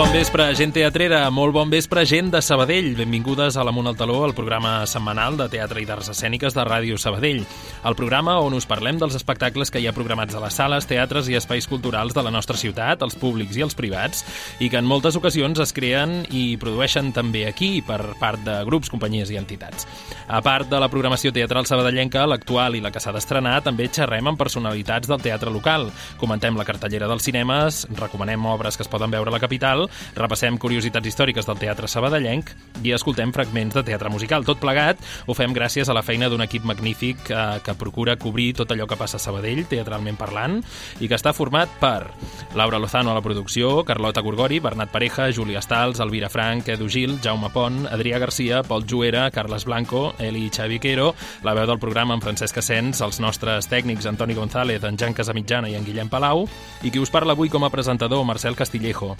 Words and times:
bon 0.00 0.14
vespre, 0.16 0.46
gent 0.56 0.70
teatrera, 0.72 1.18
molt 1.28 1.52
bon 1.52 1.68
vespre, 1.68 2.06
gent 2.08 2.30
de 2.32 2.40
Sabadell. 2.40 2.94
Benvingudes 2.96 3.58
a 3.58 3.64
l'Amunt 3.66 3.90
al 3.90 3.98
Taló, 3.98 4.22
el 4.24 4.32
programa 4.32 4.86
setmanal 4.88 5.34
de 5.36 5.44
teatre 5.52 5.82
i 5.82 5.84
d'arts 5.84 6.08
escèniques 6.14 6.54
de 6.56 6.64
Ràdio 6.64 6.96
Sabadell. 6.96 7.42
El 7.84 7.96
programa 7.98 8.38
on 8.40 8.56
us 8.56 8.64
parlem 8.64 8.96
dels 8.96 9.18
espectacles 9.18 9.68
que 9.68 9.82
hi 9.82 9.88
ha 9.90 9.92
programats 9.92 10.32
a 10.32 10.40
les 10.40 10.56
sales, 10.56 10.86
teatres 10.88 11.28
i 11.28 11.36
espais 11.36 11.68
culturals 11.68 12.16
de 12.16 12.24
la 12.24 12.32
nostra 12.32 12.56
ciutat, 12.56 13.04
els 13.04 13.18
públics 13.20 13.58
i 13.60 13.64
els 13.66 13.76
privats, 13.76 14.24
i 14.56 14.70
que 14.72 14.80
en 14.80 14.88
moltes 14.88 15.18
ocasions 15.20 15.60
es 15.60 15.74
creen 15.76 16.22
i 16.30 16.56
produeixen 16.56 17.12
també 17.12 17.44
aquí 17.50 17.82
per 17.84 18.00
part 18.22 18.40
de 18.46 18.56
grups, 18.64 18.88
companyies 18.88 19.34
i 19.34 19.36
entitats. 19.36 19.84
A 20.28 20.40
part 20.40 20.70
de 20.72 20.80
la 20.80 20.88
programació 20.88 21.34
teatral 21.36 21.68
sabadellenca, 21.68 22.24
l'actual 22.24 22.78
i 22.78 22.80
la 22.80 22.94
que 22.94 23.04
s'ha 23.04 23.12
d'estrenar, 23.12 23.58
també 23.68 23.90
xerrem 23.92 24.32
amb 24.32 24.40
personalitats 24.40 25.12
del 25.12 25.20
teatre 25.20 25.52
local. 25.52 25.90
Comentem 26.16 26.56
la 26.56 26.64
cartellera 26.64 27.10
dels 27.10 27.28
cinemes, 27.28 27.84
recomanem 28.00 28.48
obres 28.48 28.80
que 28.80 28.88
es 28.88 28.92
poden 28.96 29.12
veure 29.12 29.28
a 29.28 29.36
la 29.36 29.44
capital 29.44 29.89
repassem 30.16 30.58
curiositats 30.60 31.10
històriques 31.10 31.48
del 31.48 31.58
teatre 31.60 31.88
sabadellenc 31.88 32.52
i 32.84 32.94
escoltem 32.96 33.32
fragments 33.32 33.76
de 33.76 33.84
teatre 33.86 34.10
musical. 34.12 34.44
Tot 34.46 34.60
plegat 34.62 35.00
ho 35.26 35.36
fem 35.36 35.54
gràcies 35.56 35.88
a 35.88 35.96
la 35.96 36.04
feina 36.06 36.28
d'un 36.30 36.44
equip 36.44 36.64
magnífic 36.68 37.30
eh, 37.30 37.58
que 37.64 37.76
procura 37.78 38.16
cobrir 38.20 38.52
tot 38.58 38.70
allò 38.72 38.86
que 38.86 38.98
passa 39.00 39.18
a 39.18 39.22
Sabadell, 39.22 39.66
teatralment 39.70 40.18
parlant, 40.20 40.60
i 41.00 41.08
que 41.08 41.16
està 41.16 41.32
format 41.36 41.70
per 41.80 42.10
Laura 42.58 42.78
Lozano 42.78 43.12
a 43.12 43.16
la 43.16 43.24
producció, 43.24 43.84
Carlota 43.84 44.22
Gorgori, 44.24 44.60
Bernat 44.60 44.90
Pareja, 44.90 45.30
Júlia 45.32 45.62
Stals, 45.62 46.00
Elvira 46.00 46.28
Frank, 46.28 46.68
Edu 46.68 46.88
Gil, 46.88 47.18
Jaume 47.22 47.50
Pont, 47.54 47.86
Adrià 47.90 48.18
Garcia, 48.18 48.62
Pol 48.62 48.84
Juera, 48.88 49.30
Carles 49.30 49.64
Blanco, 49.64 50.14
Eli 50.18 50.48
Xaviquero, 50.50 51.14
la 51.42 51.54
veu 51.54 51.66
del 51.66 51.78
programa 51.78 52.14
en 52.14 52.24
Francesc 52.24 52.60
Asens, 52.62 53.00
els 53.04 53.20
nostres 53.20 53.68
tècnics 53.70 54.08
Antoni 54.10 54.34
González, 54.34 54.82
en 54.84 54.98
Jan 55.00 55.14
Casamitjana 55.16 55.70
i 55.70 55.76
en 55.78 55.86
Guillem 55.86 56.10
Palau, 56.10 56.46
i 56.82 56.90
qui 56.90 57.00
us 57.02 57.12
parla 57.12 57.36
avui 57.36 57.50
com 57.52 57.64
a 57.64 57.72
presentador, 57.72 58.24
Marcel 58.24 58.56
Castillejo. 58.56 59.16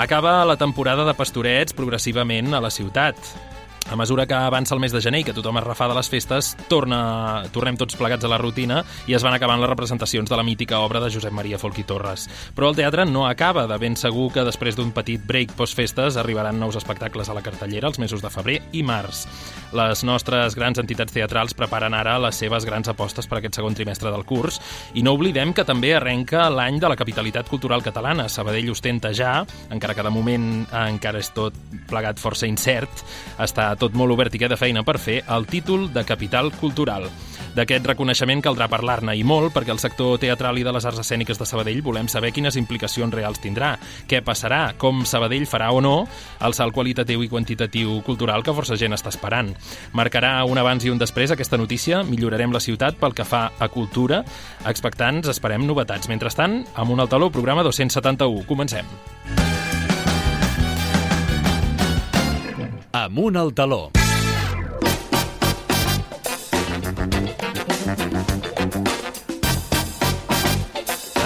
Acaba 0.00 0.46
la 0.48 0.54
temporada 0.56 1.04
de 1.04 1.12
pastorets 1.12 1.74
progressivament 1.76 2.54
a 2.56 2.60
la 2.64 2.70
ciutat. 2.72 3.18
A 3.88 3.96
mesura 3.96 4.26
que 4.26 4.34
avança 4.34 4.74
el 4.74 4.80
mes 4.80 4.92
de 4.92 5.00
gener 5.02 5.22
i 5.22 5.24
que 5.26 5.32
tothom 5.34 5.56
es 5.58 5.64
refà 5.64 5.88
de 5.90 5.96
les 5.96 6.08
festes, 6.10 6.52
torna, 6.70 7.00
tornem 7.50 7.74
tots 7.80 7.96
plegats 7.98 8.24
a 8.26 8.30
la 8.30 8.38
rutina 8.38 8.84
i 9.10 9.16
es 9.16 9.24
van 9.24 9.34
acabant 9.34 9.58
les 9.58 9.70
representacions 9.70 10.30
de 10.30 10.36
la 10.38 10.44
mítica 10.46 10.78
obra 10.84 11.00
de 11.02 11.08
Josep 11.10 11.34
Maria 11.34 11.58
Folch 11.58 11.80
i 11.80 11.86
Torres. 11.88 12.28
Però 12.54 12.68
el 12.70 12.78
teatre 12.78 13.06
no 13.08 13.24
acaba, 13.26 13.66
de 13.66 13.78
ben 13.82 13.96
segur 13.98 14.28
que 14.34 14.44
després 14.46 14.78
d'un 14.78 14.92
petit 14.94 15.24
break 15.26 15.56
post-festes 15.58 16.18
arribaran 16.20 16.60
nous 16.60 16.78
espectacles 16.78 17.30
a 17.30 17.34
la 17.34 17.42
cartellera 17.42 17.88
els 17.90 17.98
mesos 17.98 18.22
de 18.22 18.30
febrer 18.30 18.60
i 18.76 18.84
març. 18.86 19.24
Les 19.74 20.04
nostres 20.06 20.54
grans 20.58 20.78
entitats 20.78 21.14
teatrals 21.14 21.56
preparen 21.58 21.94
ara 21.94 22.18
les 22.22 22.38
seves 22.38 22.66
grans 22.68 22.90
apostes 22.92 23.26
per 23.26 23.40
aquest 23.40 23.58
segon 23.58 23.74
trimestre 23.74 24.12
del 24.14 24.26
curs 24.28 24.60
i 24.94 25.02
no 25.02 25.16
oblidem 25.18 25.54
que 25.54 25.66
també 25.66 25.94
arrenca 25.96 26.48
l'any 26.50 26.78
de 26.78 26.90
la 26.90 26.98
capitalitat 26.98 27.50
cultural 27.50 27.82
catalana. 27.82 28.28
Sabadell 28.28 28.70
ostenta 28.70 29.10
ja, 29.16 29.40
encara 29.70 29.98
que 29.98 30.06
de 30.06 30.14
moment 30.14 30.50
encara 30.84 31.18
és 31.18 31.32
tot 31.34 31.56
plegat 31.90 32.22
força 32.22 32.46
incert, 32.50 33.02
està 33.40 33.69
tot 33.76 33.94
molt 33.98 34.14
obert 34.14 34.34
i 34.34 34.40
queda 34.42 34.58
feina 34.58 34.82
per 34.86 34.98
fer, 34.98 35.20
el 35.28 35.46
títol 35.46 35.90
de 35.92 36.04
Capital 36.08 36.50
Cultural. 36.60 37.08
D'aquest 37.54 37.86
reconeixement 37.88 38.42
caldrà 38.44 38.68
parlar-ne 38.70 39.16
i 39.18 39.24
molt 39.26 39.50
perquè 39.54 39.72
el 39.74 39.80
sector 39.82 40.20
teatral 40.22 40.60
i 40.60 40.64
de 40.66 40.70
les 40.74 40.86
arts 40.86 41.00
escèniques 41.02 41.38
de 41.38 41.46
Sabadell 41.48 41.82
volem 41.82 42.06
saber 42.08 42.30
quines 42.34 42.54
implicacions 42.60 43.14
reals 43.14 43.42
tindrà, 43.42 43.72
què 44.06 44.22
passarà, 44.22 44.76
com 44.78 45.02
Sabadell 45.02 45.48
farà 45.50 45.72
o 45.74 45.82
no 45.82 45.94
el 46.46 46.54
salt 46.54 46.74
qualitatiu 46.76 47.24
i 47.24 47.30
quantitatiu 47.32 47.98
cultural 48.06 48.46
que 48.46 48.54
força 48.54 48.78
gent 48.78 48.94
està 48.94 49.10
esperant. 49.10 49.50
Marcarà 49.98 50.36
un 50.46 50.62
abans 50.62 50.86
i 50.86 50.94
un 50.94 51.02
després 51.02 51.34
aquesta 51.34 51.58
notícia, 51.58 52.04
millorarem 52.06 52.54
la 52.54 52.62
ciutat 52.62 53.00
pel 53.00 53.16
que 53.18 53.26
fa 53.26 53.48
a 53.58 53.68
cultura, 53.68 54.22
expectants 54.70 55.30
esperem 55.34 55.66
novetats. 55.66 56.08
Mentrestant, 56.10 56.62
amb 56.74 56.94
un 56.94 57.02
altaló, 57.02 57.32
programa 57.34 57.66
271. 57.66 58.46
Comencem. 58.46 58.86
Amunt 62.92 63.36
al 63.36 63.52
taló. 63.54 63.99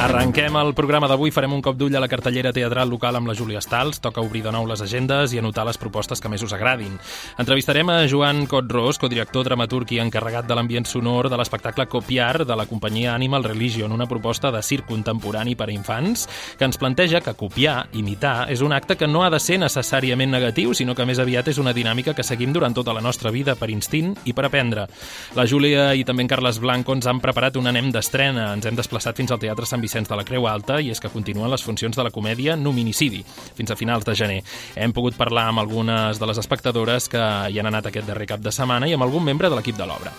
Arrenquem 0.04 0.53
el 0.60 0.75
programa 0.76 1.09
d'avui, 1.09 1.31
farem 1.32 1.54
un 1.56 1.62
cop 1.65 1.78
d'ull 1.81 1.94
a 1.97 2.00
la 2.03 2.10
cartellera 2.12 2.50
teatral 2.53 2.91
local 2.92 3.16
amb 3.16 3.31
la 3.31 3.34
Júlia 3.34 3.62
Stals, 3.65 4.03
toca 4.04 4.20
obrir 4.20 4.42
de 4.44 4.50
nou 4.53 4.66
les 4.69 4.82
agendes 4.84 5.32
i 5.32 5.38
anotar 5.41 5.62
les 5.65 5.78
propostes 5.81 6.20
que 6.20 6.28
més 6.28 6.42
us 6.44 6.53
agradin. 6.53 6.98
Entrevistarem 7.41 7.88
a 7.88 8.03
Joan 8.04 8.43
Cotros, 8.44 8.98
codirector, 9.00 9.47
dramaturg 9.48 9.94
i 9.97 10.03
encarregat 10.03 10.44
de 10.44 10.59
l'ambient 10.59 10.84
sonor 10.84 11.31
de 11.32 11.38
l'espectacle 11.41 11.87
Copiar 11.88 12.44
de 12.44 12.53
la 12.53 12.66
companyia 12.69 13.14
Animal 13.14 13.47
Religion, 13.48 13.94
una 13.97 14.04
proposta 14.04 14.50
de 14.53 14.60
circ 14.60 14.84
contemporani 14.91 15.56
per 15.56 15.70
a 15.70 15.72
infants 15.72 16.26
que 16.59 16.69
ens 16.69 16.76
planteja 16.76 17.22
que 17.25 17.32
copiar, 17.32 17.87
imitar, 17.97 18.50
és 18.53 18.60
un 18.60 18.76
acte 18.76 18.98
que 19.00 19.09
no 19.09 19.25
ha 19.25 19.32
de 19.32 19.41
ser 19.41 19.56
necessàriament 19.64 20.37
negatiu, 20.37 20.76
sinó 20.76 20.93
que 20.93 21.09
més 21.09 21.22
aviat 21.25 21.48
és 21.48 21.62
una 21.64 21.72
dinàmica 21.72 22.12
que 22.12 22.28
seguim 22.28 22.53
durant 22.53 22.76
tota 22.76 22.93
la 22.93 23.00
nostra 23.00 23.32
vida 23.32 23.56
per 23.56 23.70
instint 23.72 24.12
i 24.28 24.37
per 24.37 24.50
aprendre. 24.50 24.84
La 25.32 25.48
Júlia 25.48 25.94
i 25.97 26.04
també 26.04 26.28
en 26.28 26.32
Carles 26.37 26.60
Blanco 26.60 26.93
ens 26.93 27.09
han 27.09 27.25
preparat 27.25 27.56
un 27.56 27.72
anem 27.72 27.88
d'estrena. 27.88 28.53
Ens 28.53 28.69
hem 28.69 28.76
desplaçat 28.76 29.16
fins 29.16 29.32
al 29.32 29.41
Teatre 29.41 29.64
Sant 29.64 29.81
Vicent 29.81 29.94
Vicenç 29.94 30.10
de 30.10 30.16
la 30.19 30.25
Creu 30.27 30.49
Alta 30.50 30.81
i 30.82 30.91
és 30.91 30.99
que 30.99 31.10
continuen 31.12 31.50
les 31.53 31.62
funcions 31.62 31.94
de 31.94 32.03
la 32.03 32.10
comèdia 32.10 32.56
Nominicidi 32.59 33.21
fins 33.55 33.71
a 33.71 33.77
finals 33.78 34.05
de 34.05 34.15
gener. 34.19 34.41
Hem 34.75 34.93
pogut 34.93 35.15
parlar 35.15 35.47
amb 35.53 35.62
algunes 35.62 36.19
de 36.19 36.27
les 36.27 36.41
espectadores 36.43 37.06
que 37.09 37.22
hi 37.22 37.60
han 37.60 37.71
anat 37.71 37.87
aquest 37.87 38.09
darrer 38.09 38.27
cap 38.27 38.43
de 38.43 38.50
setmana 38.50 38.88
i 38.91 38.97
amb 38.97 39.06
algun 39.06 39.22
membre 39.22 39.50
de 39.50 39.55
l'equip 39.55 39.78
de 39.78 39.87
l'obra. 39.87 40.10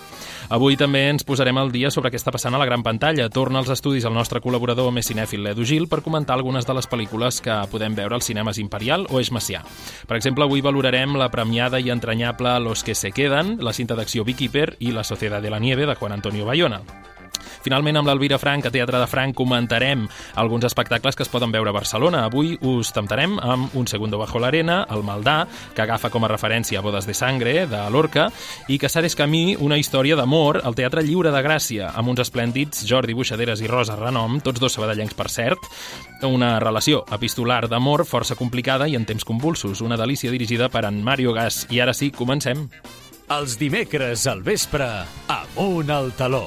Avui 0.48 0.78
també 0.78 1.08
ens 1.10 1.26
posarem 1.26 1.58
al 1.58 1.72
dia 1.74 1.90
sobre 1.90 2.08
què 2.08 2.16
està 2.16 2.32
passant 2.32 2.54
a 2.54 2.60
la 2.62 2.68
gran 2.68 2.84
pantalla. 2.86 3.26
Torna 3.28 3.58
als 3.58 3.72
estudis 3.74 4.06
el 4.06 4.14
nostre 4.14 4.40
col·laborador 4.40 4.92
més 4.94 5.10
cinèfil, 5.10 5.42
l'Edu 5.42 5.66
Gil, 5.66 5.88
per 5.90 6.04
comentar 6.06 6.38
algunes 6.38 6.64
de 6.64 6.76
les 6.78 6.88
pel·lícules 6.88 7.42
que 7.42 7.56
podem 7.72 7.98
veure 7.98 8.14
als 8.16 8.30
cinemes 8.30 8.62
Imperial 8.62 9.08
o 9.10 9.18
Eix 9.20 9.32
Macià. 9.34 9.64
Per 10.06 10.16
exemple, 10.16 10.46
avui 10.46 10.62
valorarem 10.62 11.18
la 11.18 11.28
premiada 11.34 11.82
i 11.82 11.90
entranyable 11.90 12.54
Los 12.62 12.86
que 12.86 12.94
se 12.94 13.10
quedan, 13.10 13.58
la 13.60 13.74
cinta 13.74 13.98
d'acció 13.98 14.24
Beekeeper 14.24 14.76
i 14.78 14.94
La 14.94 15.04
Sociedad 15.04 15.42
de 15.42 15.50
la 15.50 15.60
Nieve 15.60 15.84
de 15.84 15.98
Juan 15.98 16.12
Antonio 16.12 16.46
Bayona. 16.46 16.80
Finalment, 17.64 17.98
amb 17.98 18.08
l'Elvira 18.10 18.38
Frank, 18.38 18.66
a 18.66 18.70
Teatre 18.70 19.00
de 19.00 19.08
Frank, 19.10 19.34
comentarem 19.36 20.06
alguns 20.38 20.66
espectacles 20.68 21.16
que 21.16 21.24
es 21.24 21.30
poden 21.32 21.52
veure 21.52 21.70
a 21.70 21.76
Barcelona. 21.76 22.24
Avui 22.26 22.56
us 22.62 22.92
temptarem 22.94 23.38
amb 23.42 23.74
Un 23.76 23.86
segundo 23.86 24.18
bajo 24.18 24.38
l'arena, 24.38 24.84
El 24.90 25.02
Maldà, 25.02 25.46
que 25.74 25.82
agafa 25.82 26.10
com 26.10 26.24
a 26.24 26.30
referència 26.30 26.80
Bodes 26.80 27.06
de 27.06 27.14
Sangre, 27.14 27.66
de 27.66 27.82
Lorca, 27.90 28.28
i 28.68 28.78
Casares 28.78 29.16
Camí, 29.16 29.56
una 29.58 29.78
història 29.78 30.16
d'amor 30.16 30.60
al 30.64 30.76
Teatre 30.78 31.02
Lliure 31.02 31.32
de 31.34 31.42
Gràcia, 31.42 31.90
amb 31.94 32.12
uns 32.12 32.22
esplèndids 32.22 32.86
Jordi 32.88 33.16
Buixaderes 33.16 33.62
i 33.64 33.70
Rosa 33.70 33.96
Renom, 33.98 34.40
tots 34.40 34.62
dos 34.62 34.76
sabadellencs 34.78 35.16
per 35.18 35.28
cert, 35.32 35.66
una 36.26 36.56
relació 36.62 37.04
epistolar 37.12 37.66
d'amor 37.68 38.06
força 38.06 38.38
complicada 38.38 38.88
i 38.88 38.96
en 38.96 39.06
temps 39.08 39.24
convulsos, 39.24 39.82
una 39.82 39.98
delícia 39.98 40.30
dirigida 40.30 40.68
per 40.68 40.86
en 40.86 41.02
Mario 41.02 41.34
Gas. 41.36 41.66
I 41.70 41.80
ara 41.80 41.94
sí, 41.94 42.10
comencem. 42.10 42.68
Els 43.26 43.58
dimecres 43.58 44.28
al 44.30 44.44
vespre, 44.46 44.86
amunt 45.26 45.90
al 45.90 46.12
taló 46.14 46.46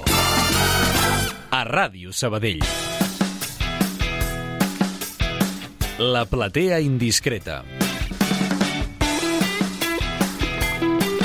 a 1.49 1.63
Ràdio 1.67 2.13
Sabadell. 2.13 2.63
La 5.99 6.23
platea 6.25 6.79
indiscreta. 6.79 7.88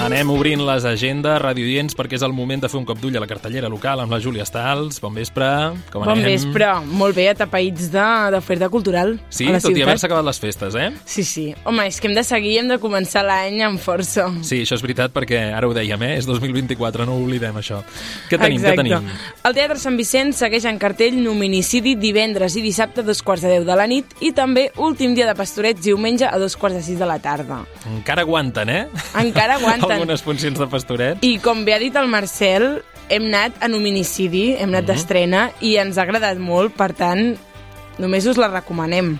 Anem 0.05 0.29
obrint 0.35 0.61
les 0.61 0.85
agendes 0.85 1.39
radiodients 1.41 1.95
perquè 1.97 2.19
és 2.19 2.23
el 2.27 2.33
moment 2.37 2.61
de 2.61 2.69
fer 2.69 2.77
un 2.77 2.85
cop 2.85 2.99
d'ull 3.01 3.15
a 3.17 3.21
la 3.23 3.29
cartellera 3.31 3.71
local 3.73 4.03
amb 4.03 4.13
la 4.13 4.19
Júlia 4.21 4.45
Stals. 4.45 4.99
Bon 5.01 5.15
vespre, 5.17 5.47
com 5.95 6.03
anem? 6.05 6.19
Bon 6.19 6.27
vespre, 6.27 6.67
molt 7.01 7.17
bé, 7.17 7.25
atapeïts 7.31 7.87
d'oferta 7.95 8.69
cultural 8.69 9.15
Sí, 9.33 9.47
a 9.49 9.55
la 9.55 9.61
tot 9.63 9.71
i 9.71 9.79
ciutat. 9.79 9.87
haver-se 9.87 10.07
acabat 10.11 10.27
les 10.29 10.41
festes, 10.43 10.77
eh? 10.77 10.91
Sí, 11.09 11.25
sí. 11.25 11.45
Home, 11.65 11.87
és 11.89 11.97
que 12.03 12.11
hem 12.11 12.17
de 12.19 12.25
seguir, 12.27 12.59
hem 12.61 12.69
de 12.69 12.77
començar 12.83 13.23
l'any 13.25 13.63
amb 13.65 13.81
força. 13.81 14.27
Sí, 14.45 14.59
això 14.67 14.77
és 14.77 14.85
veritat 14.85 15.15
perquè 15.15 15.41
ara 15.56 15.71
ho 15.71 15.73
dèiem, 15.73 16.03
eh? 16.05 16.19
És 16.19 16.29
2024, 16.29 17.07
no 17.09 17.17
ho 17.17 17.25
oblidem, 17.25 17.57
això. 17.62 17.81
Què 18.29 18.37
tenim, 18.37 18.61
Exacte. 18.61 18.75
què 18.75 18.85
tenim? 18.85 19.09
El 19.49 19.57
Teatre 19.57 19.79
Sant 19.81 19.97
Vicent 19.97 20.35
segueix 20.37 20.69
en 20.69 20.79
cartell 20.83 21.17
Nominicidi 21.25 21.95
divendres 21.97 22.59
i 22.61 22.67
dissabte 22.67 23.00
a 23.00 23.09
dos 23.09 23.23
quarts 23.25 23.47
de 23.49 23.55
deu 23.57 23.65
de 23.65 23.75
la 23.81 23.89
nit 23.89 24.12
i 24.21 24.35
també 24.37 24.69
últim 24.77 25.15
dia 25.17 25.25
de 25.27 25.35
pastorets 25.39 25.81
diumenge 25.81 26.29
a 26.29 26.37
dos 26.39 26.59
quarts 26.61 26.77
de 26.77 26.85
sis 26.91 26.99
de 27.00 27.09
la 27.09 27.17
tarda. 27.25 27.62
Encara 27.89 28.21
aguanten, 28.29 28.69
eh? 28.69 28.85
Encara 29.25 29.57
aguanten. 29.62 29.94
Algunes 29.94 30.23
funcions 30.23 30.58
de 30.58 30.67
pastoret. 30.67 31.23
I 31.25 31.38
com 31.38 31.64
bé 31.64 31.75
ha 31.75 31.79
dit 31.79 31.94
el 31.96 32.08
Marcel, 32.08 32.82
hem 33.08 33.26
anat 33.31 33.62
a 33.62 33.69
Nominicidi, 33.69 34.56
hem 34.58 34.70
anat 34.70 34.85
Mhm. 34.85 34.87
d'estrena 34.93 35.50
i 35.61 35.76
ens 35.76 35.99
ha 35.99 36.02
agradat 36.02 36.38
molt, 36.38 36.75
per 36.75 36.93
tant, 36.94 37.37
només 37.99 38.26
us 38.26 38.37
la 38.37 38.49
recomanem. 38.49 39.19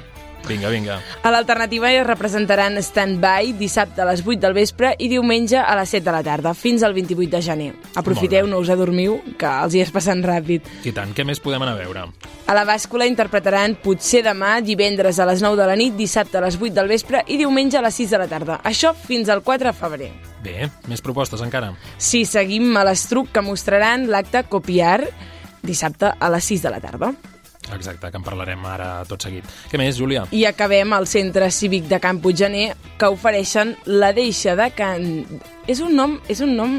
Vinga, 0.49 0.69
vinga. 0.69 0.99
A 1.25 1.31
l'alternativa 1.33 1.89
hi 1.89 2.03
representaran 2.05 2.77
Stand-By 2.77 3.55
dissabte 3.57 4.03
a 4.03 4.09
les 4.11 4.21
8 4.21 4.43
del 4.43 4.53
vespre 4.57 4.91
i 4.99 5.09
diumenge 5.09 5.57
a 5.57 5.73
les 5.79 5.95
7 5.97 6.05
de 6.05 6.13
la 6.13 6.23
tarda, 6.27 6.53
fins 6.55 6.85
al 6.85 6.93
28 6.93 7.31
de 7.33 7.41
gener. 7.43 7.71
Aprofiteu, 7.97 8.47
no 8.51 8.61
us 8.61 8.69
adormiu, 8.69 9.17
que 9.41 9.49
els 9.49 9.73
dies 9.73 9.93
passen 9.95 10.21
ràpid. 10.25 10.69
I 10.85 10.93
tant, 10.93 11.15
què 11.17 11.25
més 11.25 11.41
podem 11.41 11.65
anar 11.65 11.79
a 11.79 11.81
veure? 11.81 12.05
A 12.45 12.57
la 12.57 12.67
bàscula 12.69 13.09
interpretaran 13.09 13.79
Potser 13.81 14.21
demà, 14.27 14.59
divendres 14.61 15.19
a 15.19 15.29
les 15.31 15.41
9 15.41 15.57
de 15.57 15.69
la 15.71 15.77
nit, 15.81 15.97
dissabte 15.97 16.39
a 16.39 16.45
les 16.45 16.61
8 16.61 16.75
del 16.77 16.93
vespre 16.93 17.25
i 17.27 17.41
diumenge 17.41 17.81
a 17.81 17.85
les 17.87 18.03
6 18.05 18.13
de 18.13 18.21
la 18.21 18.29
tarda. 18.29 18.61
Això 18.69 18.93
fins 18.95 19.33
al 19.33 19.43
4 19.43 19.73
de 19.73 19.77
febrer. 19.79 20.13
Bé, 20.45 20.69
més 20.93 21.01
propostes 21.01 21.41
encara. 21.41 21.73
Si 21.97 22.27
seguim 22.29 22.77
a 22.77 22.85
l'estruc 22.85 23.33
que 23.33 23.43
mostraran 23.43 24.11
l'acte 24.13 24.45
Copiar 24.45 25.01
dissabte 25.65 26.13
a 26.13 26.29
les 26.31 26.53
6 26.53 26.69
de 26.69 26.75
la 26.75 26.83
tarda. 26.85 27.15
Exacte, 27.73 28.11
que 28.11 28.21
en 28.21 28.25
parlarem 28.27 28.65
ara 28.69 28.89
tot 29.09 29.25
seguit. 29.25 29.47
Què 29.71 29.81
més, 29.81 29.97
Júlia? 29.97 30.27
I 30.37 30.45
acabem 30.51 30.93
al 30.93 31.07
Centre 31.09 31.51
Cívic 31.55 31.89
de 31.89 32.01
Camp 32.03 32.21
Puiggener, 32.23 32.75
que 33.01 33.11
ofereixen 33.13 33.75
la 33.87 34.13
deixa 34.17 34.57
de 34.59 34.71
Can... 34.77 35.07
És 35.67 35.81
un 35.81 35.95
nom... 35.97 36.19
És 36.29 36.45
un 36.45 36.57
nom... 36.59 36.75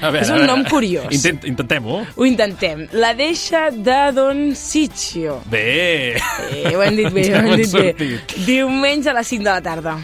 A 0.00 0.08
veure, 0.08 0.22
és 0.24 0.30
un 0.32 0.46
nom 0.48 0.62
curiós. 0.64 1.10
Intent, 1.12 1.42
Intentem-ho. 1.50 1.98
Ho 2.16 2.24
intentem. 2.24 2.86
La 2.96 3.10
deixa 3.18 3.66
de 3.74 3.98
Don 4.16 4.54
Sitio. 4.56 5.42
Bé! 5.52 6.14
Eh, 6.48 6.72
ho 6.72 6.80
hem 6.80 6.96
dit 7.02 7.10
bé, 7.12 7.26
ho 7.34 7.42
hem 7.42 7.60
dit 7.60 7.74
bé. 7.74 8.08
Diumenge 8.46 9.12
a 9.12 9.18
les 9.18 9.34
5 9.34 9.44
de 9.44 9.50
la 9.50 9.60
tarda. 9.60 9.98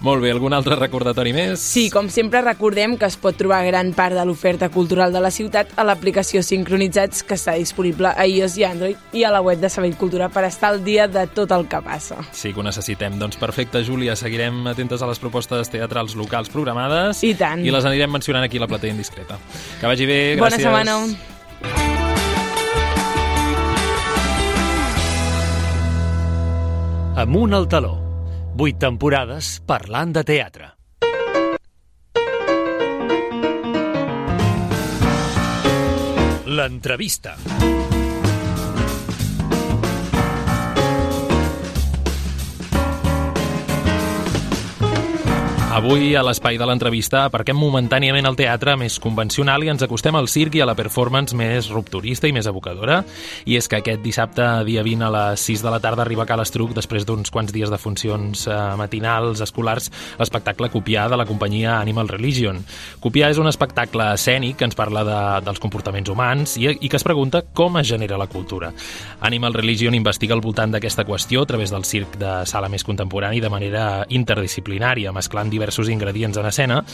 Molt 0.00 0.22
bé, 0.22 0.30
algun 0.32 0.54
altre 0.54 0.76
recordatori 0.78 1.32
més? 1.34 1.60
Sí, 1.60 1.88
com 1.90 2.08
sempre 2.12 2.42
recordem 2.42 2.96
que 2.98 3.08
es 3.08 3.16
pot 3.20 3.36
trobar 3.38 3.62
gran 3.66 3.92
part 3.96 4.16
de 4.16 4.24
l'oferta 4.26 4.68
cultural 4.72 5.12
de 5.12 5.20
la 5.22 5.30
ciutat 5.34 5.72
a 5.76 5.84
l'aplicació 5.86 6.42
Sincronitzats 6.42 7.22
que 7.26 7.36
està 7.38 7.56
disponible 7.58 8.12
a 8.12 8.26
iOS 8.26 8.56
i 8.60 8.66
Android 8.68 9.16
i 9.16 9.24
a 9.24 9.32
la 9.34 9.42
web 9.44 9.60
de 9.62 9.70
Sabell 9.72 9.96
Cultura 9.98 10.28
per 10.32 10.44
estar 10.48 10.72
al 10.72 10.82
dia 10.84 11.08
de 11.08 11.26
tot 11.34 11.52
el 11.52 11.66
que 11.68 11.82
passa. 11.84 12.20
Sí 12.32 12.52
que 12.52 12.60
ho 12.60 12.66
necessitem. 12.66 13.18
Doncs 13.20 13.38
perfecte, 13.40 13.84
Júlia, 13.84 14.16
seguirem 14.16 14.66
atentes 14.70 15.02
a 15.02 15.10
les 15.10 15.20
propostes 15.22 15.70
teatrals 15.72 16.16
locals 16.18 16.52
programades 16.52 17.22
I 17.26 17.34
tant. 17.38 17.64
i 17.64 17.74
les 17.74 17.84
anirem 17.88 18.12
mencionant 18.12 18.44
aquí 18.46 18.60
a 18.60 18.66
la 18.66 18.70
platea 18.70 18.94
indiscreta. 18.94 19.38
Que 19.80 19.86
vagi 19.90 20.06
bé, 20.06 20.20
gràcies. 20.36 20.42
Bona 20.42 20.56
setmana. 20.58 22.02
Amunt 27.22 27.52
al 27.54 27.68
taló. 27.68 28.01
Vuit 28.52 28.76
temporades 28.76 29.46
parlant 29.64 30.10
de 30.12 30.22
teatre. 30.28 30.66
L'entrevista. 36.52 37.32
Avui, 45.72 46.10
a 46.12 46.20
l'espai 46.20 46.58
de 46.60 46.66
l'entrevista, 46.68 47.22
aparquem 47.24 47.56
momentàniament 47.56 48.26
el 48.28 48.34
teatre 48.36 48.74
més 48.76 48.98
convencional 49.00 49.62
i 49.64 49.70
ens 49.72 49.80
acostem 49.80 50.12
al 50.18 50.26
circ 50.28 50.58
i 50.58 50.60
a 50.60 50.66
la 50.68 50.74
performance 50.76 51.32
més 51.32 51.70
rupturista 51.72 52.28
i 52.28 52.32
més 52.36 52.44
evocadora. 52.44 52.98
I 53.48 53.56
és 53.56 53.70
que 53.72 53.78
aquest 53.78 54.02
dissabte, 54.04 54.44
dia 54.68 54.82
20, 54.84 55.06
a 55.06 55.08
les 55.14 55.44
6 55.48 55.62
de 55.64 55.72
la 55.72 55.78
tarda, 55.80 56.04
arriba 56.04 56.26
a 56.26 56.28
Cal 56.28 56.42
Estruc, 56.44 56.74
després 56.76 57.06
d'uns 57.08 57.32
quants 57.32 57.54
dies 57.56 57.72
de 57.72 57.78
funcions 57.80 58.42
eh, 58.44 58.56
matinals, 58.76 59.40
escolars, 59.40 59.88
l'espectacle 60.20 60.68
Copiar 60.74 61.06
de 61.08 61.16
la 61.16 61.24
companyia 61.24 61.78
Animal 61.78 62.12
Religion. 62.12 62.60
Copiar 63.00 63.32
és 63.32 63.40
un 63.40 63.48
espectacle 63.48 64.10
escènic 64.12 64.60
que 64.60 64.68
ens 64.68 64.76
parla 64.76 65.06
de, 65.08 65.18
dels 65.48 65.62
comportaments 65.64 66.12
humans 66.12 66.58
i, 66.60 66.68
i 66.68 66.92
que 66.92 67.00
es 67.00 67.08
pregunta 67.08 67.46
com 67.48 67.80
es 67.80 67.88
genera 67.88 68.20
la 68.20 68.28
cultura. 68.28 68.74
Animal 69.24 69.56
Religion 69.56 69.96
investiga 69.96 70.36
al 70.36 70.44
voltant 70.44 70.76
d'aquesta 70.76 71.08
qüestió 71.08 71.46
a 71.46 71.48
través 71.48 71.72
del 71.72 71.88
circ 71.88 72.20
de 72.20 72.42
sala 72.44 72.68
més 72.68 72.84
contemporani 72.84 73.40
de 73.40 73.54
manera 73.56 73.88
interdisciplinària, 74.12 75.16
mesclant 75.16 75.48
diversos 75.48 75.61
ingredients 75.88 76.36
en 76.36 76.46
escena, 76.46 76.84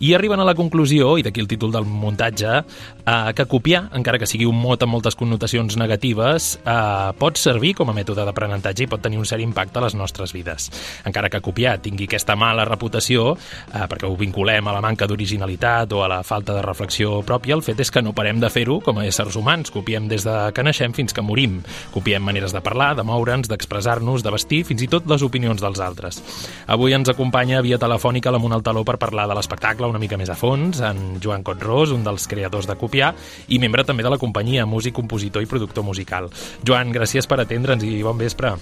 i 0.00 0.14
arriben 0.14 0.40
a 0.40 0.44
la 0.44 0.54
conclusió, 0.54 1.16
i 1.18 1.22
d'aquí 1.22 1.40
el 1.40 1.48
títol 1.48 1.72
del 1.72 1.84
muntatge, 1.84 2.64
eh, 3.06 3.32
que 3.34 3.46
copiar, 3.46 3.90
encara 3.94 4.18
que 4.18 4.26
sigui 4.26 4.46
un 4.46 4.58
mot 4.60 4.82
amb 4.82 4.92
moltes 4.92 5.14
connotacions 5.14 5.76
negatives, 5.76 6.58
eh, 6.64 7.12
pot 7.18 7.36
servir 7.36 7.74
com 7.74 7.90
a 7.90 7.94
mètode 7.94 8.24
d'aprenentatge 8.24 8.84
i 8.84 8.86
pot 8.86 9.00
tenir 9.00 9.18
un 9.18 9.24
cert 9.24 9.42
impacte 9.42 9.78
a 9.78 9.82
les 9.82 9.94
nostres 9.94 10.32
vides. 10.32 10.70
Encara 11.04 11.28
que 11.30 11.40
copiar 11.40 11.78
tingui 11.78 12.04
aquesta 12.04 12.36
mala 12.36 12.64
reputació, 12.64 13.36
eh, 13.36 13.86
perquè 13.88 14.08
ho 14.08 14.16
vinculem 14.16 14.66
a 14.66 14.72
la 14.72 14.80
manca 14.80 15.06
d'originalitat 15.06 15.92
o 15.92 16.02
a 16.02 16.08
la 16.08 16.22
falta 16.22 16.54
de 16.54 16.62
reflexió 16.62 17.22
pròpia, 17.22 17.54
el 17.54 17.62
fet 17.62 17.80
és 17.80 17.90
que 17.90 18.02
no 18.02 18.12
parem 18.12 18.40
de 18.40 18.50
fer-ho 18.50 18.80
com 18.80 18.98
a 18.98 19.06
éssers 19.06 19.36
humans. 19.36 19.70
Copiem 19.70 20.08
des 20.08 20.24
de 20.24 20.52
que 20.52 20.62
naixem 20.62 20.92
fins 20.92 21.12
que 21.12 21.22
morim. 21.22 21.62
Copiem 21.92 22.22
maneres 22.22 22.52
de 22.52 22.60
parlar, 22.60 22.96
de 22.96 23.02
moure'ns, 23.02 23.48
d'expressar-nos, 23.48 24.22
de 24.22 24.30
vestir, 24.30 24.64
fins 24.64 24.82
i 24.82 24.88
tot 24.88 25.06
les 25.06 25.22
opinions 25.22 25.60
dels 25.60 25.80
altres. 25.80 26.22
Avui 26.66 26.92
ens 26.92 27.08
acompanya 27.08 27.60
via 27.62 27.78
telefònica 27.78 28.15
l'Amunt 28.32 28.56
al 28.56 28.64
Taló 28.64 28.84
per 28.86 28.96
parlar 29.02 29.26
de 29.28 29.36
l'espectacle 29.36 29.88
una 29.90 30.00
mica 30.02 30.16
més 30.16 30.32
a 30.32 30.36
fons, 30.38 30.80
en 30.80 31.20
Joan 31.22 31.44
Cotrós, 31.46 31.92
un 31.92 32.04
dels 32.06 32.26
creadors 32.30 32.68
de 32.68 32.76
Copiar, 32.80 33.12
i 33.48 33.60
membre 33.62 33.84
també 33.84 34.06
de 34.06 34.12
la 34.12 34.20
companyia, 34.22 34.66
músic, 34.66 34.96
compositor 34.96 35.44
i 35.44 35.50
productor 35.50 35.84
musical. 35.84 36.30
Joan, 36.64 36.94
gràcies 36.96 37.28
per 37.28 37.42
atendre'ns 37.42 37.84
i 37.84 37.98
bon 38.06 38.16
vespre. 38.18 38.56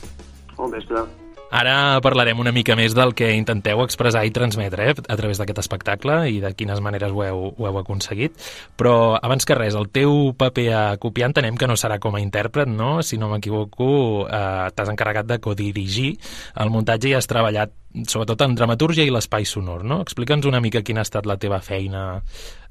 Bon 0.56 0.70
vespre. 0.70 1.06
Ara 1.54 2.00
parlarem 2.02 2.40
una 2.42 2.50
mica 2.50 2.74
més 2.74 2.96
del 2.98 3.12
que 3.14 3.28
intenteu 3.38 3.78
expressar 3.84 4.24
i 4.26 4.32
transmetre 4.34 4.88
eh, 4.90 4.94
a 4.98 5.16
través 5.20 5.38
d'aquest 5.38 5.60
espectacle 5.62 6.16
i 6.26 6.40
de 6.42 6.50
quines 6.58 6.80
maneres 6.82 7.14
ho 7.14 7.20
heu, 7.22 7.42
ho 7.54 7.68
heu 7.68 7.78
aconseguit. 7.78 8.34
Però, 8.74 9.14
abans 9.14 9.46
que 9.46 9.54
res, 9.54 9.76
el 9.78 9.86
teu 9.94 10.32
paper 10.34 10.64
a 10.74 10.82
copiar 10.98 11.28
entenem 11.30 11.54
que 11.54 11.68
no 11.70 11.76
serà 11.78 12.00
com 12.02 12.18
a 12.18 12.22
intèrpret, 12.24 12.66
no? 12.66 13.04
Si 13.06 13.20
no 13.22 13.28
m'equivoco, 13.30 13.86
eh, 14.26 14.72
t'has 14.74 14.90
encarregat 14.90 15.30
de 15.30 15.38
codirigir 15.44 16.16
el 16.58 16.74
muntatge 16.74 17.12
i 17.12 17.14
has 17.14 17.30
treballat 17.30 17.70
sobretot 18.10 18.42
en 18.42 18.56
dramatúrgia 18.58 19.06
i 19.06 19.12
l'espai 19.14 19.46
sonor, 19.46 19.84
no? 19.86 20.00
Explica'ns 20.02 20.50
una 20.50 20.58
mica 20.64 20.82
quina 20.82 21.04
ha 21.04 21.06
estat 21.06 21.30
la 21.30 21.38
teva 21.38 21.60
feina 21.62 22.18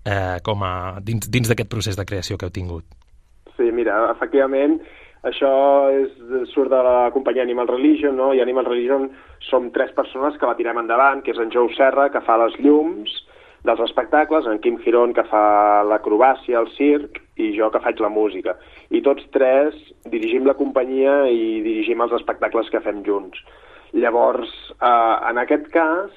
eh, 0.03 0.44
com 0.44 0.68
a, 0.68 1.00
dins, 1.00 1.31
dins 1.31 1.47
d'aquest 1.47 1.71
procés 1.71 1.95
de 1.95 2.03
creació 2.03 2.36
que 2.36 2.50
heu 2.50 2.51
tingut. 2.51 2.83
Sí, 3.56 3.69
mira, 3.71 4.09
efectivament, 4.12 4.81
això 5.24 5.52
és, 5.96 6.16
surt 6.52 6.72
de 6.72 6.80
la 6.84 7.10
companyia 7.16 7.46
Animal 7.48 7.70
Religion, 7.72 8.16
no? 8.20 8.34
i 8.34 8.42
Animal 8.44 8.68
Religion 8.68 9.10
som 9.48 9.70
tres 9.75 9.94
persones 9.96 10.36
que 10.40 10.50
la 10.50 10.58
tirem 10.60 10.81
endavant, 10.81 11.24
que 11.24 11.31
és 11.31 11.40
en 11.40 11.52
Jou 11.54 11.70
Serra, 11.78 12.10
que 12.12 12.24
fa 12.28 12.38
les 12.42 12.58
llums 12.60 13.14
dels 13.64 13.80
espectacles, 13.86 14.48
en 14.48 14.60
Quim 14.60 14.78
Girón, 14.84 15.14
que 15.16 15.24
fa 15.30 15.84
l'acrobàcia, 15.88 16.60
el 16.60 16.68
circ, 16.75 17.22
i 17.40 17.54
jo 17.56 17.70
que 17.72 17.81
faig 17.84 18.02
la 18.04 18.12
música. 18.12 18.58
I 18.92 19.02
tots 19.06 19.24
tres 19.34 19.78
dirigim 20.12 20.46
la 20.46 20.58
companyia 20.60 21.24
i 21.31 21.62
dirigim 21.64 22.04
els 22.04 22.14
espectacles 22.20 22.70
que 22.70 22.84
fem 22.84 23.02
junts. 23.08 23.40
Llavors, 23.96 24.52
eh, 24.75 25.16
en 25.30 25.40
aquest 25.40 25.70
cas, 25.72 26.12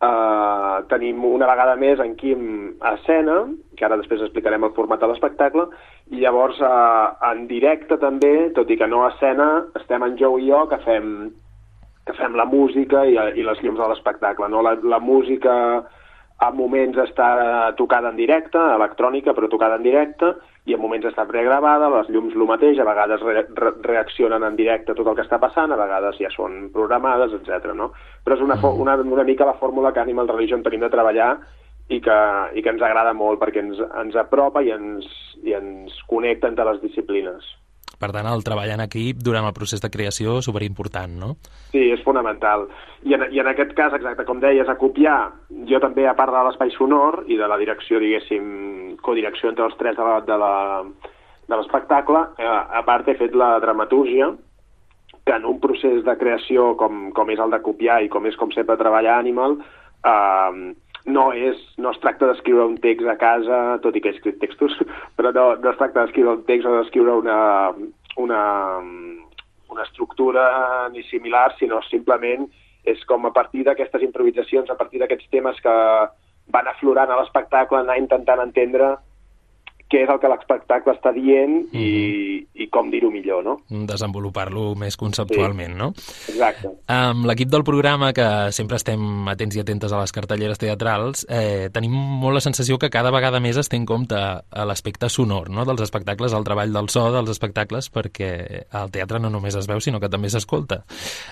eh, 0.00 0.76
tenim 0.88 1.24
una 1.24 1.46
vegada 1.50 1.76
més 1.76 2.00
en 2.00 2.16
Quim 2.16 2.76
a 2.80 2.94
escena, 2.94 3.44
que 3.76 3.84
ara 3.84 3.98
després 4.00 4.22
explicarem 4.22 4.64
el 4.64 4.72
format 4.72 5.00
de 5.00 5.10
l'espectacle, 5.10 5.68
i 6.12 6.20
llavors 6.20 6.60
eh, 6.60 7.08
en 7.30 7.46
directe 7.48 7.96
també, 8.02 8.50
tot 8.56 8.70
i 8.70 8.76
que 8.80 8.88
no 8.90 9.04
a 9.04 9.10
escena, 9.14 9.48
estem 9.80 10.04
en 10.04 10.18
Joe 10.20 10.42
i 10.42 10.50
jo 10.50 10.64
que 10.68 10.78
fem, 10.84 11.10
que 12.04 12.16
fem 12.18 12.36
la 12.36 12.44
música 12.48 13.06
i, 13.08 13.16
i 13.40 13.44
les 13.46 13.62
llums 13.64 13.80
de 13.80 13.90
l'espectacle. 13.92 14.48
No? 14.52 14.60
La, 14.64 14.76
la 14.84 15.00
música 15.00 15.54
a 16.44 16.50
moments 16.50 16.98
està 16.98 17.72
tocada 17.78 18.10
en 18.10 18.18
directe, 18.18 18.58
electrònica, 18.58 19.32
però 19.32 19.48
tocada 19.48 19.78
en 19.78 19.84
directe, 19.86 20.32
i 20.66 20.74
a 20.74 20.80
moments 20.80 21.06
està 21.08 21.24
pregravada, 21.28 21.88
les 21.92 22.10
llums 22.12 22.34
el 22.34 22.46
mateix, 22.48 22.80
a 22.80 22.88
vegades 22.88 23.22
re 23.22 23.44
re 23.54 23.72
reaccionen 23.86 24.44
en 24.44 24.56
directe 24.58 24.96
tot 24.98 25.06
el 25.06 25.16
que 25.16 25.24
està 25.24 25.38
passant, 25.40 25.72
a 25.72 25.80
vegades 25.80 26.18
ja 26.20 26.32
són 26.34 26.68
programades, 26.74 27.36
etc. 27.38 27.72
no? 27.78 27.92
Però 28.24 28.36
és 28.36 28.44
una, 28.44 28.58
una, 28.72 28.96
una 28.96 29.24
mica 29.24 29.46
la 29.48 29.58
fórmula 29.60 29.92
que 29.92 30.02
Animal 30.02 30.28
Religion 30.28 30.64
tenim 30.66 30.82
de 30.84 30.92
treballar 30.92 31.36
i 31.88 32.00
que, 32.00 32.20
i 32.56 32.62
que 32.64 32.72
ens 32.72 32.82
agrada 32.82 33.12
molt 33.16 33.42
perquè 33.42 33.60
ens, 33.64 33.80
ens 34.00 34.16
apropa 34.16 34.62
i 34.64 34.72
ens, 34.72 35.04
i 35.44 35.52
ens 35.56 35.98
connecta 36.08 36.48
entre 36.48 36.66
les 36.70 36.80
disciplines. 36.82 37.44
Per 38.00 38.10
tant, 38.12 38.26
el 38.26 38.42
treball 38.44 38.72
en 38.74 38.82
equip 38.84 39.20
durant 39.24 39.46
el 39.46 39.54
procés 39.56 39.82
de 39.82 39.90
creació 39.92 40.38
és 40.40 40.48
superimportant, 40.48 41.14
no? 41.20 41.34
Sí, 41.72 41.84
és 41.94 42.02
fonamental. 42.04 42.66
I 43.06 43.14
en, 43.16 43.26
I 43.32 43.40
en 43.40 43.50
aquest 43.52 43.74
cas, 43.78 43.94
exacte, 43.96 44.26
com 44.28 44.40
deies, 44.42 44.68
a 44.68 44.76
copiar, 44.80 45.18
jo 45.70 45.80
també, 45.80 46.08
a 46.08 46.16
part 46.18 46.34
de 46.34 46.42
l'espai 46.48 46.72
sonor 46.74 47.22
i 47.30 47.38
de 47.40 47.48
la 47.50 47.58
direcció, 47.60 48.00
diguéssim, 48.02 48.96
codirecció 49.04 49.52
entre 49.52 49.68
els 49.68 49.78
tres 49.80 49.96
de 49.96 50.08
la, 50.08 50.18
de 50.26 50.40
la, 50.40 50.54
de 51.48 51.60
l'espectacle, 51.60 52.26
eh, 52.40 52.50
a 52.80 52.82
part 52.86 53.08
he 53.08 53.16
fet 53.20 53.36
la 53.38 53.54
dramatúrgia, 53.62 54.32
que 55.24 55.32
en 55.32 55.46
un 55.48 55.60
procés 55.60 56.02
de 56.04 56.16
creació 56.20 56.74
com, 56.76 57.06
com 57.16 57.30
és 57.32 57.40
el 57.40 57.54
de 57.54 57.62
copiar 57.64 58.02
i 58.04 58.10
com 58.12 58.26
és 58.28 58.36
com 58.36 58.50
sempre 58.52 58.76
treballar 58.80 59.20
Animal, 59.20 59.56
eh, 60.04 60.74
no, 61.04 61.24
és, 61.32 61.60
no 61.76 61.92
es 61.92 62.00
tracta 62.00 62.28
d'escriure 62.30 62.66
un 62.66 62.78
text 62.80 63.08
a 63.10 63.16
casa, 63.20 63.60
tot 63.84 63.96
i 63.96 64.02
que 64.02 64.10
he 64.10 64.16
escrit 64.16 64.40
textos, 64.40 64.76
però 65.18 65.32
no, 65.36 65.46
no 65.60 65.72
es 65.72 65.80
tracta 65.80 66.04
d'escriure 66.04 66.38
un 66.38 66.44
text 66.48 66.68
o 66.68 66.76
d'escriure 66.78 67.16
una, 67.20 67.38
una, 68.20 68.42
una 69.70 69.86
estructura 69.86 70.44
ni 70.92 71.04
similar, 71.10 71.50
sinó 71.58 71.82
simplement 71.90 72.48
és 72.84 73.00
com 73.08 73.24
a 73.24 73.32
partir 73.32 73.64
d'aquestes 73.64 74.02
improvisacions, 74.04 74.70
a 74.70 74.76
partir 74.76 75.00
d'aquests 75.00 75.30
temes 75.32 75.60
que 75.64 75.74
van 76.52 76.66
aflorant 76.68 77.10
a 77.10 77.16
l'espectacle, 77.20 77.80
anar 77.80 77.96
intentant 78.00 78.42
entendre 78.42 78.94
què 79.94 80.02
és 80.02 80.10
el 80.10 80.18
que 80.18 80.30
l'espectacle 80.30 80.92
està 80.96 81.12
dient 81.14 81.54
i, 81.54 81.78
mm 81.78 81.84
-hmm. 81.84 82.62
i 82.64 82.68
com 82.74 82.90
dir-ho 82.90 83.10
millor, 83.10 83.44
no? 83.44 83.60
Desenvolupar-lo 83.68 84.74
més 84.74 84.96
conceptualment, 84.96 85.72
sí. 85.72 85.78
no? 85.78 85.88
Exacte. 86.34 86.72
Amb 86.88 87.26
l'equip 87.26 87.48
del 87.48 87.64
programa, 87.64 88.12
que 88.12 88.50
sempre 88.50 88.76
estem 88.76 89.28
atents 89.28 89.56
i 89.56 89.60
atentes 89.60 89.92
a 89.92 90.00
les 90.00 90.12
cartelleres 90.12 90.58
teatrals, 90.58 91.26
eh, 91.30 91.70
tenim 91.72 91.92
molt 91.92 92.34
la 92.34 92.40
sensació 92.40 92.78
que 92.78 92.90
cada 92.90 93.10
vegada 93.10 93.40
més 93.40 93.56
es 93.56 93.68
té 93.68 93.76
en 93.76 93.86
compte 93.86 94.16
l'aspecte 94.16 95.08
sonor 95.08 95.50
no? 95.50 95.64
dels 95.64 95.80
espectacles, 95.80 96.32
el 96.32 96.44
treball 96.44 96.72
del 96.72 96.88
so 96.88 97.12
dels 97.12 97.30
espectacles, 97.30 97.90
perquè 97.92 98.64
el 98.72 98.90
teatre 98.90 99.20
no 99.20 99.30
només 99.30 99.54
es 99.54 99.66
veu, 99.66 99.80
sinó 99.80 100.00
que 100.00 100.08
també 100.08 100.28
s'escolta. 100.28 100.84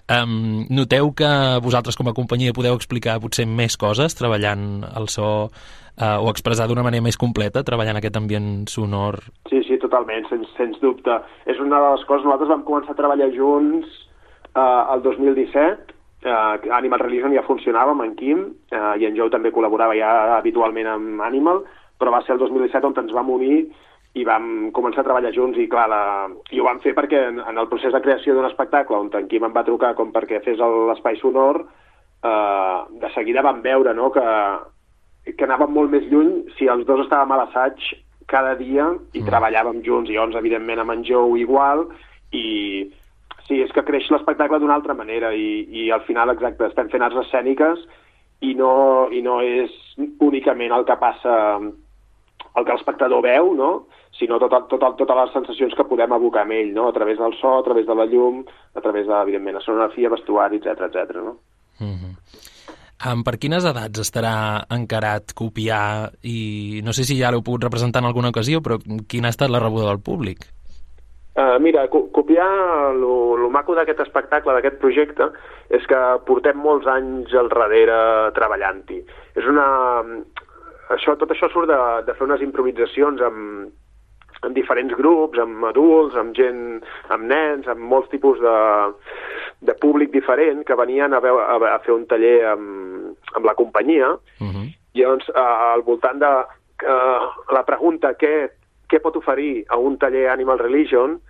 Um, 0.08 0.66
noteu 0.70 1.12
que 1.12 1.58
vosaltres 1.62 1.96
com 1.96 2.08
a 2.08 2.14
companyia 2.14 2.52
podeu 2.52 2.74
explicar 2.74 3.20
potser 3.20 3.46
més 3.46 3.76
coses 3.76 4.14
treballant 4.14 4.84
el 4.94 5.08
so 5.08 5.50
eh, 5.96 6.18
o 6.18 6.30
expressar 6.30 6.68
d'una 6.68 6.84
manera 6.86 7.04
més 7.04 7.18
completa, 7.20 7.64
treballant 7.66 7.98
aquest 8.00 8.16
ambient 8.20 8.68
sonor. 8.70 9.20
Sí, 9.50 9.62
sí, 9.68 9.78
totalment, 9.82 10.28
sens, 10.30 10.48
sens 10.56 10.80
dubte. 10.82 11.18
És 11.46 11.60
una 11.60 11.80
de 11.82 11.92
les 11.96 12.06
coses, 12.08 12.24
nosaltres 12.24 12.52
vam 12.52 12.64
començar 12.68 12.96
a 12.96 13.00
treballar 13.00 13.32
junts 13.36 13.88
eh, 14.54 14.82
el 14.94 15.04
2017, 15.04 15.94
eh, 16.24 16.72
Animal 16.72 17.04
Religion 17.04 17.36
ja 17.36 17.46
funcionava 17.46 17.94
amb 17.94 18.06
en 18.06 18.16
Quim, 18.18 18.44
eh, 18.70 18.94
i 19.02 19.06
en 19.08 19.16
Joe 19.18 19.30
també 19.30 19.52
col·laborava 19.52 19.96
ja 19.98 20.36
habitualment 20.38 20.90
amb 20.96 21.24
Animal, 21.28 21.64
però 21.98 22.14
va 22.14 22.22
ser 22.26 22.36
el 22.36 22.42
2017 22.42 22.88
on 22.88 22.98
ens 23.04 23.14
vam 23.14 23.30
unir 23.30 23.64
i 24.18 24.26
vam 24.28 24.70
començar 24.76 25.00
a 25.00 25.06
treballar 25.06 25.32
junts 25.32 25.56
i 25.56 25.68
clar, 25.72 25.86
la... 25.88 26.02
i 26.52 26.60
ho 26.60 26.66
vam 26.66 26.82
fer 26.84 26.92
perquè 26.96 27.22
en, 27.30 27.38
en 27.40 27.58
el 27.58 27.68
procés 27.70 27.94
de 27.94 28.00
creació 28.04 28.34
d'un 28.36 28.48
espectacle 28.48 28.98
on 28.98 29.08
en 29.16 29.28
Quim 29.30 29.46
em 29.48 29.54
va 29.54 29.64
trucar 29.64 29.94
com 29.96 30.12
perquè 30.12 30.42
fes 30.44 30.60
l'espai 30.60 31.16
sonor, 31.20 31.62
eh, 32.20 32.78
de 33.00 33.12
seguida 33.14 33.44
vam 33.46 33.62
veure 33.64 33.94
no, 33.96 34.10
que, 34.12 34.26
que 35.24 35.46
anàvem 35.46 35.70
molt 35.74 35.92
més 35.92 36.08
lluny 36.10 36.32
si 36.56 36.68
els 36.70 36.86
dos 36.86 37.04
estàvem 37.04 37.32
a 37.34 37.42
l'assaig 37.42 37.92
cada 38.26 38.54
dia 38.58 38.88
i 39.12 39.20
mm. 39.20 39.28
treballàvem 39.28 39.82
junts, 39.86 40.10
i 40.10 40.16
llavors, 40.16 40.38
evidentment, 40.40 40.82
amb 40.82 40.94
en 40.94 41.04
Joe 41.06 41.38
igual, 41.40 41.86
i 42.32 42.44
sí, 43.46 43.60
és 43.60 43.72
que 43.74 43.84
creix 43.86 44.08
l'espectacle 44.10 44.58
d'una 44.62 44.76
altra 44.78 44.96
manera, 44.98 45.32
i, 45.34 45.66
i 45.68 45.90
al 45.92 46.04
final, 46.08 46.32
exacte, 46.32 46.70
estem 46.70 46.90
fent 46.92 47.04
arts 47.06 47.20
escèniques 47.26 47.84
i 48.42 48.54
no, 48.58 48.74
i 49.14 49.22
no 49.22 49.40
és 49.44 49.72
únicament 50.24 50.74
el 50.74 50.86
que 50.88 50.98
passa 50.98 51.34
el 51.60 52.64
que 52.66 52.74
l'espectador 52.74 53.22
veu, 53.24 53.52
no? 53.56 53.72
sinó 54.12 54.36
tot, 54.42 54.52
tot, 54.68 54.82
totes 54.98 55.18
les 55.18 55.30
sensacions 55.32 55.74
que 55.76 55.86
podem 55.88 56.12
abocar 56.12 56.42
amb 56.44 56.56
ell, 56.56 56.72
no? 56.76 56.88
a 56.90 56.96
través 56.96 57.20
del 57.20 57.32
so, 57.38 57.54
a 57.58 57.64
través 57.64 57.86
de 57.88 57.96
la 57.96 58.04
llum, 58.10 58.42
a 58.76 58.82
través 58.84 59.06
de, 59.08 59.14
evidentment, 59.22 59.56
escenografia, 59.60 60.10
vestuari, 60.12 60.60
etc 60.60 60.88
etc. 60.88 61.22
no? 61.22 61.36
Mm 61.80 61.94
-hmm. 61.96 62.50
Um, 63.02 63.24
per 63.26 63.34
quines 63.42 63.64
edats 63.66 63.98
estarà 63.98 64.62
encarat 64.70 65.32
copiar 65.34 66.12
i 66.22 66.80
no 66.86 66.92
sé 66.94 67.02
si 67.02 67.16
ja 67.18 67.32
l'heu 67.34 67.42
pogut 67.42 67.64
representar 67.66 67.98
en 67.98 68.06
alguna 68.06 68.30
ocasió, 68.30 68.60
però 68.62 68.78
quina 69.10 69.26
ha 69.26 69.34
estat 69.34 69.50
la 69.50 69.62
rebuda 69.62 69.88
del 69.88 69.98
públic? 69.98 70.46
Uh, 71.32 71.56
mira, 71.64 71.86
co 71.88 72.04
copiar, 72.14 72.46
el 72.92 73.48
maco 73.50 73.74
d'aquest 73.74 74.04
espectacle, 74.04 74.54
d'aquest 74.54 74.78
projecte, 74.78 75.30
és 75.72 75.86
que 75.88 76.00
portem 76.28 76.58
molts 76.60 76.86
anys 76.86 77.32
al 77.34 77.48
darrere 77.50 77.96
treballant-hi. 78.36 79.00
És 79.40 79.48
una, 79.50 79.66
això, 80.94 81.16
tot 81.18 81.32
això 81.32 81.48
surt 81.50 81.72
de, 81.72 81.80
de 82.06 82.14
fer 82.18 82.28
unes 82.28 82.44
improvisacions 82.44 83.24
amb, 83.24 83.72
amb 84.42 84.54
diferents 84.54 84.94
grups, 84.98 85.40
amb 85.42 85.64
adults, 85.72 86.14
amb 86.20 86.36
gent, 86.38 86.82
amb 87.14 87.26
nens, 87.32 87.66
amb 87.66 87.82
molts 87.94 88.12
tipus 88.12 88.38
de, 88.42 88.56
de 89.62 89.74
públic 89.78 90.10
diferent 90.10 90.64
que 90.66 90.76
venien 90.78 91.14
a, 91.14 91.20
veure, 91.22 91.44
a, 91.44 91.74
a 91.74 91.78
fer 91.84 91.94
un 91.94 92.06
taller 92.10 92.38
amb, 92.52 93.14
amb 93.36 93.46
la 93.46 93.54
companyia. 93.54 94.10
Uh 94.40 94.48
-huh. 94.48 94.66
I 94.94 95.00
llavors, 95.00 95.28
uh, 95.28 95.72
al 95.72 95.82
voltant 95.82 96.18
de 96.18 96.32
uh, 96.86 97.22
la 97.54 97.64
pregunta 97.64 98.14
què, 98.18 98.50
què 98.90 99.00
pot 99.00 99.16
oferir 99.16 99.64
a 99.68 99.76
un 99.76 99.98
taller 99.98 100.28
Animal 100.28 100.58
Religion, 100.58 101.20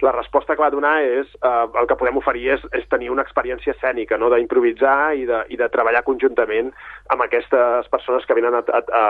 la 0.00 0.12
resposta 0.12 0.54
que 0.56 0.62
va 0.62 0.70
donar 0.70 1.02
és 1.02 1.28
eh, 1.44 1.66
el 1.80 1.86
que 1.86 1.96
podem 1.96 2.16
oferir 2.16 2.46
és, 2.54 2.62
és 2.72 2.88
tenir 2.88 3.10
una 3.10 3.22
experiència 3.22 3.74
escènica, 3.74 4.16
no? 4.16 4.30
d'improvisar 4.32 5.14
i, 5.14 5.26
de, 5.28 5.42
i 5.52 5.56
de 5.60 5.68
treballar 5.68 6.02
conjuntament 6.06 6.72
amb 7.12 7.22
aquestes 7.26 7.88
persones 7.92 8.24
que 8.24 8.34
venen 8.34 8.54
a, 8.54 8.62
a, 8.64 8.80
a, 8.80 9.04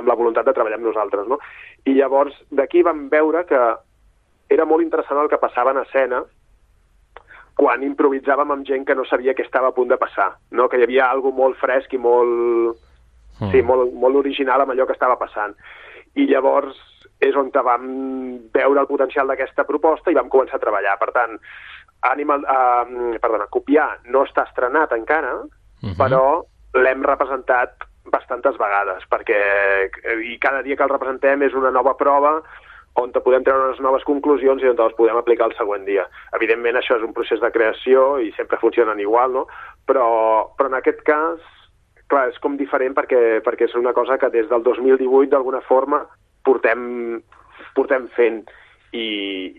amb 0.00 0.08
la 0.08 0.18
voluntat 0.18 0.48
de 0.48 0.52
treballar 0.56 0.80
amb 0.80 0.88
nosaltres. 0.88 1.28
No? 1.30 1.38
I 1.86 1.94
llavors 1.94 2.34
d'aquí 2.50 2.82
vam 2.82 3.08
veure 3.12 3.44
que 3.46 3.62
era 4.50 4.66
molt 4.66 4.82
interessant 4.82 5.22
el 5.22 5.30
que 5.30 5.40
passava 5.40 5.70
en 5.70 5.84
escena 5.84 6.24
quan 7.56 7.82
improvisàvem 7.84 8.50
amb 8.54 8.66
gent 8.66 8.86
que 8.88 8.96
no 8.96 9.04
sabia 9.04 9.34
què 9.36 9.44
estava 9.44 9.70
a 9.70 9.76
punt 9.76 9.90
de 9.92 9.98
passar, 10.00 10.32
no? 10.50 10.68
que 10.68 10.80
hi 10.80 10.86
havia 10.86 11.10
algo 11.10 11.32
molt 11.36 11.58
fresc 11.60 11.92
i 11.92 12.00
molt, 12.00 12.78
mm. 13.40 13.50
sí, 13.52 13.62
molt, 13.62 13.92
molt 13.92 14.16
original 14.22 14.64
amb 14.64 14.74
allò 14.74 14.86
que 14.88 14.96
estava 14.96 15.18
passant. 15.20 15.54
I 16.14 16.26
llavors 16.28 16.78
és 17.22 17.36
on 17.38 17.52
vam 17.54 17.84
veure 18.54 18.80
el 18.80 18.88
potencial 18.90 19.28
d'aquesta 19.30 19.64
proposta 19.68 20.10
i 20.10 20.18
vam 20.18 20.30
començar 20.32 20.58
a 20.58 20.64
treballar. 20.64 20.96
Per 20.98 21.12
tant, 21.14 21.38
Animal, 22.02 22.42
uh, 22.42 23.14
perdona, 23.22 23.46
Copiar 23.46 24.00
no 24.10 24.24
està 24.26 24.42
estrenat 24.48 24.92
encara, 24.96 25.36
uh 25.36 25.46
mhm. 25.46 25.92
-huh. 25.92 25.96
però 25.96 26.42
l'hem 26.74 27.02
representat 27.02 27.86
bastantes 28.10 28.56
vegades, 28.58 29.04
perquè 29.08 29.38
i 30.26 30.38
cada 30.38 30.62
dia 30.62 30.76
que 30.76 30.82
el 30.82 30.90
representem 30.90 31.42
és 31.42 31.54
una 31.54 31.70
nova 31.70 31.94
prova 31.96 32.42
on 33.00 33.12
podem 33.24 33.44
treure 33.44 33.70
unes 33.70 33.80
noves 33.80 34.04
conclusions 34.04 34.62
i 34.62 34.68
on 34.68 34.76
les 34.76 34.96
podem 34.98 35.16
aplicar 35.16 35.48
el 35.48 35.56
següent 35.56 35.86
dia. 35.88 36.04
Evidentment, 36.36 36.76
això 36.76 36.98
és 36.98 37.06
un 37.06 37.14
procés 37.16 37.40
de 37.40 37.50
creació 37.54 38.18
i 38.20 38.32
sempre 38.36 38.60
funcionen 38.60 39.00
igual, 39.00 39.32
no? 39.32 39.46
Però, 39.88 40.08
però 40.58 40.68
en 40.68 40.78
aquest 40.78 41.00
cas, 41.06 41.40
clar, 42.12 42.28
és 42.30 42.40
com 42.42 42.58
diferent 42.60 42.94
perquè, 42.98 43.40
perquè 43.44 43.68
és 43.70 43.78
una 43.78 43.94
cosa 43.96 44.18
que 44.20 44.30
des 44.34 44.48
del 44.50 44.64
2018, 44.66 45.30
d'alguna 45.32 45.62
forma, 45.64 46.04
portem, 46.44 47.22
portem 47.76 48.10
fent 48.16 48.42
i, 48.92 49.06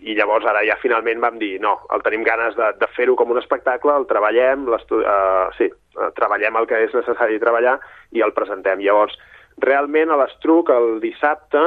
i 0.06 0.14
llavors 0.14 0.46
ara 0.46 0.62
ja 0.62 0.78
finalment 0.78 1.18
vam 1.22 1.40
dir 1.40 1.56
no, 1.62 1.74
el 1.94 2.04
tenim 2.06 2.22
ganes 2.26 2.54
de, 2.54 2.70
de 2.78 2.88
fer-ho 2.94 3.16
com 3.18 3.32
un 3.34 3.40
espectacle, 3.40 3.96
el 3.98 4.06
treballem, 4.06 4.68
uh, 4.70 5.48
sí, 5.58 5.66
uh, 5.98 6.10
treballem 6.14 6.60
el 6.60 6.68
que 6.70 6.84
és 6.86 6.94
necessari 6.94 7.40
treballar 7.42 7.80
i 8.14 8.22
el 8.22 8.34
presentem. 8.36 8.78
Llavors, 8.84 9.18
realment 9.64 10.14
a 10.14 10.20
l'Estruc 10.22 10.70
el 10.70 11.00
dissabte 11.02 11.64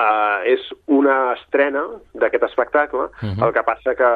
uh, 0.00 0.40
és 0.44 0.62
una 0.86 1.34
estrena 1.34 1.84
d'aquest 2.14 2.44
espectacle, 2.50 3.08
uh 3.08 3.10
-huh. 3.22 3.46
el 3.46 3.52
que 3.52 3.62
passa 3.62 3.94
que, 3.94 4.10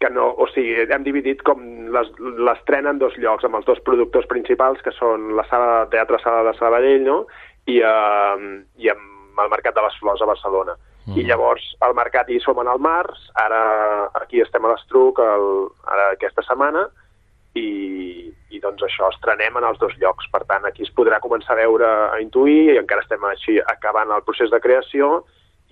que 0.00 0.10
no, 0.10 0.34
o 0.36 0.46
sigui, 0.54 0.86
hem 0.90 1.04
dividit 1.04 1.42
com 1.42 1.58
l'estrena 1.90 2.90
en 2.90 2.98
dos 2.98 3.16
llocs, 3.16 3.44
amb 3.44 3.56
els 3.56 3.66
dos 3.66 3.80
productors 3.80 4.26
principals, 4.26 4.82
que 4.82 4.92
són 4.92 5.36
la 5.36 5.44
sala 5.48 5.84
de 5.84 5.90
teatre 5.90 6.18
Sala 6.18 6.50
de 6.50 6.58
Sabadell, 6.58 7.04
no?, 7.04 7.26
i, 7.66 7.78
eh, 7.78 8.64
i 8.78 8.88
amb 8.88 9.38
el 9.38 9.50
Mercat 9.50 9.74
de 9.74 9.82
les 9.82 9.98
Flors 10.00 10.22
a 10.22 10.26
Barcelona. 10.26 10.74
Mm. 11.06 11.18
I 11.18 11.24
llavors 11.26 11.62
al 11.80 11.94
mercat 11.94 12.28
hi 12.30 12.38
som 12.40 12.58
en 12.62 12.68
el 12.68 12.78
març, 12.78 13.18
ara 13.34 14.10
aquí 14.14 14.40
estem 14.40 14.64
a 14.64 14.68
l'Estruc 14.68 15.18
ara 15.18 16.10
aquesta 16.12 16.42
setmana, 16.46 16.86
i, 17.58 18.30
i 18.52 18.60
doncs 18.60 18.84
això, 18.84 19.08
estrenem 19.08 19.56
en 19.58 19.66
els 19.68 19.80
dos 19.80 19.94
llocs. 20.02 20.28
Per 20.32 20.42
tant, 20.48 20.66
aquí 20.68 20.84
es 20.86 20.92
podrà 20.96 21.20
començar 21.24 21.56
a 21.56 21.60
veure, 21.62 21.88
a 22.12 22.20
intuir, 22.20 22.74
i 22.74 22.78
encara 22.82 23.04
estem 23.04 23.24
així 23.30 23.58
acabant 23.74 24.12
el 24.12 24.24
procés 24.28 24.52
de 24.52 24.60
creació, 24.60 25.22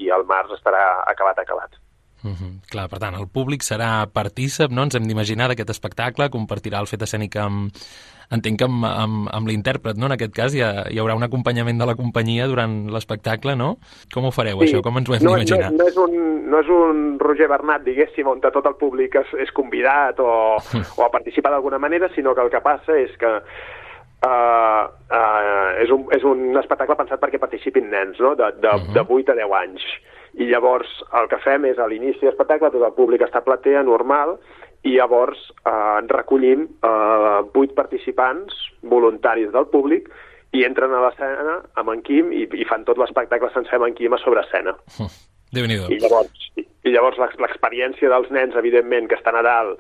i 0.01 0.09
al 0.11 0.25
març 0.29 0.57
estarà 0.57 0.83
acabat, 1.13 1.39
acabat. 1.43 1.77
Mm 2.23 2.33
-hmm. 2.33 2.71
Clar, 2.71 2.89
per 2.89 2.99
tant, 2.99 3.15
el 3.15 3.29
públic 3.29 3.63
serà 3.63 4.07
partícip, 4.13 4.71
no? 4.71 4.83
Ens 4.83 4.95
hem 4.95 5.07
d'imaginar 5.07 5.49
d'aquest 5.49 5.71
espectacle, 5.71 6.31
compartirà 6.31 6.81
el 6.81 6.87
fet 6.87 7.03
escènic 7.03 7.37
amb, 7.37 7.73
entenc 8.31 8.59
que 8.59 8.65
amb, 8.65 8.85
amb, 8.85 9.29
amb 9.33 9.49
l'intèrpret, 9.51 9.99
no? 9.99 10.07
En 10.07 10.13
aquest 10.13 10.35
cas 10.35 10.55
hi, 10.55 10.63
ha, 10.63 10.87
hi 10.91 10.99
haurà 11.03 11.17
un 11.19 11.27
acompanyament 11.27 11.79
de 11.79 11.87
la 11.87 11.97
companyia 11.99 12.47
durant 12.47 12.87
l'espectacle, 12.95 13.57
no? 13.57 13.79
Com 14.15 14.29
ho 14.29 14.31
fareu, 14.31 14.61
sí. 14.61 14.69
això? 14.69 14.83
Com 14.83 14.99
ens 14.99 15.11
ho 15.11 15.15
hem 15.15 15.25
no, 15.25 15.35
d'imaginar? 15.35 15.73
No, 15.73 15.83
no, 15.83 15.89
és 15.89 15.97
un, 15.97 16.47
no 16.51 16.61
és 16.61 16.71
un 16.77 17.19
Roger 17.19 17.49
Bernat, 17.49 17.85
diguéssim, 17.89 18.27
on 18.27 18.41
tot 18.41 18.67
el 18.67 18.79
públic 18.79 19.17
és, 19.17 19.35
és 19.47 19.51
convidat 19.51 20.21
o, 20.21 20.31
o 20.99 21.05
a 21.05 21.11
participar 21.11 21.51
d'alguna 21.51 21.79
manera, 21.79 22.11
sinó 22.15 22.35
que 22.35 22.43
el 22.47 22.51
que 22.51 22.61
passa 22.61 22.99
és 22.99 23.17
que 23.19 23.39
Uh, 24.21 24.85
uh, 25.09 25.81
és, 25.81 25.89
un, 25.89 26.03
és 26.13 26.25
un 26.29 26.59
espectacle 26.61 26.93
pensat 26.99 27.23
perquè 27.23 27.39
participin 27.41 27.87
nens, 27.89 28.19
no? 28.21 28.35
de, 28.37 28.51
de, 28.61 28.69
uh 28.69 28.83
-huh. 28.83 28.93
de 28.93 29.01
8 29.01 29.33
a 29.33 29.35
10 29.39 29.55
anys 29.57 29.87
i 30.41 30.49
llavors 30.49 30.89
el 31.21 31.29
que 31.29 31.39
fem 31.45 31.67
és 31.69 31.79
a 31.79 31.87
l'inici 31.91 32.25
de 32.25 32.31
l'espectacle 32.31 32.73
tot 32.73 32.85
el 32.87 32.97
públic 32.97 33.25
està 33.27 33.43
a 33.43 33.47
platea 33.47 33.85
normal 33.87 34.39
i 34.89 34.97
llavors 34.97 35.41
eh, 35.69 36.01
recollim 36.09 36.65
eh, 36.65 37.69
participants 37.77 38.57
voluntaris 38.83 39.53
del 39.53 39.69
públic 39.69 40.09
i 40.57 40.65
entren 40.67 40.95
a 40.97 41.03
l'escena 41.05 41.59
amb 41.79 41.93
en 41.93 42.01
Quim 42.07 42.33
i, 42.33 42.47
i 42.59 42.67
fan 42.67 42.87
tot 42.89 42.99
l'espectacle 42.99 43.53
sencer 43.55 43.77
amb 43.77 43.91
en 43.91 43.99
Quim 43.99 44.17
a 44.17 44.23
sobre 44.23 44.43
escena. 44.47 44.75
déu 45.55 45.67
nhi 45.69 45.79
I 45.93 46.01
llavors, 46.01 46.49
i, 46.57 46.65
i 46.65 46.95
llavors 46.95 47.21
l'experiència 47.21 48.11
dels 48.11 48.31
nens, 48.35 48.57
evidentment, 48.57 49.11
que 49.11 49.19
estan 49.19 49.39
a 49.39 49.45
dalt 49.47 49.79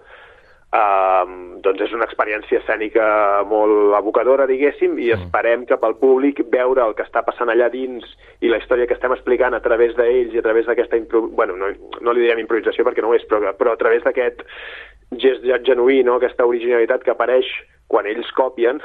Uh, 0.71 1.59
doncs 1.65 1.81
és 1.83 1.95
una 1.97 2.07
experiència 2.07 2.61
escènica 2.61 3.05
molt 3.51 3.97
abocadora, 3.99 4.45
diguéssim, 4.47 4.93
i 5.03 5.09
mm. 5.09 5.25
esperem 5.25 5.65
que 5.67 5.79
pel 5.83 5.97
públic 5.99 6.45
veure 6.53 6.85
el 6.85 6.95
que 6.95 7.03
està 7.03 7.25
passant 7.27 7.51
allà 7.51 7.67
dins 7.73 8.07
i 8.39 8.53
la 8.53 8.61
història 8.63 8.87
que 8.87 8.95
estem 8.95 9.11
explicant 9.17 9.57
a 9.57 9.63
través 9.65 9.97
d'ells 9.99 10.37
i 10.37 10.39
a 10.39 10.45
través 10.47 10.71
d'aquesta... 10.71 11.03
Bueno, 11.11 11.59
no, 11.59 11.73
no 11.75 12.15
li 12.15 12.23
direm 12.23 12.45
improvisació 12.45 12.87
perquè 12.87 13.03
no 13.03 13.11
ho 13.11 13.19
és, 13.19 13.27
però, 13.27 13.51
però 13.59 13.75
a 13.75 13.81
través 13.83 14.07
d'aquest 14.07 14.47
gest 15.19 15.43
genuí, 15.67 16.05
no? 16.07 16.21
aquesta 16.21 16.47
originalitat 16.47 17.03
que 17.03 17.17
apareix 17.17 17.51
quan 17.91 18.07
ells 18.07 18.31
copien 18.39 18.79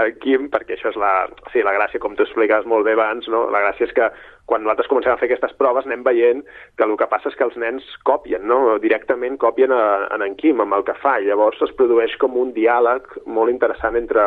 el 0.00 0.14
Quim, 0.22 0.48
perquè 0.52 0.76
això 0.76 0.88
és 0.92 0.96
la, 1.00 1.12
sí, 1.52 1.60
la 1.64 1.74
gràcia, 1.76 2.00
com 2.00 2.16
tu 2.16 2.24
explicaves 2.24 2.68
molt 2.68 2.88
bé 2.88 2.94
abans, 2.96 3.28
no? 3.32 3.44
la 3.52 3.60
gràcia 3.66 3.84
és 3.88 3.94
que 3.96 4.08
quan 4.48 4.64
nosaltres 4.64 4.88
comencem 4.88 5.12
a 5.12 5.20
fer 5.20 5.28
aquestes 5.28 5.52
proves 5.60 5.86
anem 5.86 6.04
veient 6.06 6.42
que 6.78 6.86
el 6.86 6.96
que 6.96 7.08
passa 7.10 7.28
és 7.28 7.36
que 7.36 7.44
els 7.44 7.58
nens 7.60 7.86
copien, 8.08 8.46
no? 8.48 8.78
directament 8.82 9.36
copien 9.42 9.74
a, 9.76 9.84
a 10.08 10.20
en 10.24 10.36
Quim 10.40 10.64
amb 10.64 10.78
el 10.78 10.86
que 10.88 10.96
fa, 11.02 11.18
i 11.20 11.28
llavors 11.28 11.60
es 11.66 11.74
produeix 11.76 12.16
com 12.22 12.38
un 12.40 12.54
diàleg 12.56 13.18
molt 13.26 13.52
interessant 13.52 13.98
entre, 14.00 14.24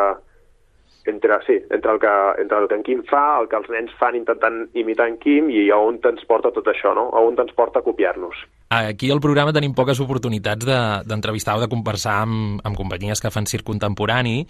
entre, 1.10 1.40
sí, 1.48 1.58
entre, 1.70 1.96
el 1.96 2.00
que, 2.04 2.14
entre 2.44 2.62
el 2.62 2.70
que 2.70 2.78
en 2.78 2.86
Quim 2.86 3.04
fa, 3.10 3.24
el 3.40 3.50
que 3.50 3.58
els 3.58 3.70
nens 3.74 3.98
fan 3.98 4.18
intentant 4.18 4.62
imitar 4.78 5.10
en 5.10 5.18
Quim 5.18 5.50
i 5.50 5.68
a 5.74 5.82
on 5.82 5.98
ens 6.12 6.26
porta 6.30 6.54
tot 6.54 6.70
això, 6.70 6.94
no? 6.94 7.10
a 7.10 7.26
on 7.26 7.38
ens 7.40 7.56
porta 7.58 7.82
a 7.82 7.86
copiar-nos. 7.86 8.46
Aquí 8.72 9.10
al 9.10 9.18
programa 9.18 9.50
tenim 9.50 9.72
poques 9.74 9.98
oportunitats 9.98 10.62
d'entrevistar 10.62 11.56
de, 11.56 11.58
o 11.58 11.62
de 11.64 11.68
conversar 11.72 12.20
amb, 12.22 12.60
amb 12.62 12.78
companyies 12.78 13.18
que 13.18 13.32
fan 13.34 13.48
circ 13.50 13.66
contemporani 13.66 14.44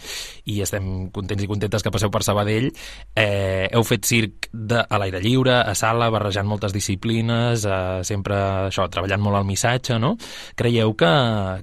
i 0.53 0.59
estem 0.61 1.09
contents 1.09 1.47
i 1.47 1.49
contentes 1.49 1.81
que 1.81 1.93
passeu 1.95 2.13
per 2.13 2.21
Sabadell. 2.27 2.69
Eh, 3.17 3.71
heu 3.73 3.87
fet 3.89 4.05
circ 4.05 4.51
de, 4.53 4.77
a 4.85 5.01
l'aire 5.01 5.25
lliure, 5.25 5.57
a 5.65 5.73
sala, 5.73 6.11
barrejant 6.13 6.45
moltes 6.53 6.77
disciplines, 6.77 7.65
eh, 7.65 8.05
sempre 8.05 8.37
això, 8.69 8.91
treballant 8.93 9.25
molt 9.25 9.41
el 9.41 9.49
missatge, 9.49 9.97
no? 9.97 10.19
Creieu 10.53 10.93
que, 11.01 11.13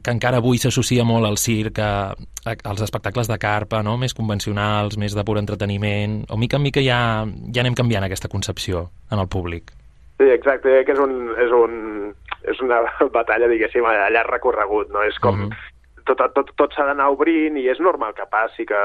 que 0.01 0.17
encara 0.17 0.41
avui 0.41 0.57
s'associa 0.57 1.05
molt 1.05 1.29
al 1.29 1.37
circ 1.37 1.77
a, 1.77 1.93
a, 2.41 2.59
als 2.73 2.87
espectacles 2.89 3.29
de 3.29 3.37
carpa, 3.37 3.85
no? 3.85 3.99
més 4.01 4.17
convencionals, 4.17 4.97
més 4.97 5.13
de 5.13 5.29
pur 5.29 5.37
entreteniment, 5.37 6.23
o 6.25 6.41
mica 6.41 6.57
en 6.57 6.65
mica 6.71 6.81
ja, 6.81 7.03
ja 7.53 7.61
anem 7.61 7.77
canviant 7.77 8.09
aquesta 8.09 8.33
concepció 8.33 8.87
en 9.13 9.21
el 9.21 9.29
públic? 9.29 9.76
Sí, 10.17 10.29
exacte, 10.33 10.83
que 10.85 10.93
és, 10.95 10.99
un, 10.99 11.13
és, 11.37 11.51
un, 11.53 11.73
és 12.49 12.61
una 12.65 12.81
batalla, 13.17 13.49
diguéssim, 13.51 13.85
a 13.85 14.09
llarg 14.13 14.33
recorregut, 14.33 14.91
no? 14.93 15.05
És 15.05 15.19
com... 15.19 15.35
Uh 15.35 15.47
mhm. 15.47 15.51
-huh. 15.51 15.73
Tot, 16.07 16.21
tot, 16.33 16.51
tot 16.55 16.71
s'ha 16.71 16.85
d'anar 16.87 17.09
obrint 17.11 17.57
i 17.59 17.67
és 17.67 17.79
normal 17.79 18.13
que 18.13 18.23
passi, 18.31 18.65
que, 18.65 18.81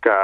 que... 0.00 0.14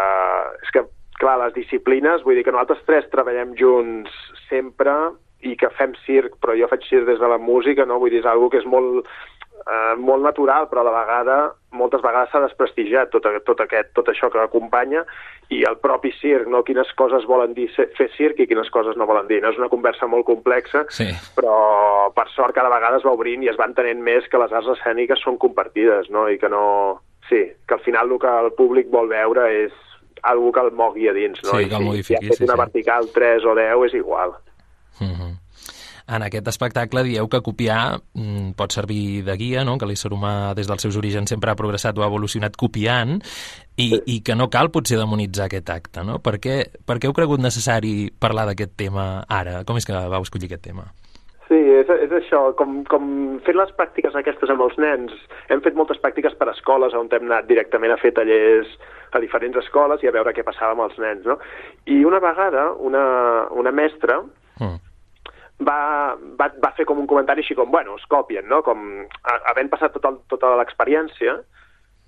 És 0.63 0.71
que, 0.73 0.83
clar, 1.21 1.37
les 1.39 1.53
disciplines, 1.53 2.23
vull 2.25 2.35
dir 2.35 2.45
que 2.45 2.51
nosaltres 2.51 2.81
tres 2.87 3.05
treballem 3.11 3.53
junts 3.55 4.11
sempre 4.49 5.13
i 5.43 5.55
que 5.57 5.69
fem 5.77 5.93
circ, 6.07 6.39
però 6.41 6.57
jo 6.57 6.67
faig 6.67 6.83
circ 6.89 7.07
des 7.07 7.21
de 7.21 7.29
la 7.29 7.39
música, 7.39 7.85
no? 7.85 7.99
Vull 7.99 8.11
dir, 8.11 8.21
és 8.21 8.25
una 8.25 8.49
que 8.49 8.59
és 8.59 8.65
molt 8.65 9.07
eh, 9.67 9.95
molt 9.99 10.25
natural, 10.25 10.69
però 10.71 10.83
a 10.83 10.89
la 10.89 10.99
vegada 11.01 11.37
moltes 11.75 12.03
vegades 12.05 12.31
s'ha 12.31 12.43
desprestigiat 12.45 13.11
tot, 13.11 13.27
tot, 13.47 13.61
aquest, 13.65 13.91
tot 13.97 14.09
això 14.13 14.31
que 14.31 14.43
acompanya 14.43 15.03
i 15.53 15.65
el 15.69 15.77
propi 15.83 16.13
circ, 16.21 16.47
no? 16.51 16.63
quines 16.65 16.91
coses 16.97 17.27
volen 17.29 17.55
dir 17.57 17.67
fer 17.75 18.09
circ 18.17 18.41
i 18.41 18.47
quines 18.51 18.71
coses 18.73 18.97
no 18.97 19.09
volen 19.11 19.27
dir. 19.29 19.41
No 19.43 19.51
és 19.53 19.61
una 19.61 19.71
conversa 19.73 20.09
molt 20.11 20.27
complexa, 20.29 20.85
sí. 20.95 21.09
però 21.37 22.11
per 22.17 22.29
sort 22.33 22.57
cada 22.57 22.73
vegada 22.73 23.01
es 23.01 23.07
va 23.07 23.15
obrint 23.17 23.45
i 23.45 23.51
es 23.53 23.59
va 23.61 23.69
entenent 23.69 24.01
més 24.05 24.29
que 24.31 24.41
les 24.41 24.55
arts 24.55 24.71
escèniques 24.77 25.23
són 25.25 25.41
compartides 25.43 26.11
no? 26.15 26.29
i 26.31 26.39
que 26.39 26.53
no... 26.53 27.01
Sí, 27.25 27.41
que 27.65 27.77
al 27.79 27.81
final 27.81 28.11
el 28.13 28.19
que 28.21 28.29
el 28.29 28.51
públic 28.53 28.91
vol 28.93 29.09
veure 29.09 29.47
és 29.65 29.73
algú 30.29 30.51
que 30.53 30.61
el 30.61 30.75
mogui 30.77 31.09
a 31.09 31.15
dins, 31.17 31.41
no? 31.45 31.55
Sí, 31.57 31.69
que 31.69 31.79
el 31.79 31.87
modifiqui, 31.87 32.21
si 32.21 32.29
ha 32.29 32.33
fet 32.33 32.43
sí, 32.43 32.45
una 32.45 32.57
sí. 32.57 32.61
vertical 32.61 33.09
3 33.15 33.47
o 33.49 33.55
10 33.57 33.87
és 33.89 33.95
igual. 34.01 34.37
Uh 35.01 35.09
-huh. 35.09 35.33
En 36.05 36.21
aquest 36.21 36.49
espectacle 36.51 37.01
dieu 37.07 37.29
que 37.33 37.41
copiar 37.41 37.97
mm, 38.13 38.53
pot 38.59 38.75
servir 38.77 39.23
de 39.25 39.37
guia, 39.41 39.63
no? 39.65 39.79
que 39.81 39.89
l'ésser 39.89 40.11
humà 40.13 40.53
des 40.57 40.69
dels 40.69 40.85
seus 40.85 40.99
orígens 41.01 41.33
sempre 41.33 41.49
ha 41.51 41.57
progressat 41.57 41.97
o 41.97 42.05
ha 42.05 42.11
evolucionat 42.13 42.59
copiant 42.61 43.17
i, 43.17 43.89
sí. 43.89 44.03
i 44.13 44.19
que 44.27 44.37
no 44.37 44.51
cal 44.53 44.69
potser 44.75 44.99
demonitzar 45.01 45.49
aquest 45.49 45.73
acte. 45.73 46.05
No? 46.05 46.19
Per, 46.21 46.37
què, 46.45 46.59
per 46.85 46.99
què 47.01 47.09
heu 47.09 47.17
cregut 47.17 47.41
necessari 47.41 48.13
parlar 48.21 48.45
d'aquest 48.51 48.77
tema 48.85 49.25
ara? 49.25 49.63
Com 49.65 49.81
és 49.81 49.89
que 49.89 49.97
vau 49.97 50.21
escollir 50.21 50.53
aquest 50.53 50.67
tema? 50.69 50.85
Sí, 51.49 51.57
és, 51.57 51.89
és 52.05 52.13
això, 52.21 52.47
com, 52.59 52.83
com 52.89 53.11
fent 53.45 53.57
les 53.57 53.73
pràctiques 53.81 54.15
aquestes 54.17 54.53
amb 54.53 54.65
els 54.65 54.77
nens, 54.81 55.13
hem 55.53 55.65
fet 55.65 55.77
moltes 55.77 56.01
pràctiques 56.05 56.37
per 56.37 56.51
a 56.51 56.55
escoles 56.57 56.97
on 56.97 57.09
hem 57.13 57.29
anat 57.31 57.49
directament 57.49 57.93
a 57.93 58.01
fer 58.01 58.13
tallers 58.17 58.69
a 59.15 59.21
diferents 59.25 59.57
escoles 59.61 60.05
i 60.05 60.09
a 60.09 60.13
veure 60.13 60.33
què 60.37 60.45
passava 60.45 60.73
amb 60.77 60.85
els 60.89 60.97
nens, 61.01 61.25
no? 61.29 61.37
I 61.89 62.03
una 62.05 62.21
vegada 62.21 62.73
una, 62.77 63.05
una 63.57 63.73
mestra 63.73 64.21
mm 64.61 64.94
va, 65.63 65.79
va, 66.41 66.49
va 66.63 66.73
fer 66.77 66.87
com 66.89 66.99
un 66.99 67.07
comentari 67.11 67.45
així 67.45 67.55
com, 67.55 67.71
bueno, 67.71 67.97
es 68.01 68.07
copien, 68.11 68.47
no? 68.51 68.63
Com, 68.67 69.07
havent 69.53 69.71
passat 69.73 69.95
tot 69.95 70.09
el, 70.11 70.19
tota 70.33 70.55
l'experiència, 70.59 71.37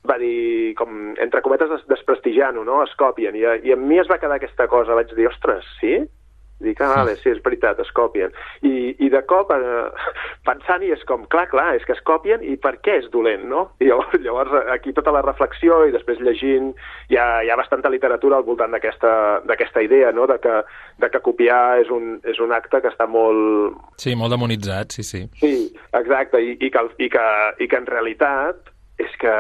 va 0.07 0.19
dir, 0.23 0.75
com, 0.79 1.15
entre 1.23 1.43
cometes, 1.43 1.87
desprestigiant-ho, 1.91 2.65
no? 2.67 2.83
Es 2.85 2.95
copien. 2.99 3.37
I, 3.39 3.47
I 3.67 3.75
a 3.75 3.81
mi 3.81 4.01
es 4.03 4.11
va 4.11 4.21
quedar 4.23 4.39
aquesta 4.41 4.69
cosa, 4.71 4.97
vaig 4.99 5.13
dir, 5.15 5.29
ostres, 5.31 5.67
sí? 5.81 5.99
Dic, 6.59 6.81
ah, 6.81 6.89
vale, 6.89 7.19
sí, 7.21 7.29
és 7.29 7.41
veritat, 7.45 7.81
es 7.85 7.91
copien. 7.93 8.33
I, 8.65 8.95
i 9.05 9.11
de 9.13 9.21
cop, 9.29 9.51
eh, 9.53 10.07
pensant 10.49 10.85
i 10.87 10.93
és 10.95 11.03
com, 11.09 11.27
clar, 11.33 11.45
clar, 11.51 11.75
és 11.77 11.85
que 11.85 11.93
es 11.93 12.01
copien 12.09 12.41
i 12.41 12.55
per 12.61 12.79
què 12.81 12.95
és 13.03 13.11
dolent, 13.13 13.45
no? 13.51 13.67
I 13.83 13.91
llavors, 13.91 14.15
llavors 14.25 14.71
aquí 14.73 14.95
tota 14.97 15.13
la 15.13 15.21
reflexió 15.27 15.83
i 15.85 15.93
després 15.93 16.23
llegint, 16.25 16.71
hi 17.13 17.19
ha, 17.21 17.27
hi 17.45 17.53
ha 17.53 17.59
bastanta 17.61 17.93
literatura 17.93 18.39
al 18.41 18.47
voltant 18.47 18.73
d'aquesta 18.73 19.85
idea, 19.85 20.15
no?, 20.17 20.25
de 20.31 20.39
que, 20.41 20.55
de 21.05 21.11
que 21.13 21.21
copiar 21.27 21.83
és 21.83 21.93
un, 21.93 22.17
és 22.25 22.41
un 22.41 22.57
acte 22.57 22.81
que 22.81 22.93
està 22.95 23.05
molt... 23.05 23.77
Sí, 24.01 24.17
molt 24.17 24.33
demonitzat, 24.33 24.97
sí, 24.97 25.05
sí. 25.05 25.27
Sí, 25.43 25.53
exacte, 25.93 26.41
i, 26.41 26.57
i, 26.57 26.73
que, 26.73 26.87
i, 26.97 27.11
que, 27.13 27.27
i 27.61 27.69
que 27.69 27.83
en 27.85 27.91
realitat 27.91 28.73
és 28.97 29.13
que, 29.21 29.33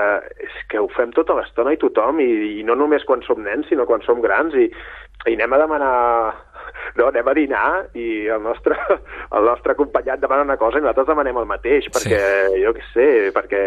és 0.44 0.56
que 0.68 0.80
ho 0.84 0.88
fem 0.92 1.14
tota 1.16 1.36
l'estona 1.38 1.72
i 1.72 1.80
tothom, 1.80 2.20
i, 2.20 2.60
i 2.60 2.64
no 2.66 2.76
només 2.76 3.08
quan 3.08 3.24
som 3.24 3.40
nens, 3.40 3.70
sinó 3.70 3.86
quan 3.88 4.04
som 4.04 4.20
grans, 4.20 4.52
i, 4.52 4.68
i 5.26 5.32
anem 5.32 5.56
a 5.56 5.60
demanar 5.64 5.94
no, 6.98 7.08
anem 7.10 7.28
a 7.28 7.34
dinar 7.36 7.68
i 7.94 8.26
el 8.32 8.42
nostre, 8.42 8.76
el 9.36 9.48
nostre 9.48 9.74
acompanyat 9.76 10.20
demana 10.22 10.46
una 10.46 10.58
cosa 10.60 10.78
i 10.78 10.84
nosaltres 10.84 11.10
demanem 11.10 11.42
el 11.42 11.48
mateix, 11.50 11.90
perquè, 11.92 12.20
sí. 12.52 12.62
jo 12.64 12.72
què 12.76 12.86
sé, 12.92 13.08
perquè 13.36 13.62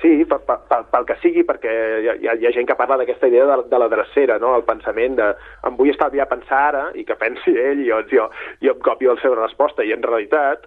sí, 0.00 0.24
pel, 0.28 0.42
pel, 0.46 0.88
pel 0.92 1.06
que 1.08 1.18
sigui, 1.22 1.44
perquè 1.48 1.74
hi 2.02 2.10
ha, 2.28 2.36
hi 2.36 2.48
ha 2.48 2.54
gent 2.54 2.68
que 2.68 2.78
parla 2.78 2.98
d'aquesta 3.00 3.30
idea 3.30 3.46
de, 3.48 3.60
de 3.70 3.80
la 3.80 3.90
drecera, 3.92 4.40
no? 4.42 4.54
el 4.58 4.66
pensament 4.68 5.16
de 5.20 5.30
em 5.66 5.78
vull 5.78 5.92
estalviar 5.92 6.26
a 6.26 6.32
pensar 6.34 6.62
ara 6.70 6.84
i 6.94 7.06
que 7.08 7.18
pensi 7.20 7.56
ell 7.56 7.84
i 7.84 7.90
jo, 7.90 8.02
jo, 8.12 8.28
jo 8.64 8.76
em 8.76 8.82
copio 8.84 9.16
la 9.16 9.22
seva 9.22 9.40
resposta 9.42 9.84
i 9.84 9.94
en 9.96 10.04
realitat 10.04 10.66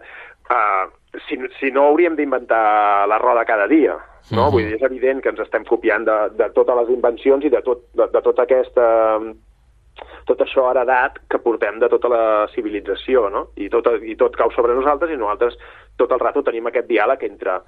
uh, 0.50 0.90
si, 1.28 1.40
si 1.60 1.74
no 1.74 1.90
hauríem 1.90 2.18
d'inventar 2.18 3.08
la 3.10 3.20
roda 3.22 3.46
cada 3.46 3.68
dia, 3.68 3.98
no? 3.98 4.02
Uh 4.02 4.36
mhm. 4.36 4.40
-huh. 4.40 4.52
Vull 4.52 4.66
dir, 4.66 4.76
és 4.76 4.82
evident 4.82 5.22
que 5.22 5.30
ens 5.30 5.40
estem 5.40 5.64
copiant 5.66 6.06
de, 6.06 6.18
de 6.38 6.50
totes 6.54 6.76
les 6.76 6.90
invencions 6.90 7.46
i 7.46 7.50
de, 7.50 7.62
tot, 7.62 7.86
de, 7.94 8.08
de 8.08 8.22
tota 8.22 8.44
aquesta 8.44 9.20
tot 10.28 10.42
això 10.44 10.70
heredat 10.72 11.20
que 11.30 11.42
portem 11.44 11.80
de 11.80 11.90
tota 11.92 12.12
la 12.12 12.24
civilització, 12.54 13.28
no? 13.34 13.50
I 13.56 13.70
tot, 13.70 13.88
I 14.02 14.16
tot 14.20 14.36
cau 14.40 14.52
sobre 14.56 14.76
nosaltres 14.78 15.14
i 15.14 15.20
nosaltres 15.20 15.60
tot 15.98 16.12
el 16.12 16.20
rato 16.20 16.44
tenim 16.44 16.68
aquest 16.68 16.90
diàleg 16.90 17.24
entre 17.28 17.60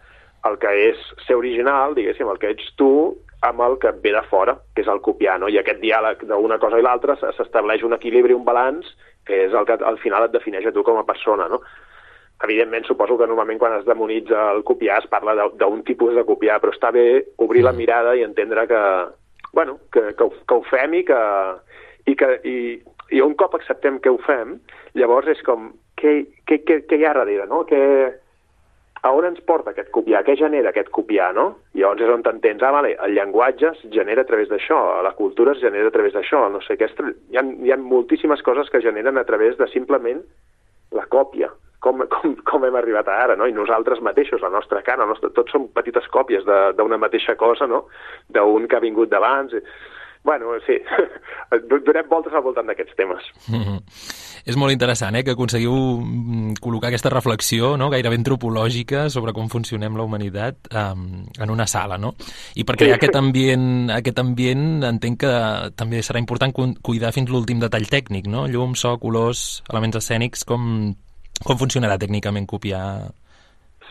el 0.47 0.57
que 0.57 0.71
és 0.89 1.01
ser 1.27 1.37
original, 1.37 1.93
diguéssim, 1.93 2.29
el 2.29 2.39
que 2.41 2.49
ets 2.55 2.71
tu, 2.79 2.91
amb 3.45 3.61
el 3.65 3.77
que 3.81 3.91
ve 4.03 4.13
de 4.13 4.21
fora, 4.29 4.55
que 4.75 4.83
és 4.83 4.89
el 4.89 5.01
copiar, 5.05 5.39
no? 5.41 5.49
I 5.49 5.59
aquest 5.61 5.81
diàleg 5.81 6.25
d'una 6.29 6.57
cosa 6.61 6.79
i 6.79 6.85
l'altra 6.85 7.17
s'estableix 7.19 7.85
un 7.85 7.93
equilibri, 7.97 8.33
un 8.37 8.45
balanç, 8.45 8.89
que 9.25 9.45
és 9.45 9.53
el 9.53 9.65
que 9.69 9.77
al 9.85 9.97
final 10.01 10.27
et 10.27 10.33
defineix 10.33 10.67
a 10.67 10.73
tu 10.73 10.83
com 10.85 10.97
a 10.97 11.07
persona, 11.07 11.47
no? 11.49 11.61
Evidentment, 12.41 12.87
suposo 12.89 13.19
que 13.19 13.27
normalment 13.29 13.59
quan 13.61 13.75
es 13.77 13.85
demonitza 13.85 14.47
el 14.55 14.63
copiar 14.65 15.01
es 15.03 15.09
parla 15.09 15.35
d'un 15.37 15.83
tipus 15.85 16.15
de 16.17 16.25
copiar, 16.25 16.57
però 16.61 16.73
està 16.73 16.89
bé 16.93 17.05
obrir 17.37 17.61
la 17.65 17.73
mm. 17.73 17.77
mirada 17.77 18.15
i 18.17 18.23
entendre 18.25 18.65
que, 18.69 18.81
bueno, 19.53 19.77
que, 19.93 20.15
que, 20.17 20.25
ho, 20.25 20.33
que 20.47 20.57
ho 20.57 20.63
fem 20.69 20.95
i 20.97 21.03
que, 21.05 21.19
i, 22.05 22.15
que, 22.17 22.33
i, 22.47 22.57
i 23.15 23.21
un 23.21 23.35
cop 23.39 23.55
acceptem 23.57 23.99
que 24.01 24.13
ho 24.13 24.19
fem, 24.25 24.57
llavors 24.97 25.29
és 25.31 25.41
com, 25.47 25.71
què, 25.99 26.21
què, 26.49 26.61
què, 26.65 26.81
què 26.89 26.99
hi 26.99 27.07
ha 27.07 27.15
darrere, 27.17 27.47
no? 27.49 27.63
Que, 27.69 27.81
a 29.01 29.09
on 29.17 29.25
ens 29.25 29.41
porta 29.49 29.71
aquest 29.71 29.89
copiar? 29.93 30.21
Què 30.27 30.35
genera 30.37 30.69
aquest 30.69 30.91
copiar, 30.93 31.31
no? 31.33 31.47
I 31.73 31.81
llavors 31.81 32.03
és 32.05 32.11
on 32.13 32.21
t'entens, 32.25 32.61
ah, 32.61 32.73
vale, 32.75 32.93
el 33.01 33.15
llenguatge 33.17 33.71
es 33.71 33.81
genera 33.93 34.21
a 34.21 34.29
través 34.29 34.51
d'això, 34.51 34.77
la 35.01 35.15
cultura 35.17 35.55
es 35.55 35.63
genera 35.63 35.89
a 35.89 35.95
través 35.95 36.13
d'això, 36.13 36.43
no 36.53 36.61
sé, 36.61 36.77
aquesta, 36.77 37.09
hi, 37.33 37.39
ha, 37.39 37.41
hi 37.41 37.73
ha 37.73 37.79
moltíssimes 37.81 38.45
coses 38.45 38.69
que 38.69 38.83
generen 38.83 39.17
a 39.17 39.25
través 39.25 39.57
de 39.57 39.67
simplement 39.73 40.21
la 40.93 41.07
còpia, 41.09 41.49
com, 41.81 42.03
com, 42.13 42.35
com 42.45 42.67
hem 42.67 42.77
arribat 42.77 43.09
a 43.09 43.17
ara, 43.23 43.37
no? 43.39 43.49
I 43.49 43.57
nosaltres 43.57 44.03
mateixos, 44.05 44.43
la 44.45 44.53
nostra 44.53 44.83
cara, 44.85 45.07
el 45.07 45.09
nostre, 45.15 45.33
tots 45.33 45.53
som 45.55 45.65
petites 45.73 46.05
còpies 46.13 46.45
d'una 46.77 47.01
mateixa 47.01 47.35
cosa, 47.39 47.65
no? 47.65 47.87
D'un 48.29 48.69
que 48.69 48.77
ha 48.77 48.85
vingut 48.85 49.09
d'abans. 49.09 49.57
Bueno, 50.23 50.53
sí, 50.67 50.77
donem 51.85 52.09
voltes 52.09 52.33
al 52.33 52.43
voltant 52.45 52.67
d'aquests 52.69 52.95
temes. 52.95 53.23
Mm 53.47 53.63
-hmm. 53.65 53.79
És 54.45 54.55
molt 54.57 54.71
interessant, 54.71 55.15
eh?, 55.15 55.23
que 55.23 55.31
aconseguiu 55.31 55.73
mm, 55.73 56.53
col·locar 56.61 56.89
aquesta 56.89 57.09
reflexió, 57.09 57.75
no?, 57.77 57.89
gairebé 57.89 58.15
antropològica 58.17 59.09
sobre 59.09 59.33
com 59.33 59.49
funcionem 59.49 59.97
la 59.97 60.03
humanitat 60.03 60.55
um, 60.73 61.25
en 61.39 61.49
una 61.49 61.67
sala, 61.67 61.97
no? 61.97 62.15
I 62.55 62.63
per 62.63 62.75
crear 62.75 62.97
sí. 62.97 62.97
aquest 62.97 63.15
ambient, 63.15 63.89
aquest 63.89 64.19
ambient 64.19 64.83
entenc 64.83 65.19
que 65.19 65.33
també 65.75 66.01
serà 66.01 66.17
important 66.17 66.53
cuidar 66.81 67.11
fins 67.11 67.29
l'últim 67.29 67.59
detall 67.59 67.87
tècnic, 67.89 68.27
no? 68.27 68.47
Llum, 68.47 68.75
so, 68.75 68.97
colors, 68.97 69.63
elements 69.69 69.97
escènics, 69.97 70.43
com, 70.43 70.95
com 71.43 71.57
funcionarà 71.57 71.97
tècnicament 71.97 72.47
copiar 72.47 73.11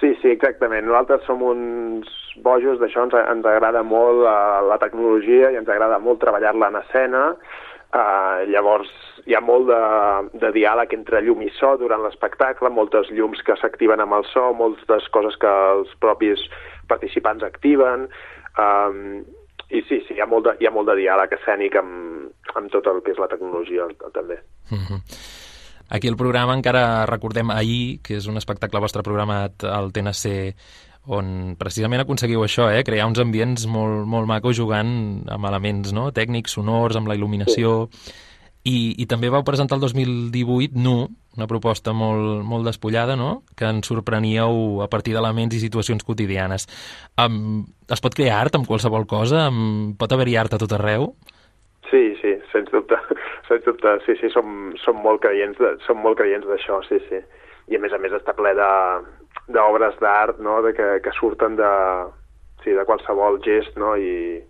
Sí, 0.00 0.14
sí, 0.22 0.30
exactament. 0.32 0.86
Nosaltres 0.88 1.26
som 1.28 1.42
uns 1.44 2.08
bojos 2.40 2.80
d'això, 2.80 3.04
ens, 3.04 3.16
ens 3.20 3.48
agrada 3.48 3.82
molt 3.84 4.24
eh, 4.24 4.60
la 4.68 4.78
tecnologia 4.80 5.50
i 5.52 5.58
ens 5.60 5.68
agrada 5.68 6.00
molt 6.00 6.22
treballar-la 6.24 6.70
en 6.72 6.80
escena. 6.80 7.24
Uh, 7.90 8.46
llavors 8.46 8.86
hi 9.26 9.34
ha 9.34 9.40
molt 9.42 9.64
de, 9.66 9.78
de 10.38 10.52
diàleg 10.54 10.92
entre 10.94 11.18
llum 11.26 11.40
i 11.42 11.48
so 11.56 11.72
durant 11.80 12.04
l'espectacle, 12.04 12.70
moltes 12.70 13.10
llums 13.10 13.42
que 13.42 13.56
s'activen 13.58 13.98
amb 14.04 14.14
el 14.20 14.28
so, 14.30 14.44
moltes 14.54 15.08
coses 15.10 15.34
que 15.42 15.50
els 15.72 15.90
propis 15.98 16.44
participants 16.86 17.42
activen, 17.42 18.06
um, 18.62 19.02
i 19.74 19.82
sí, 19.88 19.98
sí, 20.06 20.14
hi 20.14 20.22
ha 20.22 20.30
molt 20.30 20.46
de, 20.46 20.54
hi 20.62 20.70
ha 20.70 20.74
molt 20.74 20.86
de 20.92 21.00
diàleg 21.02 21.34
escènic 21.40 21.80
amb, 21.82 22.30
amb 22.54 22.70
tot 22.70 22.86
el 22.94 23.02
que 23.02 23.10
és 23.10 23.18
la 23.18 23.30
tecnologia 23.34 23.90
també. 24.14 24.38
Mm 24.70 24.86
-hmm. 24.86 25.49
Aquí 25.90 26.08
el 26.08 26.16
programa 26.16 26.54
encara 26.54 27.04
recordem 27.10 27.50
ahir, 27.50 27.98
que 28.06 28.16
és 28.20 28.30
un 28.30 28.38
espectacle 28.38 28.82
vostre 28.82 29.02
programat 29.02 29.66
al 29.66 29.90
TNC, 29.92 30.54
on 31.10 31.54
precisament 31.58 32.02
aconseguiu 32.02 32.44
això, 32.44 32.68
eh? 32.70 32.84
crear 32.84 33.08
uns 33.08 33.20
ambients 33.22 33.64
molt, 33.66 34.04
molt 34.06 34.28
macos 34.28 34.58
jugant 34.58 34.90
amb 35.32 35.48
elements 35.48 35.94
no? 35.96 36.10
tècnics, 36.14 36.58
sonors, 36.58 36.98
amb 37.00 37.10
la 37.10 37.18
il·luminació... 37.18 37.86
Sí. 37.92 38.26
I, 38.60 38.92
I 39.00 39.06
també 39.08 39.30
vau 39.32 39.40
presentar 39.40 39.78
el 39.78 39.80
2018 39.80 40.76
Nu, 40.76 41.06
una 41.32 41.46
proposta 41.48 41.94
molt, 41.96 42.42
molt 42.44 42.66
despullada, 42.68 43.14
no?, 43.16 43.46
que 43.56 43.64
ens 43.64 43.88
sorpreníeu 43.88 44.82
a 44.84 44.88
partir 44.92 45.14
d'elements 45.16 45.56
i 45.56 45.62
situacions 45.62 46.04
quotidianes. 46.04 46.66
Um, 47.16 47.62
es 47.88 48.04
pot 48.04 48.12
crear 48.18 48.36
art 48.36 48.58
amb 48.58 48.68
qualsevol 48.68 49.08
cosa? 49.08 49.46
Um, 49.48 49.94
pot 49.96 50.12
haver-hi 50.12 50.36
art 50.36 50.52
a 50.52 50.60
tot 50.60 50.76
arreu? 50.76 51.14
Sí, 51.88 52.02
sí, 52.20 52.36
sens 52.52 52.68
dubte, 52.74 53.00
sens 53.50 53.66
dubte, 53.66 53.96
sí, 54.06 54.16
sí, 54.20 54.30
som, 54.32 54.70
som 54.80 55.00
molt 55.04 55.22
creients, 55.24 55.58
de, 55.60 55.74
som 55.86 56.00
molt 56.02 56.18
creients 56.20 56.46
d'això, 56.48 56.80
sí, 56.86 57.00
sí. 57.08 57.20
I 57.70 57.78
a 57.78 57.82
més 57.82 57.92
a 57.94 58.00
més 58.02 58.14
està 58.16 58.34
ple 58.38 58.54
d'obres 58.56 59.98
d'art, 60.00 60.40
no?, 60.42 60.60
de 60.66 60.72
que, 60.76 60.88
que 61.04 61.14
surten 61.18 61.58
de, 61.58 61.72
sí, 62.64 62.74
de 62.76 62.86
qualsevol 62.88 63.40
gest, 63.44 63.76
no?, 63.80 63.96
i, 63.98 64.40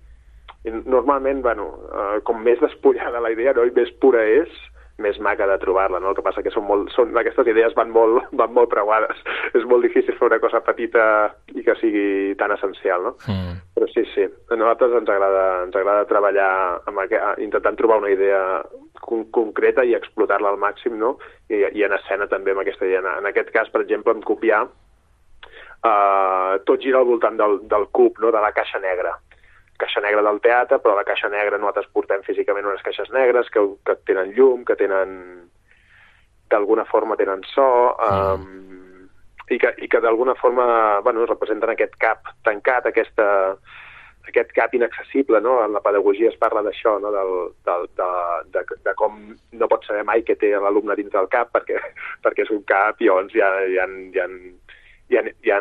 i 0.68 0.74
normalment, 0.84 1.42
bueno, 1.44 1.70
eh, 1.88 2.20
com 2.28 2.44
més 2.44 2.60
despullada 2.60 3.22
la 3.24 3.32
idea, 3.32 3.56
no?, 3.56 3.64
i 3.64 3.74
més 3.76 3.92
pura 4.04 4.22
és, 4.24 4.52
més 5.02 5.18
maca 5.22 5.46
de 5.48 5.56
trobar-la, 5.62 6.00
no? 6.02 6.10
El 6.10 6.18
que 6.18 6.24
passa 6.24 6.42
que 6.44 6.52
són 6.54 6.66
molt, 6.68 6.90
són, 6.94 7.14
aquestes 7.18 7.48
idees 7.50 7.74
van 7.78 7.92
molt, 7.94 8.28
van 8.40 8.52
molt 8.56 8.70
preuades. 8.72 9.22
És 9.56 9.64
molt 9.68 9.86
difícil 9.86 10.16
fer 10.18 10.28
una 10.28 10.40
cosa 10.42 10.62
petita 10.66 11.04
i 11.54 11.64
que 11.66 11.76
sigui 11.80 12.36
tan 12.40 12.54
essencial, 12.56 13.08
no? 13.08 13.14
Mm. 13.26 13.56
Però 13.76 13.88
sí, 13.92 14.04
sí, 14.14 14.26
a 14.26 14.58
nosaltres 14.60 14.98
ens 15.00 15.12
agrada, 15.12 15.46
ens 15.64 15.80
agrada 15.80 16.08
treballar 16.10 16.50
amb 16.90 17.02
aquest, 17.06 17.40
intentant 17.46 17.78
trobar 17.80 18.00
una 18.02 18.12
idea 18.12 18.42
con 19.00 19.24
concreta 19.34 19.86
i 19.86 19.96
explotar-la 19.96 20.52
al 20.52 20.60
màxim, 20.60 20.98
no? 21.00 21.16
I, 21.48 21.64
I 21.72 21.88
en 21.88 21.96
escena 21.96 22.28
també 22.30 22.54
amb 22.54 22.62
aquesta 22.64 22.86
idea. 22.88 23.02
En 23.16 23.26
aquest 23.30 23.50
cas, 23.54 23.72
per 23.72 23.82
exemple, 23.86 24.14
en 24.14 24.22
copiar, 24.26 24.66
eh, 25.80 26.60
tot 26.68 26.84
gira 26.84 27.00
al 27.00 27.08
voltant 27.08 27.40
del, 27.40 27.60
del 27.70 27.88
cub, 27.90 28.20
no? 28.20 28.30
de 28.30 28.44
la 28.44 28.52
caixa 28.56 28.82
negra 28.82 29.16
caixa 29.80 30.02
negra 30.04 30.22
del 30.26 30.40
teatre, 30.44 30.78
però 30.82 30.94
a 30.94 31.00
la 31.00 31.08
caixa 31.08 31.30
negra 31.32 31.58
nosaltres 31.58 31.90
portem 31.94 32.22
físicament 32.26 32.68
unes 32.68 32.84
caixes 32.86 33.10
negres 33.14 33.50
que, 33.52 33.62
que 33.86 33.96
tenen 34.08 34.34
llum, 34.36 34.64
que 34.68 34.76
tenen 34.78 35.16
d'alguna 36.50 36.84
forma 36.90 37.16
tenen 37.16 37.44
so, 37.54 37.66
um, 38.04 38.48
i 39.50 39.58
que, 39.58 39.74
i 39.82 39.88
que 39.90 40.00
d'alguna 40.02 40.34
forma 40.38 40.64
bueno, 41.06 41.26
representen 41.26 41.72
aquest 41.72 41.94
cap 42.02 42.32
tancat, 42.46 42.86
aquesta, 42.90 43.26
aquest 44.28 44.52
cap 44.54 44.74
inaccessible, 44.74 45.40
no? 45.42 45.56
En 45.64 45.74
la 45.74 45.82
pedagogia 45.82 46.30
es 46.30 46.38
parla 46.38 46.62
d'això, 46.66 46.96
no? 47.02 47.12
Del, 47.14 47.32
del, 47.66 47.86
de, 47.98 48.10
de, 48.54 48.80
de 48.86 48.96
com 48.98 49.18
no 49.52 49.70
pots 49.70 49.90
saber 49.90 50.04
mai 50.06 50.24
què 50.26 50.36
té 50.38 50.52
l'alumne 50.54 50.98
dins 50.98 51.12
del 51.14 51.30
cap 51.32 51.54
perquè, 51.54 51.78
perquè 52.24 52.46
és 52.46 52.52
un 52.54 52.62
cap 52.68 53.00
i 53.00 53.10
llavors 53.10 53.34
hi 53.34 53.42
ha, 53.44 53.50
hi 53.66 53.80
ha, 53.80 53.88
hi 54.14 54.24
ha 54.24 54.28
hi 55.10 55.18
ha, 55.18 55.22
hi 55.26 55.50
ha 55.50 55.58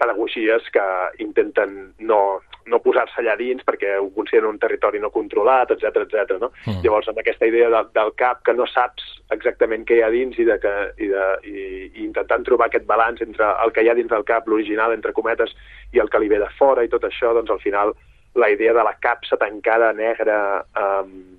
pedagogies 0.00 0.64
que 0.72 0.84
intenten 1.20 1.74
no, 2.00 2.40
no 2.68 2.80
posar-se 2.84 3.20
allà 3.20 3.34
dins 3.38 3.64
perquè 3.66 3.96
ho 3.98 4.08
consideren 4.14 4.50
un 4.50 4.60
territori 4.62 5.00
no 5.02 5.10
controlat, 5.14 5.72
etc 5.74 6.04
etc. 6.04 6.36
no? 6.42 6.50
Mm. 6.66 6.82
Llavors, 6.84 7.08
amb 7.10 7.20
aquesta 7.22 7.48
idea 7.48 7.70
de, 7.72 7.82
del 7.96 8.12
cap 8.20 8.44
que 8.46 8.54
no 8.56 8.66
saps 8.70 9.06
exactament 9.34 9.86
què 9.88 9.98
hi 9.98 10.04
ha 10.04 10.12
dins 10.12 10.38
i, 10.38 10.46
de 10.48 10.58
que, 10.62 10.74
i, 11.00 11.08
de, 11.12 11.24
i, 11.48 11.64
i 11.88 12.04
intentant 12.04 12.46
trobar 12.46 12.68
aquest 12.68 12.86
balanç 12.88 13.24
entre 13.24 13.50
el 13.64 13.74
que 13.74 13.84
hi 13.84 13.90
ha 13.90 13.96
dins 13.98 14.12
del 14.12 14.26
cap, 14.28 14.48
l'original, 14.48 14.94
entre 14.94 15.16
cometes, 15.16 15.54
i 15.92 16.02
el 16.02 16.12
que 16.12 16.20
li 16.22 16.30
ve 16.30 16.40
de 16.42 16.52
fora 16.58 16.84
i 16.84 16.92
tot 16.92 17.04
això, 17.08 17.34
doncs 17.36 17.52
al 17.54 17.62
final 17.64 17.94
la 18.38 18.50
idea 18.52 18.74
de 18.76 18.84
la 18.84 18.94
capsa 19.00 19.38
tancada 19.40 19.92
negra 19.96 20.38
um, 20.78 21.38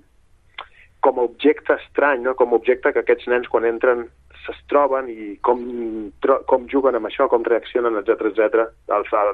com 1.00 1.18
a 1.18 1.26
objecte 1.26 1.76
estrany, 1.80 2.22
no? 2.22 2.34
com 2.36 2.52
a 2.52 2.58
objecte 2.60 2.92
que 2.92 3.02
aquests 3.04 3.30
nens 3.32 3.48
quan 3.48 3.64
entren 3.64 4.08
es 4.50 4.58
troben 4.70 5.08
i 5.10 5.34
com, 5.44 5.60
com 6.50 6.66
juguen 6.70 6.98
amb 6.98 7.08
això, 7.08 7.28
com 7.30 7.44
reaccionen, 7.46 7.96
etc 8.00 8.30
etc. 8.30 8.66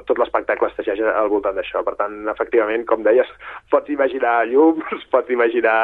Tot 0.07 0.19
l'espectacle 0.21 0.69
es 0.69 0.77
teixeix 0.77 1.01
al 1.09 1.29
voltant 1.31 1.57
d'això. 1.57 1.83
Per 1.85 1.95
tant, 1.99 2.17
efectivament, 2.33 2.85
com 2.89 3.03
deies, 3.05 3.29
pots 3.73 3.91
imaginar 3.93 4.39
llums, 4.49 4.85
pots 5.13 5.33
imaginar 5.33 5.77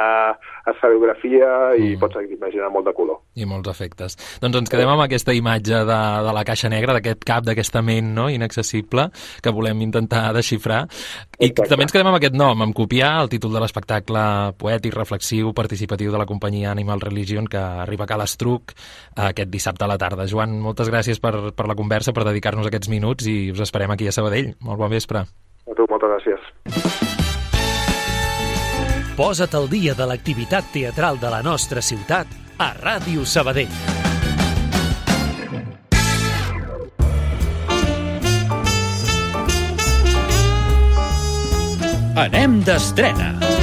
escenografia 0.69 1.73
i 1.75 1.93
mm. 1.93 1.99
pots 2.01 2.21
imaginar 2.23 2.71
molt 2.73 2.87
de 2.87 2.95
color. 2.95 3.21
I 3.35 3.47
molts 3.49 3.71
efectes. 3.71 4.17
Doncs 4.43 4.61
ens 4.61 4.71
quedem 4.71 4.89
amb 4.89 5.05
aquesta 5.05 5.35
imatge 5.35 5.83
de, 5.87 5.99
de 6.27 6.35
la 6.35 6.45
caixa 6.47 6.71
negra, 6.71 6.95
d'aquest 6.97 7.25
cap, 7.27 7.45
d'aquesta 7.47 7.83
ment 7.85 8.13
no? 8.15 8.29
inaccessible, 8.31 9.09
que 9.43 9.53
volem 9.53 9.81
intentar 9.85 10.29
desxifrar. 10.35 10.83
I 11.39 11.49
Exacte. 11.49 11.69
també 11.71 11.87
ens 11.87 11.95
quedem 11.95 12.11
amb 12.11 12.19
aquest 12.19 12.37
nom, 12.39 12.63
amb 12.63 12.75
copiar 12.77 13.15
el 13.23 13.31
títol 13.33 13.55
de 13.55 13.63
l'espectacle 13.63 14.23
poètic, 14.59 14.95
reflexiu, 14.95 15.51
participatiu 15.57 16.13
de 16.13 16.21
la 16.21 16.29
companyia 16.29 16.71
Animal 16.71 17.01
Religion, 17.03 17.47
que 17.49 17.59
arriba 17.59 18.07
a 18.07 18.11
Cal 18.13 18.23
Estruc 18.23 18.75
aquest 19.29 19.49
dissabte 19.53 19.85
a 19.85 19.89
la 19.91 19.97
tarda. 20.01 20.27
Joan, 20.29 20.57
moltes 20.61 20.89
gràcies 20.91 21.21
per, 21.23 21.53
per 21.55 21.67
la 21.69 21.77
conversa, 21.79 22.13
per 22.13 22.25
dedicar-nos 22.27 22.67
aquests 22.69 22.91
minuts 22.91 23.27
i 23.29 23.51
us 23.53 23.63
esperem 23.63 23.93
aquí 23.93 24.07
a 24.09 24.15
Sabadell. 24.15 24.53
Molt 24.65 24.81
bon 24.81 24.91
vespre. 24.91 25.23
A 25.63 25.77
tu, 25.77 25.87
moltes 25.89 26.09
gràcies. 26.15 26.39
Posa't 29.13 29.53
al 29.53 29.67
dia 29.69 29.93
de 29.93 30.07
l'activitat 30.09 30.71
teatral 30.73 31.19
de 31.21 31.29
la 31.29 31.43
nostra 31.45 31.83
ciutat 31.85 32.27
a 32.57 32.73
Ràdio 32.79 33.27
Sabadell. 33.29 33.69
Anem 42.13 42.61
d'estrena. 42.61 43.62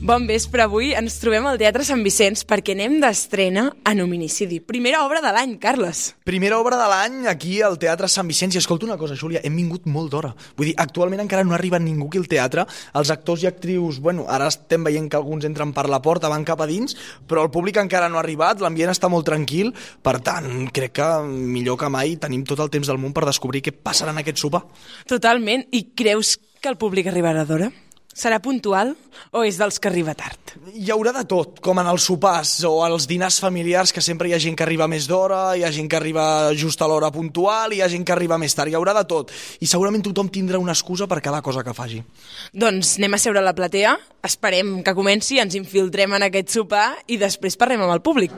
Bon 0.00 0.24
vespre, 0.24 0.62
avui 0.64 0.94
ens 0.96 1.18
trobem 1.20 1.44
al 1.44 1.58
Teatre 1.60 1.84
Sant 1.84 2.00
Vicenç 2.00 2.46
perquè 2.48 2.72
anem 2.72 2.94
d'estrena 3.02 3.66
en 3.84 3.98
Hominicidi. 4.00 4.56
Primera 4.64 5.02
obra 5.04 5.20
de 5.20 5.28
l'any, 5.36 5.50
Carles. 5.60 6.14
Primera 6.24 6.56
obra 6.56 6.78
de 6.80 6.86
l'any 6.88 7.26
aquí 7.28 7.58
al 7.60 7.76
Teatre 7.78 8.08
Sant 8.08 8.24
Vicenç. 8.30 8.56
I 8.56 8.62
escolta 8.62 8.88
una 8.88 8.96
cosa, 8.96 9.12
Júlia, 9.12 9.42
hem 9.44 9.58
vingut 9.60 9.84
molt 9.84 10.08
d'hora. 10.14 10.30
Vull 10.56 10.70
dir, 10.70 10.74
actualment 10.80 11.20
encara 11.20 11.44
no 11.44 11.52
arriba 11.52 11.76
ningú 11.76 12.08
aquí 12.08 12.22
al 12.22 12.30
teatre. 12.32 12.64
Els 12.96 13.12
actors 13.12 13.44
i 13.44 13.50
actrius, 13.50 13.98
bueno, 14.00 14.24
ara 14.24 14.46
estem 14.48 14.88
veient 14.88 15.10
que 15.12 15.20
alguns 15.20 15.44
entren 15.44 15.76
per 15.76 15.84
la 15.92 16.00
porta, 16.00 16.32
van 16.32 16.48
cap 16.48 16.64
a 16.64 16.70
dins, 16.70 16.96
però 17.28 17.44
el 17.44 17.52
públic 17.52 17.76
encara 17.84 18.08
no 18.08 18.16
ha 18.16 18.24
arribat, 18.24 18.64
l'ambient 18.64 18.94
està 18.94 19.12
molt 19.12 19.28
tranquil, 19.28 19.74
per 20.00 20.16
tant, 20.24 20.48
crec 20.72 20.96
que 20.96 21.10
millor 21.28 21.76
que 21.76 21.92
mai 21.92 22.16
tenim 22.16 22.48
tot 22.48 22.64
el 22.64 22.72
temps 22.72 22.88
del 22.88 23.02
món 23.04 23.12
per 23.12 23.28
descobrir 23.28 23.60
què 23.68 23.76
passarà 23.76 24.16
en 24.16 24.24
aquest 24.24 24.40
sopar. 24.40 24.64
Totalment. 25.12 25.68
I 25.76 25.90
creus 25.92 26.38
que 26.56 26.72
el 26.72 26.80
públic 26.80 27.12
arribarà 27.12 27.44
d'hora? 27.44 27.68
Serà 28.10 28.40
puntual 28.42 28.96
o 29.30 29.44
és 29.46 29.54
dels 29.60 29.78
que 29.78 29.86
arriba 29.86 30.16
tard? 30.18 30.56
Hi 30.74 30.90
haurà 30.90 31.12
de 31.14 31.22
tot, 31.30 31.60
com 31.62 31.78
en 31.78 31.86
els 31.86 32.02
sopars 32.08 32.56
o 32.66 32.80
als 32.82 33.06
dinars 33.06 33.38
familiars, 33.40 33.92
que 33.94 34.02
sempre 34.02 34.28
hi 34.28 34.34
ha 34.34 34.40
gent 34.42 34.56
que 34.58 34.64
arriba 34.66 34.88
més 34.90 35.06
d'hora, 35.06 35.54
hi 35.56 35.62
ha 35.62 35.70
gent 35.70 35.86
que 35.88 35.96
arriba 35.96 36.24
just 36.58 36.82
a 36.82 36.88
l'hora 36.90 37.12
puntual, 37.14 37.70
i 37.72 37.78
hi 37.78 37.84
ha 37.86 37.88
gent 37.92 38.02
que 38.04 38.12
arriba 38.12 38.38
més 38.40 38.56
tard, 38.58 38.72
hi 38.72 38.74
haurà 38.74 38.96
de 38.98 39.04
tot. 39.08 39.30
I 39.62 39.70
segurament 39.70 40.02
tothom 40.02 40.28
tindrà 40.28 40.58
una 40.58 40.74
excusa 40.74 41.06
per 41.06 41.20
cada 41.22 41.40
cosa 41.40 41.62
que 41.62 41.76
faci. 41.76 42.02
Doncs 42.50 42.96
anem 42.98 43.14
a 43.14 43.22
seure 43.22 43.38
a 43.38 43.46
la 43.46 43.54
platea, 43.54 43.94
esperem 44.26 44.80
que 44.82 44.96
comenci, 44.98 45.38
ens 45.38 45.54
infiltrem 45.54 46.18
en 46.18 46.26
aquest 46.26 46.50
sopar 46.58 46.88
i 47.06 47.16
després 47.20 47.56
parlem 47.60 47.86
amb 47.86 47.94
el 47.94 48.02
públic. 48.02 48.34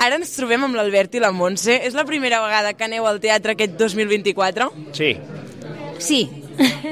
Ara 0.00 0.16
ens 0.16 0.32
trobem 0.32 0.64
amb 0.64 0.80
l'Albert 0.80 1.14
i 1.14 1.22
la 1.22 1.30
Montse. 1.36 1.76
És 1.84 1.94
la 1.94 2.08
primera 2.08 2.40
vegada 2.42 2.72
que 2.72 2.88
aneu 2.88 3.04
al 3.06 3.20
teatre 3.20 3.52
aquest 3.52 3.76
2024? 3.76 4.72
Sí. 4.96 5.14
Sí. 6.00 6.24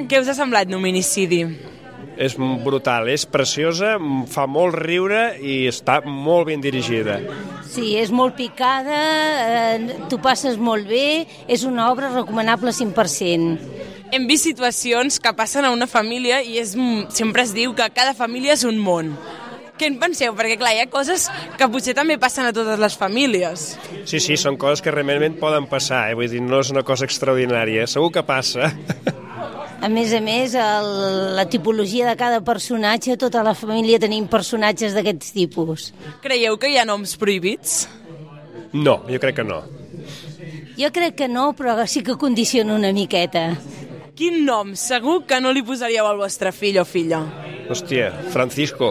Què 0.09 0.21
us 0.21 0.29
ha 0.29 0.37
semblat 0.37 0.69
Nominicidi? 0.69 1.72
És 2.23 2.37
brutal, 2.39 3.09
és 3.11 3.25
preciosa, 3.27 3.97
fa 4.31 4.47
molt 4.47 4.77
riure 4.79 5.33
i 5.43 5.65
està 5.71 6.01
molt 6.07 6.49
ben 6.51 6.63
dirigida. 6.63 7.19
Sí, 7.73 7.97
és 7.99 8.13
molt 8.15 8.37
picada, 8.39 8.99
eh, 9.75 9.97
tu 10.11 10.21
passes 10.23 10.59
molt 10.59 10.87
bé, 10.89 11.27
és 11.49 11.65
una 11.65 11.91
obra 11.91 12.13
recomanable 12.13 12.73
100%. 12.73 13.59
Hem 14.13 14.27
vist 14.29 14.45
situacions 14.45 15.19
que 15.19 15.33
passen 15.33 15.65
a 15.65 15.73
una 15.73 15.89
família 15.89 16.43
i 16.45 16.59
és, 16.61 16.77
sempre 17.17 17.47
es 17.47 17.55
diu 17.57 17.73
que 17.75 17.89
cada 17.97 18.13
família 18.15 18.53
és 18.53 18.65
un 18.69 18.79
món. 18.79 19.17
Què 19.81 19.89
en 19.89 19.97
penseu? 19.99 20.35
Perquè, 20.37 20.59
clar, 20.61 20.75
hi 20.77 20.83
ha 20.85 20.91
coses 20.93 21.25
que 21.59 21.67
potser 21.73 21.97
també 21.97 22.19
passen 22.21 22.45
a 22.47 22.53
totes 22.53 22.79
les 22.79 22.95
famílies. 23.01 23.65
Sí, 24.05 24.21
sí, 24.21 24.37
són 24.37 24.61
coses 24.61 24.85
que 24.85 24.93
realment 24.93 25.41
poden 25.41 25.67
passar, 25.67 26.11
eh? 26.13 26.15
vull 26.15 26.29
dir, 26.31 26.45
no 26.45 26.61
és 26.61 26.71
una 26.71 26.85
cosa 26.85 27.09
extraordinària, 27.09 27.89
segur 27.91 28.13
que 28.13 28.23
passa. 28.29 28.71
A 29.83 29.89
més 29.91 30.13
a 30.15 30.21
més, 30.23 30.53
el, 30.55 30.89
la 31.35 31.45
tipologia 31.51 32.07
de 32.07 32.15
cada 32.19 32.39
personatge, 32.47 33.17
tota 33.19 33.43
la 33.43 33.55
família 33.59 33.99
tenim 33.99 34.29
personatges 34.31 34.95
d'aquests 34.95 35.35
tipus. 35.35 35.89
Creieu 36.23 36.55
que 36.63 36.71
hi 36.71 36.79
ha 36.79 36.87
noms 36.87 37.17
prohibits? 37.19 37.89
No, 38.73 39.01
jo 39.11 39.19
crec 39.19 39.41
que 39.41 39.47
no. 39.49 39.59
Jo 40.79 40.89
crec 40.95 41.19
que 41.19 41.29
no, 41.29 41.51
però 41.59 41.75
sí 41.91 42.05
que 42.07 42.15
condiciona 42.17 42.77
una 42.79 42.93
miqueta. 42.95 43.51
Quin 44.13 44.43
nom 44.45 44.75
segur 44.77 45.23
que 45.25 45.39
no 45.41 45.55
li 45.57 45.63
posaríeu 45.65 46.05
al 46.05 46.19
vostre 46.21 46.51
fill 46.53 46.77
o 46.83 46.85
filla? 46.85 47.23
Hòstia, 47.73 48.11
Francisco. 48.29 48.91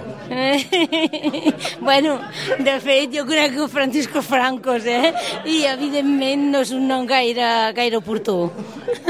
bueno, 1.87 2.15
de 2.57 2.73
fet, 2.81 3.13
jo 3.13 3.25
que 3.29 3.67
Francisco 3.69 4.23
Francos, 4.23 4.85
eh? 4.85 5.13
I, 5.45 5.65
evidentment, 5.69 6.47
no 6.51 6.61
és 6.65 6.71
un 6.73 6.87
nom 6.89 7.05
gaire, 7.05 7.71
gaire 7.77 7.97
oportú. 7.97 8.49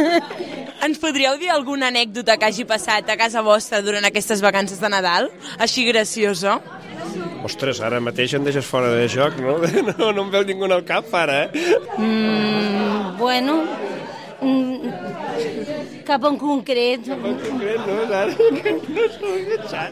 Ens 0.86 1.00
podríeu 1.00 1.38
dir 1.40 1.52
alguna 1.54 1.88
anècdota 1.88 2.36
que 2.36 2.50
hagi 2.50 2.66
passat 2.66 3.08
a 3.08 3.16
casa 3.16 3.42
vostra 3.42 3.80
durant 3.82 4.04
aquestes 4.04 4.42
vacances 4.42 4.82
de 4.82 4.90
Nadal? 4.92 5.30
Així 5.60 5.86
graciosa? 5.88 6.58
Ostres, 7.48 7.80
ara 7.80 8.02
mateix 8.04 8.34
em 8.36 8.44
deixes 8.44 8.66
fora 8.66 8.92
de 8.98 9.08
joc, 9.08 9.40
no? 9.40 9.62
No, 9.96 10.12
no 10.12 10.28
em 10.28 10.36
veu 10.36 10.44
ningú 10.44 10.68
al 10.68 10.84
cap, 10.84 11.08
ara, 11.16 11.46
eh? 11.46 11.78
Mm, 11.96 13.16
bueno, 13.22 13.62
mm, 14.42 16.01
Cap 16.12 16.26
en 16.28 16.36
concret. 16.36 17.06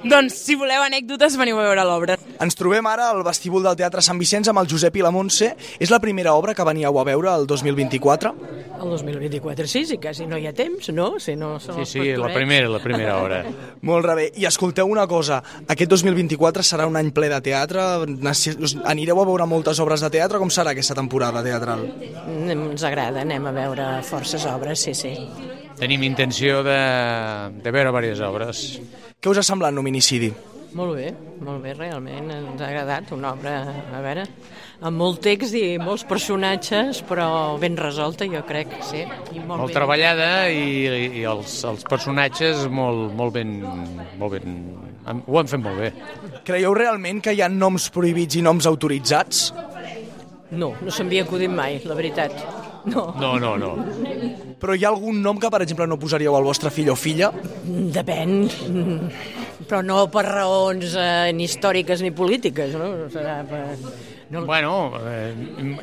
Doncs, 0.04 0.36
si 0.36 0.58
voleu 0.60 0.84
anècdotes, 0.84 1.38
veniu 1.40 1.56
a 1.62 1.64
veure 1.64 1.86
l'obra. 1.88 2.18
Ens 2.44 2.58
trobem 2.60 2.88
ara 2.92 3.06
al 3.14 3.22
vestíbul 3.24 3.64
del 3.64 3.78
Teatre 3.80 4.04
Sant 4.04 4.20
Vicenç 4.20 4.50
amb 4.52 4.60
el 4.60 4.68
Josep 4.68 4.98
i 5.00 5.06
la 5.06 5.14
Montse. 5.16 5.54
És 5.80 5.94
la 5.94 6.02
primera 6.04 6.34
obra 6.36 6.52
que 6.58 6.66
veníeu 6.68 7.00
a 7.00 7.06
veure 7.08 7.32
el 7.32 7.48
2024? 7.48 8.34
El 8.80 8.92
2024 8.92 9.68
sí, 9.68 9.86
si 9.86 9.98
quasi 10.00 10.28
no 10.28 10.36
hi 10.40 10.48
ha 10.50 10.54
temps, 10.56 10.90
no? 10.96 11.08
Si 11.24 11.38
no 11.40 11.54
són 11.64 11.80
Sí, 11.80 11.88
sí, 11.88 12.04
la 12.20 12.34
primera, 12.36 12.68
la 12.72 12.84
primera 12.84 13.16
hora. 13.24 13.40
Molt 13.88 14.12
bé. 14.20 14.28
I 14.40 14.48
escolteu 14.50 14.92
una 14.92 15.08
cosa, 15.08 15.40
aquest 15.72 15.96
2024 15.96 16.68
serà 16.68 16.88
un 16.88 17.00
any 17.00 17.14
ple 17.16 17.32
de 17.32 17.40
teatre? 17.48 17.86
Anireu 18.92 19.24
a 19.24 19.28
veure 19.32 19.48
moltes 19.48 19.80
obres 19.80 20.04
de 20.04 20.12
teatre? 20.20 20.40
Com 20.44 20.52
serà 20.52 20.76
aquesta 20.76 21.00
temporada 21.00 21.44
teatral? 21.48 21.88
Ens 22.28 22.84
agrada, 22.84 23.24
anem 23.24 23.48
a 23.48 23.56
veure 23.56 23.90
forces 24.08 24.44
obres, 24.52 24.84
sí, 24.84 24.96
sí. 24.96 25.16
Tenim 25.80 26.04
intenció 26.04 26.62
de, 26.66 26.78
de 27.64 27.72
veure 27.72 27.92
diverses 27.96 28.24
obres. 28.28 28.64
Què 29.20 29.32
us 29.32 29.40
ha 29.40 29.46
semblat 29.48 29.74
Nominicidi? 29.76 30.32
Molt 30.78 30.94
bé, 31.00 31.08
molt 31.42 31.64
bé, 31.64 31.72
realment, 31.74 32.28
ens 32.30 32.60
ha 32.62 32.68
agradat 32.68 33.10
una 33.16 33.32
obra, 33.34 33.56
a 33.90 34.02
veure, 34.04 34.28
amb 34.86 35.00
molt 35.02 35.18
text 35.26 35.56
i 35.58 35.80
molts 35.82 36.04
personatges, 36.06 37.00
però 37.10 37.56
ben 37.58 37.74
resolta, 37.80 38.28
jo 38.30 38.44
crec, 38.46 38.76
sí. 38.86 39.02
I 39.02 39.40
molt, 39.40 39.64
Molt 39.64 39.72
ben- 39.72 39.78
treballada 39.80 40.28
i, 40.54 40.86
i 41.24 41.26
els, 41.26 41.56
els 41.66 41.88
personatges 41.90 42.68
molt, 42.70 43.16
molt 43.18 43.34
ben... 43.40 43.56
Molt 44.20 44.36
ben 44.38 44.60
ho 45.26 45.40
han 45.42 45.50
fet 45.50 45.64
molt 45.64 45.80
bé. 45.82 45.90
Creieu 46.46 46.76
realment 46.78 47.24
que 47.26 47.34
hi 47.34 47.42
ha 47.42 47.50
noms 47.50 47.88
prohibits 47.96 48.38
i 48.38 48.44
noms 48.46 48.68
autoritzats? 48.70 49.48
No, 50.54 50.76
no 50.78 50.94
s'havia 50.94 51.26
acudit 51.26 51.50
mai, 51.50 51.80
la 51.90 51.98
veritat. 51.98 52.38
No. 52.86 53.14
No, 53.20 53.34
no, 53.40 53.56
no. 53.60 53.74
Però 54.60 54.76
hi 54.76 54.86
ha 54.86 54.92
algun 54.92 55.22
nom 55.24 55.40
que, 55.40 55.50
per 55.52 55.62
exemple, 55.66 55.88
no 55.88 56.00
posaríeu 56.00 56.36
al 56.36 56.46
vostre 56.48 56.72
fill 56.74 56.92
o 56.92 56.96
filla? 57.00 57.32
Depèn, 57.66 58.38
però 59.68 59.82
no 59.86 60.06
per 60.12 60.26
raons 60.28 60.96
eh, 61.00 61.32
ni 61.36 61.48
històriques 61.48 62.04
ni 62.06 62.12
polítiques, 62.16 62.76
no? 62.80 63.10
Serà 63.14 63.42
per... 63.48 63.66
No, 64.30 64.44
Bueno, 64.46 64.94
eh, 65.10 65.34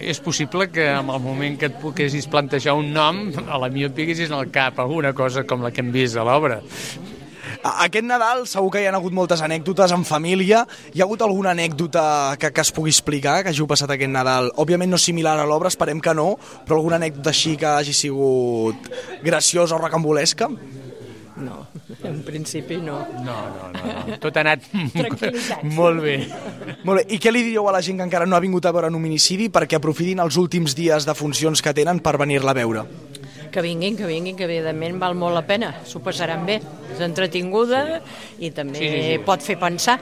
és 0.07 0.21
possible 0.23 0.69
que 0.71 0.85
en 0.87 1.11
el 1.11 1.21
moment 1.23 1.57
que 1.59 1.67
et 1.67 1.81
poguessis 1.83 2.29
plantejar 2.31 2.77
un 2.79 2.93
nom, 2.95 3.25
a 3.43 3.59
la 3.59 3.71
millor 3.73 3.91
et 3.91 3.97
piguessis 3.99 4.31
al 4.31 4.53
cap 4.55 4.79
alguna 4.79 5.11
cosa 5.19 5.43
com 5.43 5.65
la 5.67 5.73
que 5.75 5.83
hem 5.83 5.91
vist 5.95 6.17
a 6.17 6.27
l'obra. 6.27 6.61
A- 7.67 7.85
Aquest 7.87 8.07
Nadal 8.07 8.45
segur 8.47 8.71
que 8.75 8.83
hi 8.83 8.87
ha 8.87 8.95
hagut 8.95 9.15
moltes 9.17 9.43
anècdotes 9.43 9.93
en 9.97 10.05
família. 10.07 10.63
Hi 10.95 11.01
ha 11.01 11.07
hagut 11.09 11.23
alguna 11.27 11.51
anècdota 11.57 12.37
que, 12.39 12.53
que 12.55 12.61
es 12.63 12.71
pugui 12.77 12.93
explicar, 12.95 13.41
que 13.43 13.51
hàgiu 13.55 13.67
passat 13.71 13.91
aquest 13.97 14.13
Nadal? 14.13 14.53
Òbviament 14.63 14.93
no 14.95 15.01
similar 15.03 15.37
a 15.41 15.47
l'obra, 15.49 15.73
esperem 15.73 16.01
que 16.05 16.15
no, 16.15 16.35
però 16.67 16.79
alguna 16.79 17.01
anècdota 17.01 17.33
així 17.35 17.57
que 17.59 17.67
hagi 17.73 17.95
sigut 17.97 18.91
graciosa 19.27 19.75
o 19.79 19.83
recambolesca? 19.83 20.51
no, 21.37 21.67
en 22.09 22.23
principi 22.25 22.79
no. 22.81 22.95
No, 23.25 23.35
no, 23.53 23.67
no. 23.75 23.81
no. 24.09 24.17
Tot 24.23 24.39
ha 24.39 24.41
anat 24.41 24.63
molt 25.77 26.01
bé. 26.01 26.15
Molt 26.89 27.03
bé, 27.03 27.05
i 27.13 27.19
què 27.21 27.29
li 27.35 27.43
diríeu 27.45 27.67
a 27.69 27.75
la 27.77 27.83
gent 27.85 27.99
que 28.01 28.07
encara 28.09 28.25
no 28.25 28.39
ha 28.39 28.41
vingut 28.41 28.65
a 28.65 28.73
veure 28.73 28.89
un 28.89 28.97
hominicidi 28.97 29.51
perquè 29.53 29.77
aprofitin 29.77 30.23
els 30.25 30.39
últims 30.41 30.73
dies 30.79 31.05
de 31.05 31.15
funcions 31.19 31.61
que 31.61 31.75
tenen 31.77 32.01
per 32.01 32.17
venir-la 32.23 32.55
a 32.55 32.57
veure? 32.57 32.87
Que 33.57 33.63
vinguin, 33.65 33.95
que 33.97 34.05
vinguin, 34.05 34.35
que 34.37 34.45
evidentment 34.45 34.99
val 35.01 35.15
molt 35.17 35.33
la 35.33 35.41
pena. 35.49 35.71
S'ho 35.89 36.03
passaran 36.05 36.43
bé. 36.45 36.59
És 36.93 36.99
entretinguda 37.01 38.03
i 38.45 38.51
també 38.53 38.77
Sí, 38.83 38.89
sí, 38.93 38.99
sí. 39.15 39.19
pot 39.25 39.41
fer 39.41 39.57
pensar. 39.59 39.95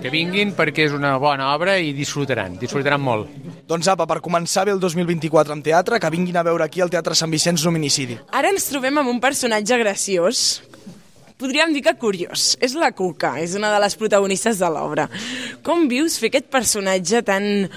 Que 0.00 0.08
vinguin 0.08 0.54
perquè 0.56 0.86
és 0.86 0.94
una 0.96 1.10
bona 1.20 1.50
obra 1.52 1.74
i 1.76 1.90
disfrutaran, 1.92 2.56
disfrutaran 2.56 3.02
molt. 3.04 3.28
Doncs 3.68 3.90
apa, 3.92 4.06
per 4.08 4.22
començar 4.24 4.64
bé 4.64 4.72
el 4.72 4.80
2024 4.80 5.52
en 5.52 5.60
teatre, 5.66 6.00
que 6.00 6.08
vinguin 6.14 6.38
a 6.40 6.42
veure 6.46 6.64
aquí 6.64 6.80
al 6.80 6.88
Teatre 6.88 7.14
Sant 7.18 7.30
Vicenç 7.34 7.66
l'hominicidi. 7.66 8.16
Ara 8.32 8.48
ens 8.48 8.64
trobem 8.70 8.96
amb 9.02 9.12
un 9.12 9.20
personatge 9.20 9.76
graciós, 9.76 10.62
podríem 11.36 11.74
dir 11.76 11.82
que 11.84 11.92
curiós. 12.00 12.56
És 12.64 12.72
la 12.72 12.92
Cuca, 12.96 13.34
és 13.44 13.54
una 13.60 13.74
de 13.74 13.82
les 13.84 13.96
protagonistes 14.00 14.56
de 14.58 14.70
l'obra. 14.72 15.08
Com 15.62 15.84
vius 15.92 16.16
fer 16.18 16.32
aquest 16.32 16.48
personatge 16.48 17.20
tan, 17.28 17.68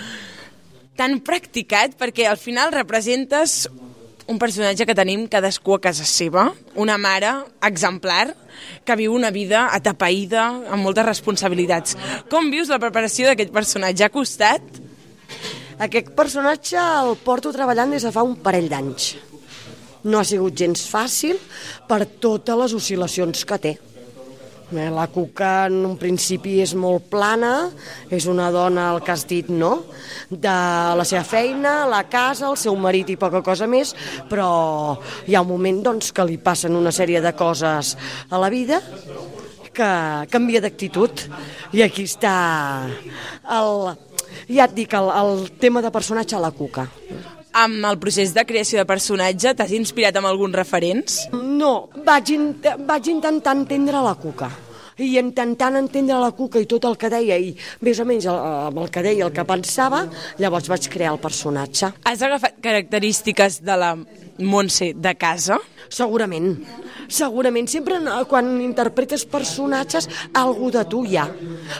tan 0.95 1.19
practicat? 1.19 1.99
Perquè 1.99 2.29
al 2.31 2.37
final 2.39 2.71
representes 2.71 3.65
un 4.29 4.37
personatge 4.37 4.85
que 4.85 4.93
tenim 4.93 5.25
cadascú 5.27 5.73
a 5.73 5.81
casa 5.81 6.05
seva, 6.05 6.51
una 6.77 6.99
mare 7.01 7.31
exemplar 7.65 8.27
que 8.85 8.97
viu 8.99 9.15
una 9.15 9.31
vida 9.33 9.65
atapeïda 9.73 10.43
amb 10.69 10.85
moltes 10.85 11.07
responsabilitats. 11.07 11.97
Com 12.29 12.51
vius 12.53 12.69
la 12.69 12.77
preparació 12.81 13.31
d'aquest 13.31 13.51
personatge? 13.55 14.05
Ha 14.05 14.13
costat? 14.13 14.61
Aquest 15.81 16.13
personatge 16.13 16.77
el 16.77 17.15
porto 17.25 17.53
treballant 17.55 17.95
des 17.95 18.05
de 18.05 18.13
fa 18.13 18.25
un 18.27 18.37
parell 18.43 18.69
d'anys. 18.69 19.15
No 20.05 20.21
ha 20.21 20.27
sigut 20.27 20.53
gens 20.55 20.85
fàcil 20.87 21.39
per 21.89 22.05
totes 22.21 22.59
les 22.61 22.75
oscil·lacions 22.77 23.45
que 23.49 23.57
té. 23.59 23.77
Eh, 24.71 24.89
La 24.93 25.07
Cuca 25.09 25.65
en 25.65 25.79
un 25.87 25.95
principi 25.97 26.59
és 26.61 26.75
molt 26.77 27.07
plana, 27.09 27.71
és 28.13 28.27
una 28.29 28.51
dona, 28.53 28.91
el 28.93 29.01
que 29.01 29.13
has 29.15 29.25
dit, 29.25 29.49
no? 29.49 29.71
De 30.29 30.53
la 30.99 31.05
seva 31.07 31.23
feina, 31.25 31.87
la 31.89 32.03
casa, 32.11 32.51
el 32.51 32.57
seu 32.59 32.77
marit 32.77 33.09
i 33.09 33.17
poca 33.17 33.41
cosa 33.45 33.65
més, 33.65 33.95
però 34.29 34.99
hi 35.25 35.33
ha 35.33 35.41
un 35.41 35.49
moment 35.49 35.81
doncs, 35.89 36.11
que 36.13 36.27
li 36.29 36.37
passen 36.37 36.77
una 36.77 36.93
sèrie 36.93 37.21
de 37.21 37.33
coses 37.33 37.95
a 38.29 38.37
la 38.37 38.51
vida 38.53 38.77
que 39.73 39.89
canvia 40.29 40.61
d'actitud. 40.61 41.25
I 41.73 41.85
aquí 41.87 42.05
està 42.05 42.35
el, 43.57 43.73
ja 44.53 44.69
et 44.69 44.77
dic, 44.77 44.93
el, 44.93 45.09
el 45.09 45.45
tema 45.57 45.81
de 45.81 45.93
personatge 45.93 46.37
a 46.37 46.45
la 46.45 46.53
Cuca. 46.53 46.85
Amb 47.57 47.85
el 47.89 47.97
procés 47.97 48.33
de 48.35 48.45
creació 48.45 48.77
de 48.79 48.87
personatge 48.89 49.55
t'has 49.57 49.71
inspirat 49.73 50.17
amb 50.19 50.29
alguns 50.29 50.55
referents? 50.55 51.21
No, 51.33 51.89
vaig, 52.05 52.33
in 52.35 52.51
vaig 52.85 53.09
intentar 53.09 53.55
entendre 53.57 54.03
la 54.05 54.15
Cuca 54.19 54.51
i 54.99 55.13
intentant 55.17 55.77
entendre 55.79 56.19
la 56.19 56.31
Cuca 56.35 56.59
i 56.59 56.67
tot 56.69 56.85
el 56.89 56.97
que 56.99 57.09
deia 57.11 57.37
i 57.39 57.53
més 57.85 57.99
o 57.99 58.05
menys 58.07 58.27
el, 58.29 58.39
amb 58.69 58.81
el 58.83 58.91
que 58.93 59.03
deia 59.05 59.25
el 59.25 59.33
que 59.35 59.45
pensava, 59.47 60.03
llavors 60.41 60.69
vaig 60.69 60.89
crear 60.91 61.13
el 61.15 61.21
personatge. 61.23 61.93
Has 62.03 62.23
agafat 62.25 62.59
característiques 62.63 63.61
de 63.63 63.79
la 63.79 63.93
Montse 64.39 64.93
de 64.95 65.15
casa? 65.19 65.57
Segurament, 65.91 66.53
segurament. 67.11 67.67
Sempre 67.67 67.97
eh, 67.99 68.21
quan 68.29 68.53
interpretes 68.63 69.25
personatges, 69.27 70.07
algú 70.37 70.69
de 70.71 70.85
tu 70.87 71.03
hi 71.03 71.17
ha. 71.19 71.25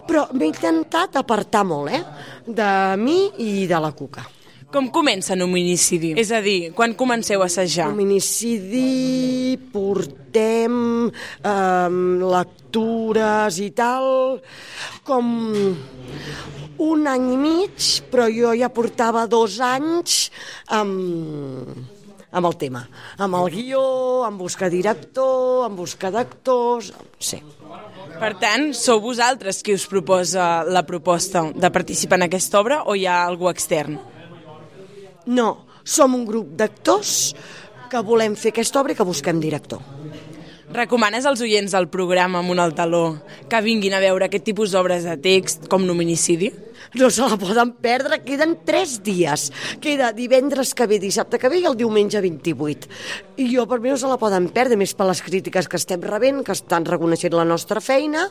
Però 0.08 0.26
m'he 0.34 0.50
intentat 0.50 1.16
apartar 1.22 1.64
molt, 1.68 1.94
eh? 1.94 2.04
De 2.48 2.74
mi 3.00 3.22
i 3.46 3.68
de 3.70 3.80
la 3.80 3.94
Cuca. 3.96 4.26
Com 4.70 4.92
comença 4.94 5.34
un 5.34 5.42
hominicidi? 5.48 6.12
És 6.22 6.30
a 6.30 6.44
dir, 6.46 6.70
quan 6.78 6.92
comenceu 6.94 7.42
a 7.42 7.48
assajar? 7.50 7.88
Hominicidi, 7.90 9.58
portem 9.74 11.08
eh, 11.10 11.90
lectures 12.22 13.58
i 13.66 13.70
tal, 13.74 14.38
com 15.08 15.32
un 16.86 17.10
any 17.10 17.26
i 17.34 17.40
mig, 17.42 17.88
però 18.14 18.28
jo 18.30 18.52
ja 18.60 18.70
portava 18.70 19.26
dos 19.32 19.58
anys 19.58 20.20
amb, 20.78 21.74
amb 22.30 22.52
el 22.52 22.60
tema, 22.62 22.84
amb 23.18 23.40
el 23.42 23.50
guió, 23.56 23.82
amb 24.28 24.38
buscar 24.38 24.70
director, 24.70 25.66
amb 25.66 25.82
buscar 25.82 26.14
d'actors, 26.14 26.94
sí. 27.18 27.42
Per 28.20 28.32
tant, 28.38 28.70
sou 28.78 29.02
vosaltres 29.02 29.64
qui 29.66 29.74
us 29.74 29.90
proposa 29.90 30.62
la 30.68 30.86
proposta 30.86 31.48
de 31.56 31.74
participar 31.74 32.22
en 32.22 32.30
aquesta 32.30 32.62
obra 32.62 32.84
o 32.86 32.94
hi 32.94 33.10
ha 33.10 33.24
algú 33.26 33.50
extern? 33.50 33.98
No, 35.30 35.65
som 35.86 36.15
un 36.18 36.26
grup 36.26 36.56
d'actors 36.58 37.36
que 37.89 38.02
volem 38.06 38.34
fer 38.38 38.50
aquesta 38.50 38.82
obra 38.82 38.96
i 38.96 38.98
que 38.98 39.06
busquem 39.06 39.38
director. 39.42 39.82
Recomanes 40.74 41.26
als 41.26 41.42
oients 41.42 41.74
del 41.74 41.88
programa 41.89 42.42
amb 42.42 42.54
un 42.54 42.62
altaló 42.62 43.04
que 43.50 43.62
vinguin 43.65 43.94
a 43.94 44.02
veure 44.02 44.26
aquest 44.26 44.46
tipus 44.46 44.74
d'obres 44.74 45.06
de 45.06 45.15
text 45.22 45.68
com 45.70 45.86
l'hominicidi? 45.86 46.50
No 46.98 47.12
se 47.13 47.26
la 47.26 47.38
poden 47.38 47.76
perdre, 47.78 48.22
queden 48.26 48.56
tres 48.65 49.00
dies. 49.06 49.52
Queda 49.82 50.12
divendres 50.18 50.74
que 50.74 50.88
ve, 50.89 50.98
dissabte 51.02 51.38
que 51.38 51.50
ve 51.50 51.62
i 51.62 51.68
el 51.70 51.78
diumenge 51.78 52.22
28. 52.22 52.89
I 53.38 53.50
jo 53.54 53.68
per 53.70 53.80
mi 53.82 53.94
no 53.94 53.98
se 54.02 54.10
la 54.10 54.18
poden 54.22 54.50
perdre, 54.54 54.78
més 54.78 54.96
per 54.98 55.10
les 55.10 55.22
crítiques 55.26 55.70
que 55.70 55.78
estem 55.78 56.02
rebent, 56.02 56.42
que 56.46 56.58
estan 56.58 56.89
reconeixent 56.89 57.38
la 57.38 57.46
nostra 57.46 57.82
feina. 57.82 58.26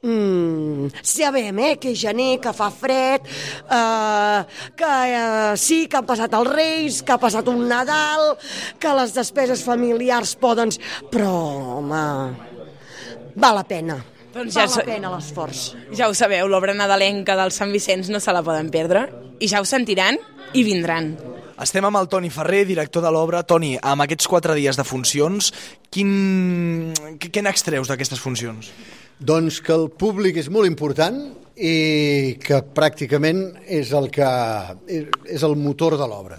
Mm, 0.00 0.92
sabem, 1.02 1.58
eh, 1.58 1.76
que 1.80 1.90
és 1.90 1.98
gener, 1.98 2.38
que 2.38 2.52
fa 2.54 2.68
fred, 2.70 3.24
eh, 3.66 4.44
que 4.78 4.90
eh, 5.10 5.56
sí, 5.58 5.88
que 5.90 5.98
han 5.98 6.06
passat 6.06 6.36
els 6.38 6.50
Reis, 6.52 7.00
que 7.02 7.16
ha 7.16 7.18
passat 7.18 7.48
un 7.50 7.64
Nadal, 7.66 8.36
que 8.78 8.92
les 8.94 9.14
despeses 9.16 9.64
familiars 9.66 10.36
poden... 10.38 10.70
Però, 11.10 11.32
home, 11.80 12.02
val 13.34 13.58
la 13.58 13.64
pena. 13.66 13.96
Doncs 14.36 14.54
val 14.54 14.68
ja 14.68 14.68
la 14.68 14.74
so- 14.76 14.84
pena 14.86 15.10
l'esforç. 15.16 15.64
Ja 15.98 16.06
ho 16.06 16.14
sabeu, 16.14 16.46
l'obra 16.46 16.76
nadalenca 16.78 17.34
del 17.40 17.50
Sant 17.50 17.74
Vicenç 17.74 18.12
no 18.14 18.20
se 18.22 18.32
la 18.36 18.44
poden 18.46 18.70
perdre 18.70 19.08
i 19.42 19.48
ja 19.50 19.58
ho 19.58 19.66
sentiran 19.66 20.14
i 20.54 20.62
vindran. 20.62 21.16
Estem 21.58 21.82
amb 21.88 21.98
el 21.98 22.06
Toni 22.06 22.30
Ferrer, 22.30 22.62
director 22.68 23.02
de 23.02 23.10
l'obra. 23.10 23.42
Toni, 23.42 23.72
amb 23.82 24.06
aquests 24.06 24.30
quatre 24.30 24.54
dies 24.54 24.78
de 24.78 24.86
funcions, 24.86 25.50
quin... 25.90 26.94
què 27.18 27.42
n'extreus 27.42 27.90
d'aquestes 27.90 28.22
funcions? 28.22 28.70
Doncs 29.18 29.58
que 29.66 29.74
el 29.74 29.88
públic 29.98 30.36
és 30.38 30.46
molt 30.46 30.68
important 30.68 31.16
i 31.58 32.38
que 32.38 32.60
pràcticament 32.74 33.40
és 33.66 33.90
el, 33.98 34.06
que, 34.14 34.28
és 34.86 35.42
el 35.42 35.56
motor 35.58 35.96
de 35.98 36.06
l'obra. 36.06 36.38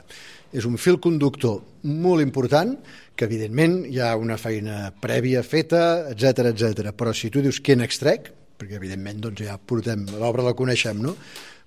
És 0.55 0.63
un 0.65 0.79
fil 0.79 0.95
conductor 1.03 1.59
molt 1.83 2.23
important 2.23 2.77
que 3.19 3.27
evidentment 3.27 3.81
hi 3.89 3.99
ha 3.99 4.13
una 4.15 4.39
feina 4.39 4.93
prèvia 4.95 5.43
feta, 5.43 6.07
etc 6.13 6.53
etc. 6.53 6.93
Però 6.95 7.11
si 7.11 7.27
tu 7.29 7.43
dius 7.43 7.59
què 7.59 7.75
n'extrec, 7.75 8.31
perquè 8.55 8.79
evidentment 8.79 9.19
doncs, 9.27 9.43
ja 9.43 9.59
portem, 9.59 10.07
l'obra 10.15 10.47
la 10.47 10.55
coneixem, 10.55 11.03
no? 11.03 11.17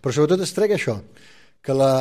Però 0.00 0.16
sobretot 0.16 0.40
extrec 0.42 0.72
això, 0.78 0.96
que 1.62 1.76
la, 1.76 1.92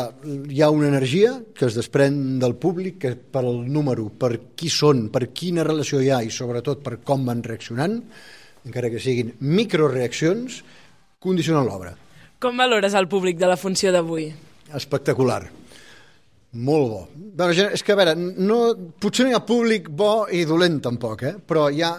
hi 0.49 0.63
ha 0.63 0.71
una 0.73 0.87
energia 0.87 1.35
que 1.53 1.67
es 1.67 1.75
desprèn 1.77 2.39
del 2.41 2.55
públic, 2.55 3.01
que 3.03 3.17
per 3.19 3.43
el 3.43 3.65
número, 3.67 4.07
per 4.09 4.37
qui 4.57 4.71
són, 4.71 5.09
per 5.13 5.27
quina 5.35 5.67
relació 5.67 5.99
hi 5.99 6.09
ha 6.15 6.23
i 6.23 6.31
sobretot 6.33 6.79
per 6.81 7.01
com 7.05 7.27
van 7.27 7.43
reaccionant, 7.45 7.99
encara 8.67 8.91
que 8.93 9.01
siguin 9.01 9.33
microreaccions, 9.39 10.61
condicionen 11.21 11.67
l'obra. 11.67 11.95
Com 12.41 12.57
valores 12.57 12.95
el 12.97 13.07
públic 13.09 13.37
de 13.37 13.49
la 13.49 13.57
funció 13.57 13.91
d'avui? 13.93 14.31
Espectacular. 14.73 15.43
Molt 16.51 16.87
bo. 16.89 17.01
Bueno, 17.15 17.53
és 17.53 17.83
que, 17.83 17.93
a 17.93 17.99
veure, 17.99 18.15
no, 18.17 18.61
potser 18.99 19.23
no 19.23 19.31
hi 19.31 19.35
ha 19.37 19.45
públic 19.47 19.87
bo 19.87 20.25
i 20.27 20.43
dolent 20.49 20.81
tampoc, 20.83 21.23
eh? 21.23 21.35
però 21.39 21.69
hi 21.71 21.83
ha 21.85 21.93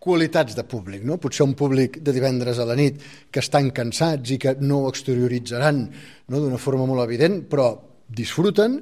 qualitats 0.00 0.56
de 0.56 0.64
públic, 0.64 1.04
no? 1.04 1.18
Potser 1.20 1.44
un 1.44 1.54
públic 1.56 1.98
de 2.04 2.12
divendres 2.16 2.58
a 2.58 2.66
la 2.68 2.76
nit 2.76 3.00
que 3.32 3.42
estan 3.44 3.68
cansats 3.76 4.32
i 4.32 4.38
que 4.40 4.54
no 4.60 4.82
ho 4.82 4.90
exterioritzaran 4.90 5.82
no? 5.84 6.40
d'una 6.40 6.60
forma 6.60 6.86
molt 6.88 7.04
evident, 7.04 7.42
però 7.48 7.70
disfruten. 8.08 8.80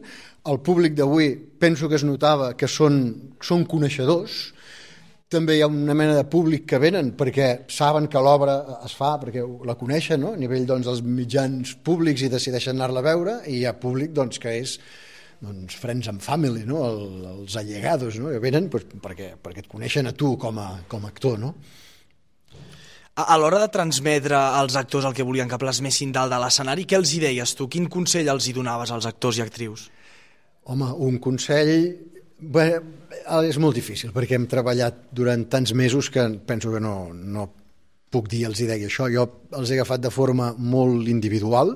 El 0.48 0.60
públic 0.64 0.94
d'avui 0.98 1.32
penso 1.60 1.90
que 1.90 1.98
es 1.98 2.06
notava 2.06 2.52
que 2.58 2.70
són, 2.70 3.02
són 3.42 3.66
coneixedors, 3.70 4.38
també 5.28 5.58
hi 5.58 5.62
ha 5.62 5.68
una 5.68 5.94
mena 5.96 6.14
de 6.16 6.24
públic 6.24 6.64
que 6.70 6.78
venen 6.80 7.10
perquè 7.16 7.48
saben 7.72 8.08
que 8.08 8.20
l'obra 8.24 8.54
es 8.86 8.94
fa, 8.96 9.16
perquè 9.20 9.42
la 9.68 9.76
coneixen 9.76 10.22
no? 10.24 10.32
a 10.32 10.40
nivell 10.40 10.64
doncs, 10.68 10.88
dels 10.88 11.02
mitjans 11.04 11.74
públics 11.84 12.24
i 12.24 12.30
decideixen 12.32 12.78
anar-la 12.78 13.02
a 13.04 13.08
veure, 13.10 13.34
i 13.46 13.60
hi 13.60 13.66
ha 13.68 13.74
públic 13.76 14.14
doncs, 14.16 14.40
que 14.40 14.56
és 14.62 14.78
doncs, 15.44 15.76
friends 15.78 16.08
and 16.08 16.24
family, 16.24 16.64
no? 16.66 16.80
El, 16.88 17.04
els 17.34 17.58
allegados, 17.60 18.16
no? 18.18 18.32
que 18.32 18.40
venen 18.42 18.70
doncs, 18.72 18.96
perquè, 19.04 19.34
perquè 19.42 19.66
et 19.66 19.70
coneixen 19.70 20.08
a 20.08 20.16
tu 20.16 20.32
com 20.40 20.58
a, 20.64 20.70
com 20.88 21.04
a 21.04 21.12
actor. 21.12 21.36
No? 21.44 21.52
A, 23.18 23.28
a 23.28 23.36
l'hora 23.36 23.60
de 23.60 23.68
transmetre 23.74 24.38
als 24.38 24.80
actors 24.80 25.04
el 25.04 25.14
que 25.14 25.26
volien 25.28 25.50
que 25.50 25.60
plasmessin 25.60 26.14
dalt 26.16 26.32
de 26.32 26.40
l'escenari, 26.40 26.88
què 26.88 26.96
els 26.96 27.12
hi 27.12 27.20
deies 27.28 27.52
tu? 27.58 27.68
Quin 27.68 27.92
consell 27.92 28.32
els 28.32 28.48
hi 28.48 28.56
donaves 28.56 28.96
als 28.96 29.06
actors 29.10 29.42
i 29.42 29.44
actrius? 29.44 29.90
Home, 30.64 30.94
un 31.04 31.20
consell... 31.20 32.16
Bé, 32.38 32.66
és 33.48 33.56
molt 33.58 33.74
difícil, 33.74 34.12
perquè 34.14 34.36
hem 34.38 34.46
treballat 34.46 35.08
durant 35.10 35.42
tants 35.50 35.72
mesos 35.74 36.06
que 36.14 36.22
penso 36.46 36.70
que 36.70 36.80
no, 36.82 37.10
no 37.12 37.48
puc 38.14 38.28
dir 38.30 38.44
els 38.46 38.60
hi 38.62 38.68
deia 38.68 38.86
això. 38.86 39.08
Jo 39.10 39.24
els 39.58 39.70
he 39.70 39.78
agafat 39.78 40.04
de 40.04 40.12
forma 40.14 40.52
molt 40.58 41.10
individual, 41.10 41.74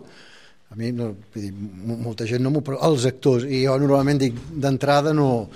a 0.72 0.77
mi, 0.79 0.92
no, 0.96 1.11
dir, 1.35 1.51
molta 1.53 2.25
gent 2.29 2.40
no 2.44 2.53
m'ho... 2.55 2.62
Però 2.64 2.79
els 2.87 3.05
actors, 3.11 3.44
i 3.44 3.64
jo 3.66 3.75
normalment 3.83 4.22
dic 4.22 4.38
d'entrada 4.62 5.12
no, 5.12 5.48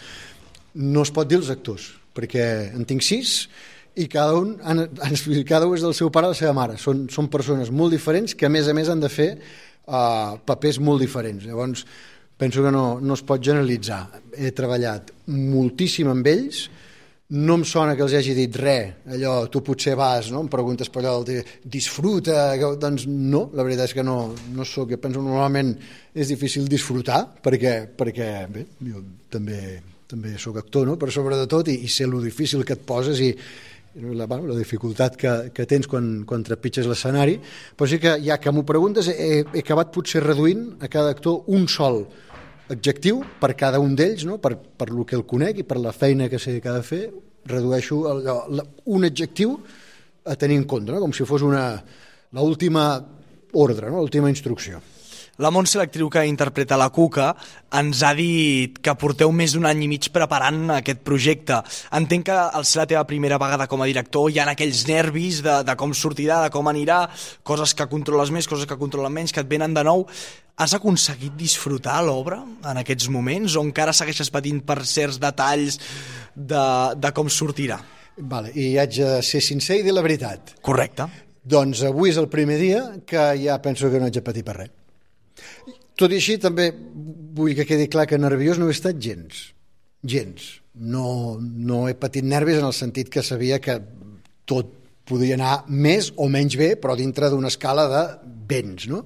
no 0.82 1.04
es 1.06 1.12
pot 1.14 1.30
dir 1.30 1.38
els 1.38 1.52
actors, 1.54 1.86
perquè 2.16 2.44
en 2.76 2.84
tinc 2.88 3.06
sis 3.06 3.38
i 3.96 4.08
cada 4.12 4.34
un, 4.36 4.56
han, 4.60 4.82
han, 4.84 5.16
cada 5.48 5.70
un 5.70 5.78
és 5.78 5.86
del 5.86 5.94
seu 5.96 6.10
pare 6.12 6.28
o 6.28 6.34
la 6.34 6.36
seva 6.36 6.52
mare. 6.56 6.76
Són, 6.82 7.06
són 7.12 7.30
persones 7.32 7.70
molt 7.72 7.94
diferents 7.96 8.36
que 8.36 8.50
a 8.50 8.52
més 8.52 8.68
a 8.68 8.74
més 8.76 8.90
han 8.92 9.00
de 9.00 9.08
fer 9.08 9.30
uh, 9.38 10.36
papers 10.44 10.82
molt 10.84 11.00
diferents. 11.00 11.46
Llavors, 11.48 11.86
penso 12.36 12.62
que 12.62 12.72
no, 12.72 13.00
no 13.00 13.14
es 13.14 13.22
pot 13.26 13.42
generalitzar. 13.42 14.04
He 14.36 14.52
treballat 14.56 15.12
moltíssim 15.32 16.10
amb 16.12 16.26
ells, 16.28 16.66
no 17.28 17.56
em 17.58 17.64
sona 17.66 17.96
que 17.98 18.04
els 18.04 18.14
hagi 18.14 18.36
dit 18.36 18.54
res, 18.60 19.00
allò, 19.10 19.48
tu 19.50 19.62
potser 19.66 19.96
vas, 19.98 20.28
no? 20.30 20.44
em 20.44 20.50
preguntes 20.50 20.90
per 20.92 21.02
allò, 21.02 21.24
disfruta, 21.64 22.52
doncs 22.78 23.08
no, 23.10 23.48
la 23.56 23.64
veritat 23.66 23.90
és 23.90 23.96
que 23.98 24.04
no, 24.06 24.18
no 24.54 24.66
sóc, 24.68 24.92
jo 24.92 25.00
penso 25.02 25.24
normalment 25.24 25.72
és 26.14 26.30
difícil 26.30 26.68
disfrutar, 26.70 27.24
perquè, 27.42 27.80
perquè 27.98 28.28
bé, 28.52 28.66
jo 28.92 29.02
també, 29.32 29.80
també 30.06 30.36
sóc 30.38 30.60
actor, 30.62 30.86
no? 30.86 30.94
però 31.00 31.10
sobretot, 31.10 31.72
i, 31.72 31.80
i 31.82 31.90
sé 31.90 32.06
lo 32.06 32.22
difícil 32.22 32.62
que 32.62 32.78
et 32.78 32.86
poses 32.86 33.18
i, 33.18 33.32
la, 33.96 34.28
bueno, 34.30 34.46
la 34.52 34.60
dificultat 34.60 35.16
que, 35.18 35.32
que 35.56 35.66
tens 35.66 35.88
quan, 35.90 36.20
quan 36.28 36.44
trepitges 36.46 36.86
l'escenari, 36.86 37.40
però 37.74 37.90
sí 37.90 37.98
que 37.98 38.14
ja 38.22 38.38
que 38.38 38.52
m'ho 38.54 38.62
preguntes 38.68 39.08
he, 39.10 39.40
he 39.40 39.64
acabat 39.64 39.90
potser 39.90 40.22
reduint 40.22 40.76
a 40.78 40.92
cada 40.92 41.10
actor 41.16 41.42
un 41.50 41.66
sol 41.66 42.04
adjectiu 42.72 43.22
per 43.40 43.54
cada 43.54 43.80
un 43.82 43.94
d'ells, 43.98 44.24
no? 44.26 44.38
per, 44.42 44.56
per 44.56 44.90
lo 44.90 45.04
que 45.06 45.16
el 45.18 45.26
conec 45.28 45.62
i 45.62 45.66
per 45.66 45.78
la 45.78 45.94
feina 45.94 46.30
que 46.32 46.40
sé 46.42 46.58
que 46.60 46.70
ha 46.70 46.76
de 46.78 46.86
fer, 46.86 47.04
redueixo 47.46 48.02
allò, 48.10 48.40
la, 48.50 48.64
un 48.90 49.06
adjectiu 49.06 49.54
a 50.26 50.34
tenir 50.34 50.58
en 50.58 50.66
compte, 50.66 50.90
no? 50.90 51.00
com 51.02 51.14
si 51.14 51.26
fos 51.28 51.44
una 51.46 51.68
l'última 52.36 52.88
ordre, 53.54 53.90
no? 53.90 54.02
l'última 54.02 54.32
instrucció. 54.32 54.82
La 55.36 55.50
Montse, 55.52 55.76
l'actriu 55.76 56.08
que 56.08 56.22
interpreta 56.24 56.78
la 56.80 56.88
Cuca, 56.88 57.26
ens 57.76 58.00
ha 58.00 58.14
dit 58.16 58.78
que 58.80 58.94
porteu 58.96 59.28
més 59.36 59.52
d'un 59.52 59.66
any 59.68 59.82
i 59.84 59.88
mig 59.90 60.06
preparant 60.14 60.70
aquest 60.78 61.02
projecte. 61.04 61.58
Entenc 61.98 62.24
que 62.30 62.36
al 62.56 62.64
ser 62.64 62.80
la 62.80 62.86
teva 62.88 63.02
primera 63.04 63.36
vegada 63.36 63.66
com 63.68 63.84
a 63.84 63.88
director 63.90 64.30
hi 64.32 64.40
ha 64.40 64.46
aquells 64.48 64.86
nervis 64.88 65.42
de, 65.44 65.58
de 65.68 65.74
com 65.76 65.92
sortirà, 65.92 66.38
de 66.46 66.52
com 66.54 66.70
anirà, 66.72 67.02
coses 67.44 67.74
que 67.76 67.84
controles 67.90 68.32
més, 68.32 68.48
coses 68.48 68.64
que 68.64 68.78
controlen 68.80 69.12
menys, 69.12 69.34
que 69.36 69.44
et 69.44 69.50
venen 69.50 69.76
de 69.76 69.84
nou. 69.84 70.06
Has 70.56 70.72
aconseguit 70.72 71.36
disfrutar 71.36 71.98
l'obra 72.06 72.40
en 72.40 72.80
aquests 72.80 73.10
moments 73.12 73.58
o 73.60 73.66
encara 73.66 73.92
segueixes 73.92 74.32
patint 74.32 74.64
per 74.64 74.78
certs 74.88 75.20
detalls 75.20 75.76
de, 76.32 76.64
de 76.96 77.12
com 77.12 77.28
sortirà? 77.28 77.82
Vale, 78.16 78.56
I 78.56 78.78
haig 78.80 79.02
de 79.02 79.12
ser 79.20 79.44
sincer 79.44 79.82
i 79.82 79.84
dir 79.84 79.92
la 79.92 80.06
veritat. 80.06 80.56
Correcte. 80.64 81.10
Doncs 81.44 81.84
avui 81.84 82.08
és 82.16 82.24
el 82.24 82.32
primer 82.32 82.56
dia 82.64 82.82
que 83.04 83.28
ja 83.44 83.60
penso 83.60 83.92
que 83.92 84.00
no 84.00 84.08
haig 84.08 84.16
de 84.16 84.24
patir 84.24 84.48
per 84.48 84.58
res. 84.62 84.74
Tot 85.96 86.12
i 86.12 86.18
així, 86.20 86.36
també 86.40 86.70
vull 87.36 87.54
que 87.56 87.66
quedi 87.68 87.88
clar 87.92 88.06
que 88.08 88.20
nerviós 88.20 88.60
no 88.60 88.68
he 88.68 88.74
estat 88.76 88.98
gens. 89.02 89.46
Gens. 90.04 90.48
No, 90.76 91.36
no 91.40 91.86
he 91.88 91.94
patit 91.96 92.26
nervis 92.26 92.60
en 92.60 92.68
el 92.68 92.76
sentit 92.76 93.08
que 93.12 93.24
sabia 93.24 93.60
que 93.64 93.78
tot 94.48 94.74
podia 95.06 95.38
anar 95.38 95.62
més 95.70 96.10
o 96.18 96.26
menys 96.28 96.58
bé, 96.58 96.74
però 96.80 96.96
dintre 96.98 97.30
d'una 97.30 97.48
escala 97.52 97.86
de 97.88 98.02
béns, 98.48 98.88
no? 98.90 99.04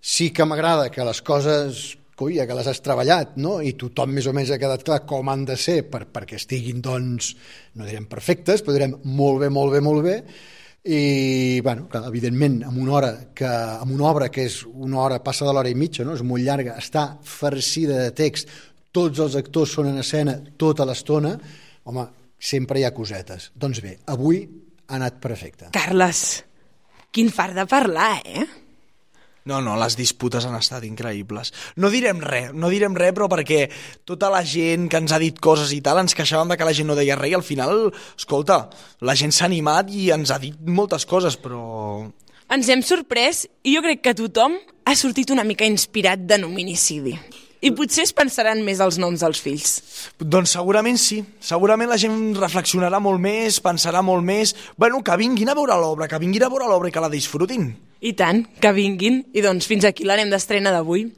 Sí 0.00 0.30
que 0.34 0.46
m'agrada 0.48 0.90
que 0.90 1.04
les 1.06 1.20
coses 1.22 1.96
colla, 2.16 2.46
que 2.48 2.56
les 2.56 2.66
has 2.66 2.80
treballat, 2.80 3.36
no? 3.36 3.58
i 3.60 3.74
tothom 3.78 4.14
més 4.16 4.26
o 4.26 4.32
menys 4.34 4.50
ha 4.54 4.58
quedat 4.58 4.82
clar 4.86 5.02
com 5.08 5.28
han 5.28 5.44
de 5.46 5.58
ser 5.60 5.82
per, 5.92 6.06
perquè 6.08 6.40
estiguin, 6.40 6.80
doncs, 6.82 7.34
no 7.76 7.84
direm 7.84 8.08
perfectes, 8.10 8.64
però 8.64 8.74
direm 8.74 8.96
molt 9.04 9.42
bé, 9.44 9.50
molt 9.52 9.76
bé, 9.76 9.82
molt 9.84 10.02
bé, 10.06 10.16
i 10.86 11.60
bueno, 11.66 11.88
que, 11.90 11.98
evidentment 12.06 12.60
amb 12.68 12.78
una 12.78 12.94
hora 12.98 13.10
que 13.34 13.48
amb 13.48 13.92
una 13.94 14.06
obra 14.06 14.28
que 14.30 14.44
és 14.46 14.60
una 14.70 15.00
hora 15.02 15.18
passa 15.24 15.46
de 15.46 15.54
l'hora 15.54 15.70
i 15.70 15.78
mitja, 15.78 16.06
no? 16.06 16.14
és 16.14 16.22
molt 16.22 16.44
llarga, 16.46 16.76
està 16.78 17.08
farcida 17.26 17.98
de 18.04 18.12
text, 18.16 18.52
tots 18.94 19.20
els 19.24 19.34
actors 19.38 19.74
són 19.76 19.90
en 19.90 19.98
escena 20.00 20.36
tota 20.56 20.86
l'estona, 20.88 21.34
home, 21.84 22.06
sempre 22.38 22.80
hi 22.80 22.86
ha 22.86 22.94
cosetes. 22.94 23.50
Doncs 23.54 23.82
bé, 23.84 23.96
avui 24.12 24.44
ha 24.86 24.94
anat 25.00 25.18
perfecte. 25.22 25.72
Carles, 25.74 26.22
quin 27.10 27.32
fart 27.34 27.58
de 27.58 27.66
parlar, 27.68 28.14
eh? 28.24 28.46
No, 29.46 29.60
no, 29.62 29.76
les 29.78 29.94
disputes 29.94 30.44
han 30.44 30.56
estat 30.58 30.84
increïbles. 30.88 31.52
No 31.78 31.90
direm 31.92 32.18
res, 32.24 32.50
no 32.50 32.70
direm 32.72 32.96
res, 32.98 33.14
però 33.14 33.28
perquè 33.30 33.68
tota 34.08 34.30
la 34.32 34.42
gent 34.42 34.88
que 34.90 34.98
ens 34.98 35.14
ha 35.14 35.22
dit 35.22 35.38
coses 35.38 35.70
i 35.76 35.78
tal, 35.86 36.02
ens 36.02 36.18
queixàvem 36.18 36.50
de 36.50 36.58
que 36.58 36.66
la 36.66 36.74
gent 36.74 36.90
no 36.90 36.98
deia 36.98 37.18
res 37.18 37.30
i 37.30 37.38
al 37.38 37.46
final, 37.46 37.86
escolta, 38.18 38.64
la 39.06 39.14
gent 39.14 39.34
s'ha 39.34 39.46
animat 39.46 39.94
i 39.94 40.10
ens 40.16 40.34
ha 40.34 40.40
dit 40.42 40.58
moltes 40.66 41.06
coses, 41.06 41.38
però... 41.38 41.62
Ens 42.50 42.68
hem 42.70 42.82
sorprès 42.86 43.46
i 43.66 43.74
jo 43.74 43.82
crec 43.86 44.02
que 44.02 44.18
tothom 44.18 44.58
ha 44.86 44.94
sortit 44.98 45.30
una 45.34 45.46
mica 45.46 45.66
inspirat 45.66 46.26
de 46.26 46.42
hominicidi. 46.46 47.14
I 47.64 47.72
potser 47.72 48.04
es 48.04 48.12
pensaran 48.16 48.60
més 48.66 48.80
els 48.84 48.98
noms 49.00 49.22
dels 49.24 49.40
fills. 49.40 49.76
Doncs 50.20 50.52
segurament 50.58 50.98
sí. 51.00 51.22
Segurament 51.40 51.88
la 51.90 51.98
gent 52.00 52.34
reflexionarà 52.36 53.00
molt 53.02 53.22
més, 53.22 53.60
pensarà 53.64 54.02
molt 54.04 54.24
més... 54.26 54.54
Bueno, 54.76 55.02
que 55.02 55.16
vinguin 55.16 55.50
a 55.50 55.56
veure 55.56 55.78
l'obra, 55.80 56.08
que 56.08 56.20
vinguin 56.20 56.44
a 56.44 56.50
veure 56.52 56.68
l'obra 56.68 56.90
i 56.90 56.94
que 56.94 57.04
la 57.04 57.12
disfrutin. 57.12 57.70
I 58.00 58.12
tant, 58.18 58.44
que 58.60 58.74
vinguin. 58.76 59.22
I 59.32 59.44
doncs 59.46 59.68
fins 59.70 59.88
aquí 59.88 60.04
l'ànem 60.04 60.30
d'estrena 60.32 60.74
d'avui. 60.74 61.08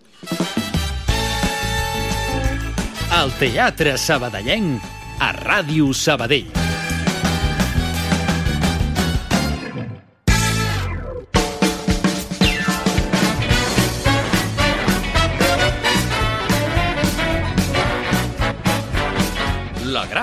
El 3.19 3.35
Teatre 3.41 3.97
Sabadellenc 3.99 4.85
a 5.19 5.33
Ràdio 5.35 5.91
Sabadell. 5.97 6.78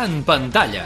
Gran 0.05 0.21
pantalla. 0.21 0.83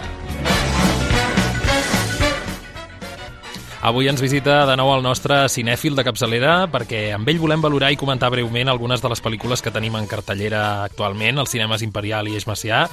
Avui 3.84 4.08
ens 4.08 4.22
visita 4.24 4.62
de 4.64 4.78
nou 4.80 4.94
el 4.94 5.04
nostre 5.04 5.42
cinèfil 5.52 5.98
de 5.98 6.06
capçalera 6.08 6.54
perquè 6.72 7.02
amb 7.18 7.28
ell 7.28 7.42
volem 7.42 7.60
valorar 7.60 7.90
i 7.92 8.00
comentar 8.00 8.30
breument 8.32 8.72
algunes 8.72 9.04
de 9.04 9.12
les 9.12 9.20
pel·lícules 9.20 9.60
que 9.60 9.76
tenim 9.76 9.98
en 10.00 10.08
cartellera 10.08 10.86
actualment, 10.86 11.36
als 11.36 11.52
cinemes 11.52 11.84
Imperial 11.84 12.32
i 12.32 12.40
Eix 12.40 12.48
Macià. 12.48 12.86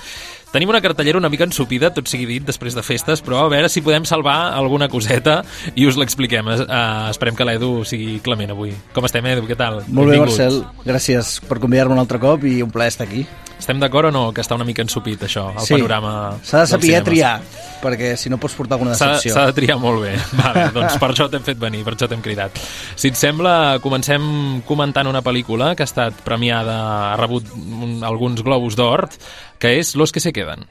Tenim 0.51 0.75
una 0.75 0.83
cartellera 0.83 1.23
una 1.23 1.31
mica 1.31 1.47
ensupida, 1.47 1.93
tot 1.95 2.11
sigui 2.11 2.27
dit, 2.27 2.43
després 2.43 2.75
de 2.75 2.83
festes, 2.83 3.23
però 3.23 3.45
a 3.45 3.49
veure 3.53 3.71
si 3.71 3.87
podem 3.87 4.03
salvar 4.03 4.51
alguna 4.59 4.91
coseta 4.91 5.45
i 5.79 5.87
us 5.87 5.95
l'expliquem. 5.95 6.51
Uh, 6.51 7.07
esperem 7.15 7.39
que 7.39 7.47
l'Edu 7.47 7.85
sigui 7.87 8.19
clement 8.19 8.59
avui. 8.59 8.75
Com 8.99 9.07
estem, 9.07 9.31
Edu? 9.31 9.47
Què 9.47 9.63
tal? 9.63 9.85
Molt 9.87 10.11
bé, 10.11 10.23
Marcel. 10.27 10.65
Gràcies 10.91 11.37
per 11.47 11.63
convidar-me 11.63 11.95
un 11.95 12.03
altre 12.03 12.19
cop 12.19 12.51
i 12.51 12.65
un 12.67 12.75
plaer 12.75 12.97
estar 12.97 13.07
aquí. 13.07 13.29
Estem 13.59 13.81
d'acord 13.81 14.11
o 14.11 14.13
no 14.13 14.33
que 14.37 14.43
està 14.45 14.55
una 14.55 14.67
mica 14.69 14.83
ensupit, 14.85 15.23
això, 15.25 15.47
el 15.55 15.65
Sí. 15.65 15.75
panorama 15.75 16.37
S'ha 16.45 16.61
de 16.61 16.67
saber 16.67 17.03
triar, 17.03 17.41
perquè 17.83 18.15
si 18.17 18.29
no 18.29 18.37
pots 18.39 18.55
portar 18.55 18.75
alguna 18.77 18.93
decepció. 18.93 19.33
s'ha 19.33 19.47
de 19.47 19.53
triar 19.55 19.79
molt 19.81 20.03
bé. 20.03 20.13
Vale, 20.45 20.71
doncs 20.75 20.99
per 20.99 21.11
això 21.11 21.29
t'hem 21.31 21.43
fet 21.43 21.59
venir, 21.59 21.83
per 21.83 21.95
això 21.97 22.07
t'hem 22.09 22.21
cridat. 22.21 22.53
Si 22.95 23.09
et 23.09 23.17
sembla, 23.17 23.79
comencem 23.81 24.61
comentant 24.69 25.07
una 25.09 25.23
pel·lícula 25.23 25.75
que 25.75 25.83
ha 25.83 25.89
estat 25.89 26.13
premiada, 26.23 27.13
ha 27.13 27.17
rebut 27.17 27.49
un, 27.57 28.03
alguns 28.05 28.43
globus 28.45 28.77
d'or, 28.77 29.09
que 29.59 29.79
és 29.79 29.97
Los 29.97 30.13
que 30.13 30.21
se 30.21 30.33
quedan. 30.33 30.67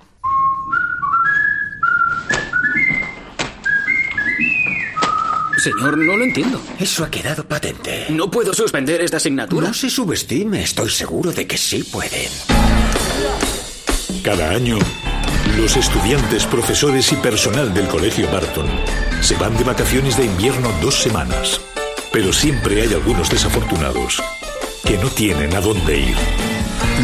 Señor, 5.65 5.97
no 5.97 6.15
lo 6.15 6.23
entiendo. 6.23 6.61
Eso 6.79 7.03
ha 7.03 7.09
quedado 7.09 7.43
patente. 7.43 8.05
No 8.09 8.29
puedo 8.29 8.53
suspender 8.53 9.01
esta 9.01 9.17
asignatura. 9.17 9.69
No 9.69 9.73
se 9.73 9.89
subestime, 9.89 10.61
estoy 10.61 10.91
seguro 10.91 11.31
de 11.31 11.47
que 11.47 11.57
sí 11.57 11.81
pueden. 11.81 12.29
Cada 14.21 14.51
año, 14.51 14.77
los 15.57 15.75
estudiantes, 15.75 16.45
profesores 16.45 17.11
y 17.13 17.15
personal 17.15 17.73
del 17.73 17.87
Colegio 17.87 18.29
Barton 18.31 18.67
se 19.21 19.33
van 19.37 19.57
de 19.57 19.63
vacaciones 19.63 20.15
de 20.17 20.25
invierno 20.25 20.71
dos 20.83 21.01
semanas. 21.01 21.59
Pero 22.13 22.31
siempre 22.31 22.83
hay 22.83 22.93
algunos 22.93 23.31
desafortunados 23.31 24.21
que 24.83 24.99
no 24.99 25.09
tienen 25.09 25.55
a 25.55 25.61
dónde 25.61 25.97
ir. 25.97 26.15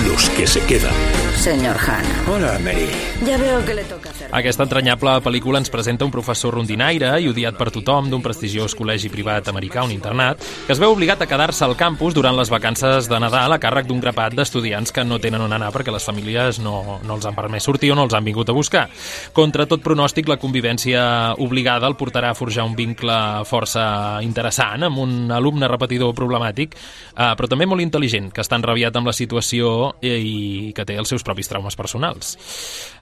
Los 0.07 0.29
que 0.29 0.47
se 0.47 0.61
quedan. 0.65 0.93
Señor 1.35 1.75
Hanna. 1.75 2.31
Hola, 2.31 2.59
Mary. 2.59 2.87
Ya 3.25 3.37
veo 3.37 3.65
que 3.65 3.73
le 3.73 3.83
toca 3.83 4.09
hacer. 4.11 4.29
Aquesta 4.31 4.63
entranyable 4.63 5.15
pel·lícula 5.25 5.57
ens 5.57 5.71
presenta 5.73 6.05
un 6.05 6.11
professor 6.13 6.53
rondinaire 6.53 7.09
i 7.17 7.29
odiat 7.31 7.57
per 7.57 7.71
tothom 7.73 8.11
d'un 8.11 8.21
prestigiós 8.21 8.75
col·legi 8.77 9.09
privat 9.09 9.49
americà, 9.49 9.81
un 9.81 9.91
internat, 9.91 10.37
que 10.37 10.75
es 10.75 10.79
veu 10.79 10.93
obligat 10.93 11.23
a 11.23 11.27
quedar-se 11.27 11.65
al 11.65 11.73
campus 11.79 12.13
durant 12.13 12.37
les 12.37 12.51
vacances 12.53 13.09
de 13.09 13.19
Nadal 13.19 13.55
a 13.55 13.59
càrrec 13.63 13.89
d'un 13.89 13.99
grapat 14.03 14.35
d'estudiants 14.37 14.93
que 14.93 15.03
no 15.03 15.17
tenen 15.23 15.41
on 15.41 15.55
anar 15.57 15.71
perquè 15.73 15.93
les 15.93 16.05
famílies 16.05 16.61
no, 16.61 16.99
no 17.01 17.17
els 17.17 17.25
han 17.25 17.37
permès 17.37 17.65
sortir 17.65 17.91
o 17.91 17.97
no 17.97 18.05
els 18.05 18.13
han 18.13 18.27
vingut 18.27 18.53
a 18.53 18.57
buscar. 18.57 18.85
Contra 19.33 19.65
tot 19.65 19.81
pronòstic, 19.81 20.29
la 20.29 20.37
convivència 20.37 21.01
obligada 21.41 21.89
el 21.89 21.97
portarà 21.97 22.31
a 22.31 22.37
forjar 22.37 22.67
un 22.69 22.77
vincle 22.77 23.17
força 23.49 24.21
interessant 24.21 24.85
amb 24.85 25.01
un 25.01 25.33
alumne 25.33 25.69
repetidor 25.71 26.13
problemàtic, 26.13 26.77
eh, 26.77 27.33
però 27.33 27.49
també 27.49 27.65
molt 27.65 27.81
intel·ligent, 27.81 28.29
que 28.29 28.45
està 28.45 28.61
enrabiat 28.61 29.01
amb 29.01 29.09
la 29.09 29.17
situació 29.17 29.70
i 30.01 30.71
que 30.75 30.85
té 30.87 30.97
els 30.99 31.11
seus 31.11 31.25
propis 31.27 31.49
traumes 31.51 31.77
personals. 31.79 32.35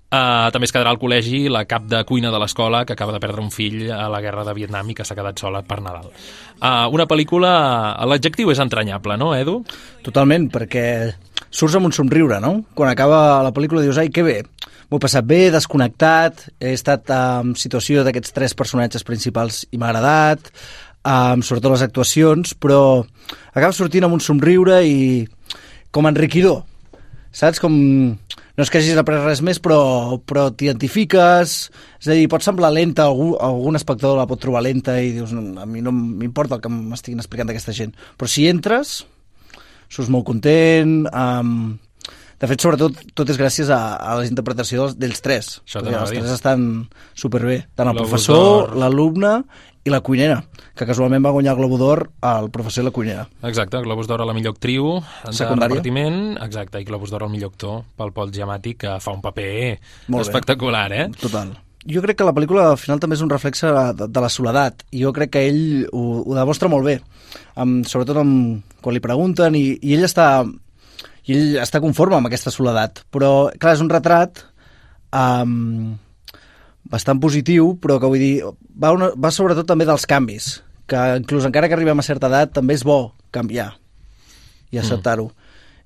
Uh, 0.10 0.50
també 0.50 0.66
es 0.66 0.72
quedarà 0.74 0.90
al 0.90 0.98
col·legi 0.98 1.44
la 1.54 1.68
cap 1.70 1.84
de 1.86 2.00
cuina 2.10 2.32
de 2.34 2.40
l'escola 2.42 2.82
que 2.82 2.96
acaba 2.96 3.14
de 3.14 3.20
perdre 3.22 3.44
un 3.44 3.52
fill 3.54 3.92
a 3.94 4.08
la 4.10 4.22
guerra 4.24 4.42
de 4.48 4.56
Vietnam 4.58 4.90
i 4.90 4.96
que 4.98 5.06
s'ha 5.06 5.14
quedat 5.14 5.38
sola 5.38 5.62
per 5.62 5.78
Nadal. 5.86 6.08
Uh, 6.58 6.90
una 6.96 7.06
pel·lícula... 7.06 7.52
L'adjectiu 8.10 8.50
és 8.50 8.62
entranyable, 8.64 9.20
no, 9.22 9.36
Edu? 9.38 9.60
Totalment, 10.02 10.50
perquè 10.50 10.86
surts 11.54 11.78
amb 11.78 11.92
un 11.92 11.94
somriure, 11.94 12.42
no? 12.42 12.56
Quan 12.74 12.90
acaba 12.90 13.44
la 13.46 13.54
pel·lícula 13.54 13.86
dius, 13.86 14.02
ai, 14.02 14.10
que 14.10 14.26
bé, 14.26 14.40
m'ho 14.90 14.98
he 14.98 15.06
passat 15.06 15.30
bé, 15.30 15.44
desconnectat, 15.54 16.48
he 16.58 16.74
estat 16.74 17.14
en 17.14 17.54
situació 17.54 18.02
d'aquests 18.02 18.34
tres 18.34 18.58
personatges 18.58 19.06
principals 19.06 19.68
i 19.70 19.78
m'ha 19.78 19.92
agradat, 19.94 20.50
um, 21.06 21.46
sobretot 21.46 21.76
les 21.76 21.86
actuacions, 21.86 22.58
però 22.58 22.82
acabes 23.54 23.78
sortint 23.78 24.10
amb 24.10 24.18
un 24.18 24.26
somriure 24.26 24.82
i 24.90 25.28
com 25.96 26.10
enriquidor, 26.10 26.64
saps? 27.32 27.62
Com 27.62 27.76
no 28.60 28.66
és 28.66 28.72
que 28.72 28.82
hagis 28.82 28.98
après 29.00 29.22
res 29.24 29.40
més, 29.46 29.62
però, 29.64 30.18
però 30.28 30.50
t'identifiques, 30.52 31.54
és 32.02 32.10
a 32.10 32.16
dir, 32.18 32.28
pot 32.32 32.44
semblar 32.44 32.74
lenta, 32.76 33.06
algú, 33.08 33.30
algun 33.40 33.80
espectador 33.80 34.18
la 34.20 34.28
pot 34.28 34.42
trobar 34.44 34.66
lenta 34.66 34.98
i 35.00 35.14
dius, 35.16 35.32
no, 35.32 35.46
a 35.64 35.68
mi 35.70 35.80
no 35.86 35.94
m'importa 35.96 36.58
el 36.58 36.66
que 36.66 36.72
m'estiguin 36.74 37.24
explicant 37.24 37.48
d'aquesta 37.48 37.76
gent, 37.78 37.94
però 38.20 38.28
si 38.28 38.50
entres, 38.52 38.98
surts 39.88 40.12
molt 40.12 40.28
content, 40.28 41.06
um, 41.08 41.78
de 42.40 42.48
fet, 42.48 42.62
sobretot, 42.64 43.00
tot 43.18 43.30
és 43.34 43.40
gràcies 43.40 43.70
a, 43.74 43.80
a 44.00 44.16
la 44.20 44.28
interpretació 44.28 44.86
dels, 44.86 44.96
dels 45.00 45.24
tres. 45.26 45.50
Això 45.66 45.82
Perquè 45.84 46.00
els 46.00 46.14
tres 46.16 46.36
estan 46.38 46.68
superbé, 47.18 47.66
tant 47.76 47.92
el 47.92 48.00
professor, 48.00 48.76
l'alumne 48.80 49.42
i 49.88 49.92
la 49.92 50.02
cuinera, 50.04 50.42
que 50.76 50.86
casualment 50.88 51.24
va 51.24 51.32
guanyar 51.36 51.54
el 51.56 51.60
Globo 51.62 51.78
d'Or 51.80 52.04
al 52.28 52.50
professor 52.52 52.84
i 52.84 52.88
la 52.88 52.94
cuinera. 52.96 53.26
Exacte, 53.48 53.80
Globus 53.84 54.08
d'Or 54.08 54.24
a 54.24 54.28
la 54.28 54.36
millor 54.36 54.56
actriu 54.56 55.00
Secundària. 55.32 55.70
repartiment, 55.70 56.38
exacte, 56.44 56.82
i 56.82 56.88
Globus 56.88 57.12
d'Or 57.12 57.26
al 57.26 57.32
millor 57.34 57.52
actor 57.54 57.82
pel 57.98 58.12
Pol 58.16 58.32
Giamatti, 58.36 58.76
que 58.76 59.00
fa 59.00 59.16
un 59.16 59.24
paper 59.24 59.80
Molt 60.08 60.20
bé. 60.20 60.28
espectacular, 60.28 60.92
eh? 60.94 61.10
Total. 61.20 61.56
Jo 61.88 62.04
crec 62.04 62.18
que 62.20 62.28
la 62.28 62.36
pel·lícula 62.36 62.70
al 62.74 62.78
final 62.78 63.00
també 63.00 63.16
és 63.16 63.22
un 63.24 63.30
reflexe 63.32 63.72
de, 63.72 64.08
de 64.12 64.22
la 64.22 64.30
soledat 64.30 64.84
i 64.92 65.04
jo 65.06 65.14
crec 65.16 65.32
que 65.32 65.46
ell 65.48 65.88
ho, 65.92 66.24
ho 66.28 66.36
demostra 66.36 66.68
molt 66.68 66.84
bé 66.86 66.98
amb, 67.56 67.88
sobretot 67.88 68.20
amb, 68.20 68.60
quan 68.84 68.94
li 68.94 69.00
pregunten 69.00 69.56
i, 69.56 69.80
i 69.82 69.96
ell 69.96 70.04
està 70.04 70.44
i 71.30 71.36
ell 71.38 71.60
està 71.62 71.82
conforme 71.84 72.18
amb 72.18 72.30
aquesta 72.30 72.54
soledat. 72.54 73.04
Però 73.14 73.52
clar, 73.62 73.76
és 73.78 73.84
un 73.84 73.92
retrat 73.92 74.42
um, 75.14 75.94
bastant 76.90 77.22
positiu 77.22 77.76
però 77.82 78.00
que 78.02 78.10
vull 78.10 78.24
dir, 78.24 78.34
va, 78.74 78.94
una, 78.96 79.12
va 79.14 79.32
sobretot 79.34 79.68
també 79.70 79.88
dels 79.88 80.08
canvis 80.10 80.58
que 80.90 81.02
inclús 81.20 81.46
encara 81.46 81.70
que 81.70 81.78
arribem 81.78 82.02
a 82.02 82.06
certa 82.06 82.30
edat 82.32 82.56
també 82.56 82.74
és 82.78 82.86
bo 82.88 83.12
canviar 83.36 83.72
i 84.74 84.82
acceptar-ho 84.82 85.30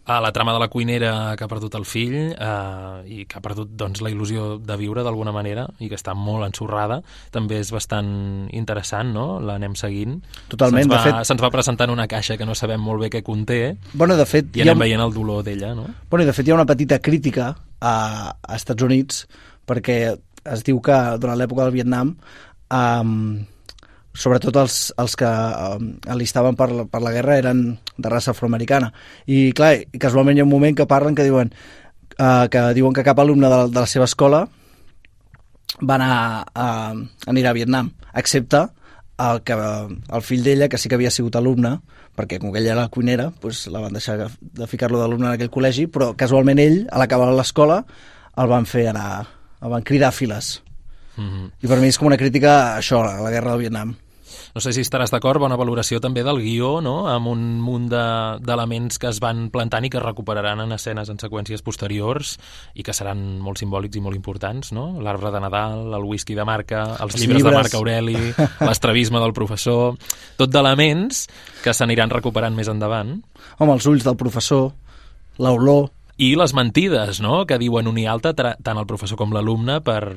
a 0.05 0.19
la 0.19 0.31
trama 0.35 0.51
de 0.51 0.59
la 0.59 0.67
cuinera 0.67 1.35
que 1.37 1.45
ha 1.45 1.47
perdut 1.47 1.75
el 1.79 1.85
fill 1.87 2.15
eh, 2.35 3.03
i 3.07 3.25
que 3.25 3.37
ha 3.37 3.41
perdut 3.41 3.69
doncs, 3.79 4.01
la 4.03 4.09
il·lusió 4.11 4.57
de 4.59 4.75
viure 4.77 5.03
d'alguna 5.05 5.31
manera 5.31 5.63
i 5.79 5.87
que 5.87 5.95
està 5.95 6.11
molt 6.13 6.43
ensorrada, 6.43 6.97
també 7.31 7.61
és 7.61 7.71
bastant 7.71 8.49
interessant, 8.51 9.13
no? 9.15 9.39
L'anem 9.39 9.77
seguint. 9.79 10.17
Totalment, 10.51 10.91
va, 10.91 10.97
de 10.99 11.11
fet- 11.13 11.29
Se'ns 11.31 11.41
va 11.45 11.49
presentant 11.55 11.89
una 11.93 12.07
caixa 12.11 12.35
que 12.37 12.45
no 12.45 12.55
sabem 12.55 12.81
molt 12.83 12.99
bé 13.05 13.09
què 13.13 13.23
conté 13.23 13.77
Bueno, 13.93 14.17
de 14.19 14.25
fet, 14.25 14.51
i 14.55 14.59
hi 14.59 14.61
ha- 14.67 14.71
anem 14.71 14.83
veient 14.83 15.01
el 15.05 15.13
dolor 15.15 15.43
d'ella, 15.47 15.73
no? 15.73 15.87
Bueno, 16.09 16.23
i 16.23 16.25
de 16.27 16.33
fet 16.33 16.47
hi 16.47 16.51
ha 16.51 16.55
una 16.59 16.65
petita 16.67 16.99
crítica 16.99 17.53
a, 17.79 17.95
a 18.41 18.55
Estats 18.55 18.83
Units 18.83 19.23
perquè 19.65 20.17
es 20.43 20.63
diu 20.67 20.81
que 20.83 20.99
durant 21.23 21.37
l'època 21.39 21.63
del 21.63 21.71
Vietnam 21.79 22.17
um, 22.69 23.45
sobretot 24.13 24.55
els, 24.61 24.93
els 24.97 25.15
que 25.17 25.25
um, 25.27 25.87
alistaven 26.07 26.55
per, 26.55 26.69
per 26.91 27.01
la 27.01 27.11
guerra 27.11 27.37
eren 27.37 27.79
de 27.97 28.09
raça 28.09 28.31
afroamericana 28.31 28.91
i 29.25 29.51
clar, 29.57 29.75
casualment 29.99 30.37
hi 30.37 30.41
ha 30.41 30.45
un 30.45 30.51
moment 30.51 30.75
que 30.77 30.85
parlen 30.85 31.15
que 31.15 31.23
diuen 31.25 31.49
uh, 32.19 32.45
que 32.49 32.61
diuen 32.77 32.93
que 32.93 33.03
cap 33.03 33.19
alumne 33.19 33.49
de, 33.49 33.57
la- 33.57 33.67
de 33.67 33.79
la 33.79 33.87
seva 33.89 34.05
escola 34.05 34.43
va 35.81 35.95
anar 35.95 36.45
a, 36.53 36.93
anirà 37.27 37.49
a 37.49 37.57
Vietnam, 37.57 37.89
excepte 38.13 38.67
el, 39.17 39.41
que, 39.45 39.53
el 39.55 40.21
fill 40.25 40.43
d'ella, 40.45 40.67
que 40.69 40.77
sí 40.77 40.89
que 40.89 40.95
havia 40.99 41.11
sigut 41.13 41.35
alumne, 41.39 41.79
perquè 42.17 42.37
com 42.41 42.51
que 42.53 42.59
ella 42.61 42.73
era 42.75 42.81
la 42.85 42.91
cuinera, 42.93 43.31
doncs 43.41 43.65
la 43.73 43.81
van 43.81 43.93
deixar 43.97 44.17
de 44.39 44.67
ficar-lo 44.69 44.99
d'alumne 45.01 45.31
en 45.31 45.33
aquell 45.33 45.49
col·legi, 45.53 45.87
però 45.89 46.11
casualment 46.17 46.59
ell, 46.61 46.83
a 46.91 46.99
l'acabar 47.01 47.31
l'escola, 47.33 47.79
el 48.37 48.49
van 48.51 48.65
fer 48.69 48.87
anar, 48.91 49.25
el 49.61 49.73
van 49.73 49.85
cridar 49.85 50.09
a 50.09 50.17
files. 50.17 50.61
Mm 51.15 51.29
-hmm. 51.29 51.51
I 51.61 51.67
per 51.67 51.79
mi 51.79 51.87
és 51.87 51.97
com 51.97 52.07
una 52.07 52.17
crítica 52.17 52.75
a 52.75 52.79
això, 52.79 53.01
a 53.05 53.21
la 53.21 53.29
guerra 53.31 53.51
del 53.51 53.59
Vietnam. 53.59 53.95
No 54.55 54.61
sé 54.61 54.73
si 54.73 54.81
estaràs 54.85 55.11
d'acord, 55.13 55.39
bona 55.41 55.55
valoració 55.59 55.99
també 56.03 56.23
del 56.23 56.39
guió, 56.41 56.79
no? 56.81 57.07
amb 57.09 57.27
un 57.31 57.43
munt 57.61 57.87
de- 57.89 58.37
d'elements 58.43 58.99
que 58.99 59.07
es 59.09 59.19
van 59.23 59.49
plantant 59.53 59.85
i 59.85 59.89
que 59.89 59.99
recuperaran 59.99 60.61
en 60.61 60.71
escenes 60.75 61.09
en 61.09 61.17
seqüències 61.17 61.61
posteriors 61.65 62.37
i 62.75 62.83
que 62.83 62.93
seran 62.93 63.39
molt 63.41 63.57
simbòlics 63.61 63.97
i 63.97 64.01
molt 64.01 64.15
importants, 64.15 64.71
no? 64.73 64.99
L'arbre 65.01 65.31
de 65.31 65.39
Nadal, 65.43 65.93
el 65.93 66.03
whisky 66.05 66.35
de 66.35 66.45
marca, 66.45 66.83
els, 66.99 67.13
Els 67.15 67.21
llibres, 67.21 67.37
llibres. 67.37 67.51
de 67.53 67.57
Marc 67.61 67.73
Aureli, 67.75 68.17
l'estravisme 68.69 69.19
del 69.19 69.33
professor... 69.33 69.95
Tot 70.37 70.49
d'elements 70.49 71.27
que 71.63 71.73
s'aniran 71.73 72.09
recuperant 72.09 72.55
més 72.57 72.67
endavant. 72.67 73.19
Home, 73.59 73.73
els 73.73 73.85
ulls 73.85 74.03
del 74.03 74.15
professor, 74.17 74.71
l'olor... 75.39 75.89
I 76.21 76.35
les 76.37 76.51
mentides, 76.53 77.19
no?, 77.25 77.39
que 77.49 77.57
diuen 77.57 77.87
un 77.89 77.97
i 77.97 78.03
altre, 78.05 78.33
tant 78.61 78.77
el 78.77 78.85
professor 78.85 79.17
com 79.17 79.31
l'alumne, 79.33 79.79
per 79.81 80.13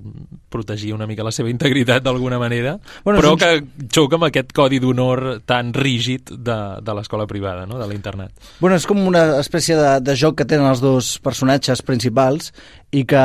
protegir 0.52 0.92
una 0.92 1.06
mica 1.08 1.24
la 1.24 1.32
seva 1.32 1.48
integritat 1.48 2.02
d'alguna 2.04 2.36
manera, 2.38 2.74
Bueno, 3.02 3.20
però 3.22 3.32
un- 3.32 3.38
que 3.40 3.86
xoca 3.88 4.18
amb 4.18 4.26
aquest 4.28 4.52
codi 4.52 4.78
d'honor 4.78 5.40
tan 5.48 5.72
rígid 5.72 6.28
de, 6.36 6.58
de 6.84 6.94
l'escola 6.94 7.26
privada, 7.26 7.64
no?, 7.66 7.78
de 7.80 7.88
l'internat. 7.88 8.30
Bueno, 8.60 8.76
és 8.76 8.84
com 8.86 9.00
una 9.08 9.38
espècie 9.40 9.74
de, 9.76 9.94
de 10.04 10.14
joc 10.20 10.36
que 10.42 10.44
tenen 10.44 10.68
els 10.68 10.84
dos 10.84 11.14
personatges 11.24 11.80
principals 11.82 12.52
i 12.92 13.06
que 13.08 13.24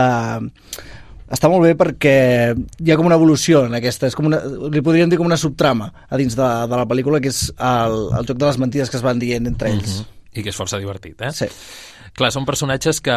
està 1.31 1.47
molt 1.51 1.63
bé 1.63 1.75
perquè 1.79 2.15
hi 2.55 2.91
ha 2.91 2.97
com 2.99 3.07
una 3.07 3.15
evolució 3.19 3.65
en 3.67 3.75
aquesta, 3.77 4.07
és 4.11 4.15
com 4.17 4.27
una, 4.31 4.39
li 4.71 4.81
podríem 4.83 5.11
dir 5.11 5.19
com 5.19 5.27
una 5.29 5.37
subtrama 5.39 5.91
a 6.09 6.19
dins 6.19 6.35
de, 6.35 6.47
de 6.71 6.79
la 6.81 6.87
pel·lícula 6.87 7.21
que 7.23 7.31
és 7.31 7.45
el, 7.55 7.99
el 8.19 8.27
joc 8.27 8.39
de 8.41 8.47
les 8.49 8.59
mentides 8.59 8.91
que 8.91 8.99
es 8.99 9.05
van 9.05 9.19
dient 9.21 9.47
entre 9.47 9.71
ells. 9.75 10.01
Mhm. 10.01 10.17
I 10.31 10.43
que 10.45 10.51
és 10.53 10.55
força 10.55 10.77
divertit, 10.79 11.19
eh? 11.27 11.31
Sí. 11.35 11.47
Clar, 12.17 12.31
són 12.33 12.47
personatges 12.47 13.01
que 13.03 13.15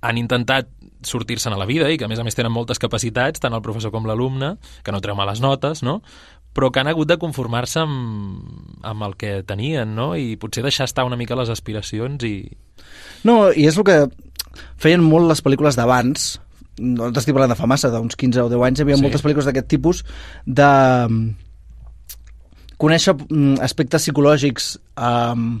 han 0.00 0.18
intentat 0.18 0.68
sortir-se'n 1.06 1.54
a 1.54 1.58
la 1.58 1.66
vida 1.66 1.90
i 1.90 1.98
que 1.98 2.06
a 2.06 2.10
més 2.10 2.18
a 2.18 2.24
més 2.26 2.34
tenen 2.38 2.52
moltes 2.54 2.78
capacitats, 2.82 3.40
tant 3.42 3.54
el 3.54 3.62
professor 3.62 3.92
com 3.94 4.06
l'alumne, 4.06 4.56
que 4.82 4.94
no 4.94 5.02
treu 5.02 5.16
males 5.18 5.42
notes, 5.42 5.82
no? 5.86 6.00
però 6.58 6.72
que 6.74 6.80
han 6.80 6.88
hagut 6.90 7.06
de 7.06 7.18
conformar-se 7.22 7.78
amb, 7.84 8.80
amb 8.82 9.04
el 9.06 9.14
que 9.20 9.44
tenien, 9.46 9.92
no? 9.94 10.08
I 10.18 10.34
potser 10.40 10.64
deixar 10.64 10.88
estar 10.88 11.04
una 11.06 11.14
mica 11.20 11.36
les 11.38 11.52
aspiracions 11.52 12.24
i... 12.26 12.48
No, 13.22 13.52
i 13.52 13.68
és 13.68 13.78
el 13.78 13.86
que 13.86 13.98
feien 14.82 15.04
molt 15.04 15.28
les 15.30 15.42
pel·lícules 15.44 15.78
d'abans, 15.78 16.24
no 16.82 17.12
t'estic 17.14 17.36
parlant 17.36 17.52
de 17.54 17.58
fa 17.58 17.68
massa, 17.70 17.92
d'uns 17.94 18.18
15 18.18 18.42
o 18.42 18.50
10 18.50 18.64
anys, 18.66 18.80
hi 18.80 18.86
havia 18.86 18.98
Sí. 18.98 19.04
moltes 19.04 19.22
pel·lícules 19.22 19.46
d'aquest 19.46 19.68
tipus 19.70 20.02
de 20.46 20.70
mm, 21.06 21.28
conèixer 22.78 23.14
mm, 23.14 23.60
aspectes 23.62 24.08
psicològics 24.08 24.72
um, 24.96 25.60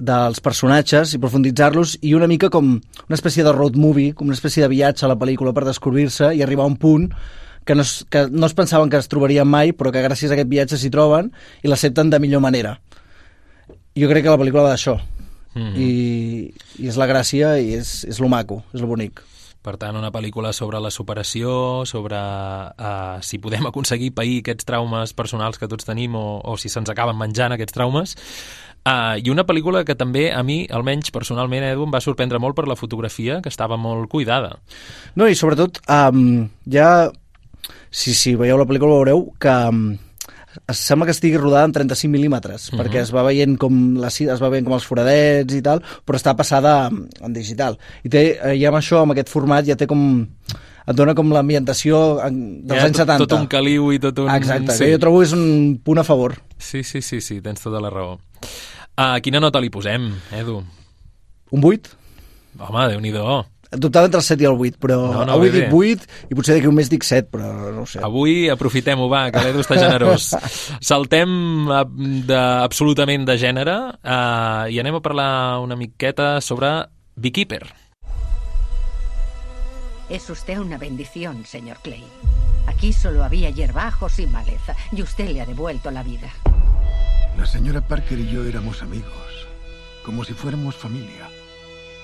dels 0.00 0.40
personatges 0.40 1.12
i 1.14 1.20
profunditzar-los 1.20 1.98
i 2.00 2.14
una 2.16 2.28
mica 2.30 2.48
com 2.50 2.72
una 2.80 3.18
espècie 3.18 3.44
de 3.44 3.52
road 3.52 3.76
movie, 3.76 4.14
com 4.16 4.30
una 4.30 4.38
espècie 4.38 4.64
de 4.64 4.72
viatge 4.72 5.04
a 5.04 5.12
la 5.12 5.18
pel·lícula 5.20 5.52
per 5.56 5.66
descobrir-se 5.68 6.32
i 6.34 6.42
arribar 6.42 6.64
a 6.64 6.72
un 6.72 6.78
punt 6.80 7.10
que 7.68 7.76
no, 7.76 7.84
es, 7.84 8.06
que 8.08 8.26
no 8.32 8.48
es 8.48 8.54
pensaven 8.56 8.90
que 8.90 8.96
es 8.96 9.08
trobarien 9.12 9.48
mai, 9.48 9.74
però 9.76 9.92
que 9.92 10.02
gràcies 10.02 10.32
a 10.32 10.38
aquest 10.38 10.48
viatge 10.50 10.80
s'hi 10.80 10.90
troben 10.90 11.30
i 11.62 11.68
l'accepten 11.68 12.10
de 12.10 12.18
millor 12.18 12.40
manera. 12.40 12.78
Jo 13.98 14.08
crec 14.08 14.24
que 14.24 14.32
la 14.32 14.40
pel·lícula 14.40 14.64
va 14.64 14.72
d'això. 14.74 14.96
Mm 15.54 15.62
-hmm. 15.62 15.76
I, 15.76 16.54
I 16.78 16.88
és 16.88 16.96
la 16.96 17.06
gràcia 17.06 17.58
i 17.60 17.74
és, 17.74 18.04
és 18.04 18.20
lo 18.20 18.28
maco, 18.28 18.62
és 18.72 18.80
lo 18.80 18.86
bonic. 18.86 19.20
Per 19.60 19.76
tant, 19.76 19.96
una 19.96 20.08
pel·lícula 20.08 20.54
sobre 20.56 20.80
la 20.80 20.90
superació, 20.90 21.84
sobre 21.84 22.16
uh, 22.16 23.20
si 23.20 23.36
podem 23.38 23.66
aconseguir 23.68 24.14
pair 24.16 24.38
aquests 24.40 24.64
traumes 24.64 25.12
personals 25.12 25.58
que 25.60 25.68
tots 25.68 25.84
tenim 25.84 26.14
o, 26.16 26.40
o 26.40 26.56
si 26.56 26.70
se'ns 26.72 26.88
acaben 26.88 27.18
menjant 27.18 27.52
aquests 27.52 27.76
traumes. 27.76 28.16
Uh, 28.80 29.20
I 29.20 29.28
una 29.28 29.44
pel·lícula 29.44 29.84
que 29.84 29.94
també 29.94 30.30
a 30.32 30.40
mi, 30.42 30.62
almenys 30.72 31.12
personalment, 31.12 31.66
Edu, 31.68 31.84
em 31.84 31.92
va 31.92 32.00
sorprendre 32.00 32.40
molt 32.40 32.56
per 32.56 32.64
la 32.68 32.78
fotografia, 32.80 33.40
que 33.44 33.52
estava 33.52 33.76
molt 33.76 34.08
cuidada. 34.08 34.54
No, 35.20 35.28
i 35.28 35.36
sobretot 35.36 35.82
um, 35.84 36.46
ja 36.64 37.10
si, 37.90 38.14
si 38.14 38.36
veieu 38.40 38.56
la 38.56 38.66
pel·lícula 38.68 38.96
veureu 38.96 39.26
que 39.42 39.56
um, 39.68 39.90
es 40.70 40.80
sembla 40.80 41.06
que 41.06 41.14
estigui 41.14 41.38
rodada 41.38 41.68
en 41.68 41.74
35 41.76 42.10
mil·límetres, 42.10 42.70
uh 42.70 42.72
-huh. 42.72 42.80
perquè 42.80 43.02
es 43.02 43.12
va 43.14 43.22
veient 43.22 43.58
com 43.58 43.96
la, 44.00 44.08
es 44.08 44.42
va 44.42 44.48
veient 44.48 44.64
com 44.64 44.74
els 44.74 44.86
foradets 44.86 45.54
i 45.54 45.62
tal, 45.62 45.82
però 46.06 46.16
està 46.16 46.34
passada 46.36 46.88
en 46.88 47.32
digital. 47.32 47.78
I 48.02 48.08
té, 48.08 48.38
eh, 48.42 48.58
ja 48.58 48.68
amb 48.68 48.78
això, 48.78 49.02
amb 49.02 49.12
aquest 49.12 49.28
format, 49.28 49.66
ja 49.66 49.76
té 49.76 49.86
com 49.86 50.26
et 50.86 50.96
dona 50.96 51.14
com 51.14 51.30
l'ambientació 51.30 52.16
dels 52.16 52.80
ja, 52.80 52.86
anys 52.86 52.96
70. 52.96 53.26
Tot 53.26 53.38
un 53.38 53.46
caliu 53.46 53.92
i 53.92 53.98
tot 53.98 54.18
un... 54.18 54.30
Exacte, 54.30 54.72
sí. 54.72 54.84
que 54.84 54.92
jo 54.92 54.98
trobo 54.98 55.22
és 55.22 55.32
un 55.32 55.78
punt 55.84 55.98
a 55.98 56.04
favor. 56.04 56.34
Sí, 56.58 56.82
sí, 56.82 57.02
sí, 57.02 57.20
sí, 57.20 57.40
tens 57.40 57.60
tota 57.60 57.80
la 57.80 57.90
raó. 57.90 58.18
Uh, 58.40 59.16
quina 59.24 59.40
nota 59.40 59.62
li 59.62 59.70
posem, 59.72 60.10
Edu? 60.36 60.60
Un 61.50 61.64
8. 61.64 61.96
Home, 62.60 62.86
déu 62.90 63.00
nhi 63.00 63.14
dubtava 63.78 64.06
entre 64.06 64.18
el 64.18 64.24
7 64.26 64.42
i 64.42 64.46
el 64.48 64.56
8, 64.58 64.78
però 64.82 64.96
no, 65.12 65.24
no, 65.24 65.34
avui 65.36 65.50
dic 65.54 65.70
8 65.70 66.30
i 66.30 66.34
potser 66.34 66.56
d'aquí 66.56 66.66
un 66.66 66.74
mes 66.74 66.90
dic 66.90 67.04
7, 67.06 67.28
però 67.30 67.50
no 67.70 67.84
ho 67.84 67.86
sé. 67.86 68.00
Avui 68.02 68.48
aprofitem-ho, 68.50 69.06
va, 69.10 69.28
que 69.30 69.42
l'Edu 69.44 69.62
està 69.62 69.78
generós. 69.78 70.32
Saltem 70.90 71.70
de, 72.26 72.40
absolutament 72.40 73.28
de 73.28 73.38
gènere 73.38 73.76
uh, 73.94 74.66
i 74.66 74.80
anem 74.82 74.98
a 74.98 75.04
parlar 75.04 75.30
una 75.62 75.78
miqueta 75.78 76.40
sobre 76.42 76.72
Beekeeper. 77.14 77.62
Es 80.10 80.28
usted 80.28 80.58
una 80.58 80.76
bendición, 80.76 81.44
señor 81.46 81.78
Clay. 81.84 82.02
Aquí 82.66 82.92
solo 82.92 83.22
había 83.22 83.50
hierbajos 83.50 84.18
y 84.18 84.26
maleza, 84.26 84.74
y 84.90 85.02
usted 85.02 85.30
le 85.30 85.42
ha 85.42 85.46
devuelto 85.46 85.92
la 85.92 86.02
vida. 86.02 86.32
La 87.40 87.46
señora 87.46 87.80
Parker 87.80 88.18
y 88.20 88.28
yo 88.28 88.44
éramos 88.44 88.82
amigos, 88.82 89.48
como 90.04 90.24
si 90.24 90.34
fuéramos 90.34 90.76
familia. 90.76 91.30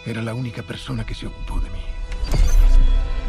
Era 0.07 0.22
la 0.22 0.32
única 0.32 0.62
persona 0.62 1.05
que 1.05 1.14
se 1.14 1.26
ocupó 1.26 1.61
de 1.61 1.68
mí. 1.68 2.65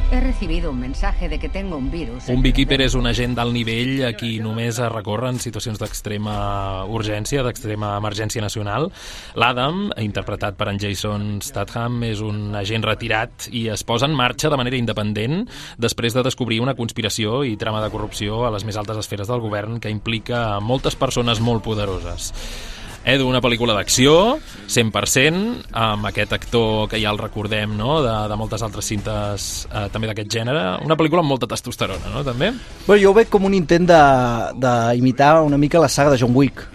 He 0.09 0.21
recibido 0.21 0.71
un 0.71 0.79
mensaje 0.79 1.27
de 1.27 1.37
que 1.37 1.49
tengo 1.49 1.75
un 1.75 1.91
virus. 1.91 2.29
Un 2.29 2.41
beekeeper 2.41 2.79
és 2.85 2.93
un 2.95 3.09
agent 3.09 3.33
d'alt 3.35 3.51
nivell 3.51 4.05
a 4.07 4.13
qui 4.15 4.37
només 4.39 4.77
es 4.79 4.91
recorre 4.93 5.27
en 5.33 5.39
situacions 5.43 5.81
d'extrema 5.81 6.85
urgència, 6.87 7.43
d'extrema 7.43 7.89
emergència 7.99 8.39
nacional. 8.39 8.87
L'Adam, 9.35 9.89
interpretat 9.99 10.55
per 10.55 10.69
en 10.71 10.79
Jason 10.79 11.41
Statham, 11.43 11.99
és 12.07 12.23
un 12.23 12.55
agent 12.55 12.87
retirat 12.87 13.49
i 13.51 13.65
es 13.73 13.83
posa 13.83 14.07
en 14.07 14.15
marxa 14.15 14.47
de 14.47 14.61
manera 14.63 14.79
independent 14.79 15.43
després 15.75 16.15
de 16.15 16.23
descobrir 16.23 16.61
una 16.63 16.77
conspiració 16.79 17.43
i 17.43 17.57
trama 17.59 17.83
de 17.83 17.91
corrupció 17.91 18.45
a 18.47 18.55
les 18.55 18.63
més 18.63 18.79
altes 18.79 19.03
esferes 19.03 19.27
del 19.27 19.43
govern 19.43 19.81
que 19.83 19.91
implica 19.91 20.61
moltes 20.63 20.95
persones 20.95 21.43
molt 21.43 21.67
poderoses. 21.67 22.31
Edu, 23.07 23.23
una 23.29 23.39
pel·lícula 23.39 23.71
d'acció, 23.71 24.35
100%, 24.67 25.69
amb 25.79 26.09
aquest 26.09 26.33
actor 26.35 26.89
que 26.91 26.99
ja 26.99 27.13
el 27.13 27.19
recordem, 27.21 27.71
no?, 27.79 28.01
de, 28.03 28.15
de 28.27 28.37
moltes 28.39 28.65
altres 28.65 28.89
cintes 28.91 29.45
eh, 29.69 29.85
també 29.93 30.09
d'aquest 30.09 30.33
gènere. 30.33 30.63
Una 30.83 30.97
pel·lícula 30.99 31.23
amb 31.23 31.31
molta 31.31 31.47
testosterona, 31.47 32.11
no?, 32.11 32.25
també? 32.27 32.51
Bueno, 32.83 32.99
jo 32.99 33.13
ho 33.13 33.15
veig 33.15 33.31
com 33.31 33.47
un 33.47 33.55
intent 33.55 33.87
d'imitar 33.87 35.37
una 35.47 35.61
mica 35.61 35.79
la 35.79 35.87
saga 35.87 36.11
de 36.11 36.19
John 36.19 36.35
Wick. 36.35 36.65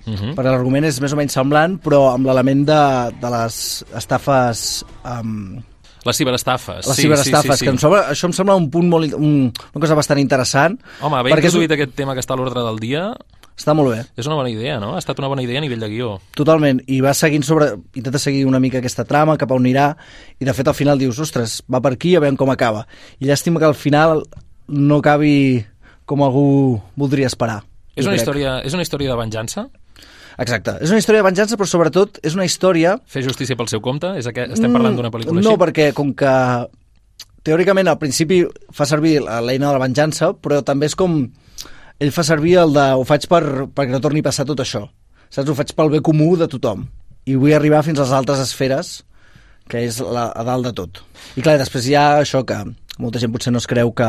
Uh 0.00 0.16
-huh. 0.16 0.34
perquè 0.34 0.50
l'argument 0.50 0.84
és 0.84 1.00
més 1.00 1.12
o 1.12 1.16
menys 1.16 1.32
semblant, 1.32 1.78
però 1.80 2.14
amb 2.14 2.26
l'element 2.26 2.64
de, 2.66 2.84
de 3.20 3.30
les 3.30 3.84
estafes... 3.96 4.84
Um, 5.04 5.62
les 6.04 6.16
ciberestafes. 6.16 6.86
Les 6.86 6.96
sí, 6.96 7.02
ciberestafes, 7.02 7.44
sí, 7.44 7.52
sí, 7.52 7.58
sí. 7.58 7.64
que 7.64 7.70
em 7.70 7.78
sembla, 7.78 8.10
això 8.10 8.26
em 8.26 8.32
sembla 8.32 8.56
un 8.56 8.70
punt 8.70 8.88
molt, 8.88 9.12
un, 9.14 9.52
una 9.74 9.80
cosa 9.80 9.94
bastant 9.94 10.18
interessant. 10.18 10.80
Home, 11.00 11.16
haver 11.16 11.38
introduït 11.38 11.70
un... 11.70 11.74
aquest 11.74 11.94
tema 11.94 12.14
que 12.14 12.20
està 12.20 12.34
a 12.34 12.36
l'ordre 12.36 12.64
del 12.64 12.78
dia 12.80 13.14
està 13.60 13.74
molt 13.76 13.92
bé. 13.92 14.00
És 14.16 14.28
una 14.28 14.38
bona 14.38 14.50
idea, 14.50 14.78
no? 14.80 14.94
Ha 14.96 15.00
estat 15.02 15.18
una 15.20 15.28
bona 15.28 15.44
idea 15.44 15.60
a 15.60 15.64
nivell 15.64 15.82
de 15.82 15.88
guió. 15.92 16.14
Totalment, 16.38 16.80
i 16.88 17.02
va 17.04 17.12
seguint 17.16 17.44
sobre... 17.46 17.74
Intenta 17.94 18.20
seguir 18.22 18.46
una 18.48 18.60
mica 18.62 18.80
aquesta 18.80 19.04
trama, 19.08 19.36
cap 19.40 19.52
a 19.52 19.58
on 19.58 19.66
anirà, 19.66 19.90
i 20.40 20.48
de 20.48 20.54
fet 20.56 20.70
al 20.70 20.76
final 20.78 21.00
dius, 21.00 21.20
ostres, 21.20 21.60
va 21.70 21.82
per 21.84 21.94
aquí, 21.96 22.14
a 22.16 22.22
veure 22.24 22.40
com 22.40 22.52
acaba. 22.52 22.86
I 23.20 23.28
llàstima 23.28 23.60
que 23.60 23.68
al 23.68 23.76
final 23.76 24.24
no 24.70 25.00
acabi 25.04 25.34
com 26.08 26.24
algú 26.24 26.80
voldria 26.98 27.28
esperar. 27.30 27.60
És 27.94 28.06
una, 28.06 28.16
història, 28.16 28.58
és 28.64 28.74
una 28.74 28.86
història 28.86 29.12
de 29.12 29.18
venjança? 29.20 29.66
Exacte. 30.40 30.78
És 30.80 30.90
una 30.90 31.00
història 31.02 31.20
de 31.20 31.28
venjança, 31.28 31.58
però 31.60 31.68
sobretot 31.68 32.20
és 32.24 32.36
una 32.38 32.46
història... 32.48 32.96
Fer 33.10 33.22
justícia 33.26 33.58
pel 33.58 33.68
seu 33.68 33.82
compte? 33.84 34.14
És 34.18 34.30
que 34.32 34.46
estem 34.48 34.72
parlant 34.72 34.96
d'una 34.96 35.12
pel·lícula 35.12 35.36
no, 35.36 35.42
així? 35.42 35.50
No, 35.50 35.60
perquè 35.60 35.90
com 35.96 36.14
que 36.16 36.32
teòricament 37.46 37.90
al 37.90 37.98
principi 38.00 38.42
fa 38.74 38.86
servir 38.88 39.18
l'eina 39.20 39.68
de 39.68 39.74
la 39.76 39.82
venjança, 39.82 40.32
però 40.32 40.62
també 40.66 40.88
és 40.90 40.96
com 40.98 41.22
ell 42.00 42.12
fa 42.16 42.24
servir 42.26 42.56
el 42.62 42.74
de 42.74 42.86
ho 42.96 43.04
faig 43.08 43.26
per, 43.30 43.42
perquè 43.68 43.92
no 43.92 44.02
torni 44.02 44.24
a 44.24 44.28
passar 44.30 44.46
tot 44.48 44.62
això. 44.64 44.86
Saps? 45.28 45.48
Ho 45.48 45.56
faig 45.56 45.74
pel 45.76 45.92
bé 45.92 46.02
comú 46.04 46.32
de 46.40 46.48
tothom. 46.50 46.86
I 47.28 47.36
vull 47.38 47.54
arribar 47.54 47.84
fins 47.86 48.00
a 48.00 48.06
les 48.06 48.14
altres 48.16 48.40
esferes, 48.42 49.00
que 49.70 49.84
és 49.86 50.00
la, 50.02 50.30
a 50.32 50.44
dalt 50.46 50.70
de 50.70 50.74
tot. 50.80 51.02
I 51.36 51.44
clar, 51.44 51.58
després 51.60 51.86
hi 51.86 51.98
ha 51.98 52.06
això 52.24 52.42
que 52.46 52.62
molta 53.00 53.20
gent 53.22 53.32
potser 53.32 53.52
no 53.52 53.60
es 53.60 53.68
creu 53.70 53.92
que 53.96 54.08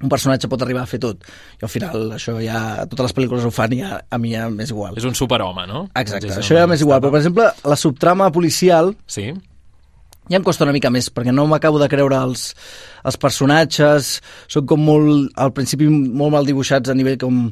un 0.00 0.08
personatge 0.08 0.48
pot 0.48 0.62
arribar 0.64 0.84
a 0.84 0.88
fer 0.88 1.00
tot. 1.02 1.26
I 1.58 1.66
al 1.66 1.72
final 1.72 2.14
això 2.16 2.36
ja, 2.44 2.86
totes 2.88 3.08
les 3.08 3.16
pel·lícules 3.16 3.44
ho 3.44 3.52
fan 3.52 3.74
i 3.76 3.82
a, 3.84 3.98
a 4.04 4.20
mi 4.20 4.36
ja 4.36 4.46
m'és 4.52 4.72
igual. 4.72 4.96
És 5.00 5.08
un 5.08 5.16
superhome, 5.18 5.66
no? 5.68 5.86
Exacte, 5.98 6.30
això 6.40 6.60
ja 6.60 6.68
m'és 6.70 6.84
igual. 6.84 7.02
Però, 7.02 7.12
per 7.12 7.24
exemple, 7.24 7.50
la 7.72 7.80
subtrama 7.80 8.30
policial... 8.32 8.94
Sí 9.10 9.32
ja 10.30 10.38
em 10.38 10.46
costa 10.46 10.64
una 10.66 10.74
mica 10.74 10.92
més, 10.94 11.10
perquè 11.10 11.34
no 11.34 11.46
m'acabo 11.50 11.80
de 11.82 11.88
creure 11.90 12.18
els, 12.22 12.52
els 13.06 13.18
personatges, 13.20 14.12
són 14.50 14.68
com 14.70 14.84
molt, 14.86 15.32
al 15.34 15.52
principi 15.56 15.88
molt 15.90 16.36
mal 16.36 16.46
dibuixats 16.46 16.92
a 16.92 16.96
nivell 16.96 17.18
com 17.20 17.42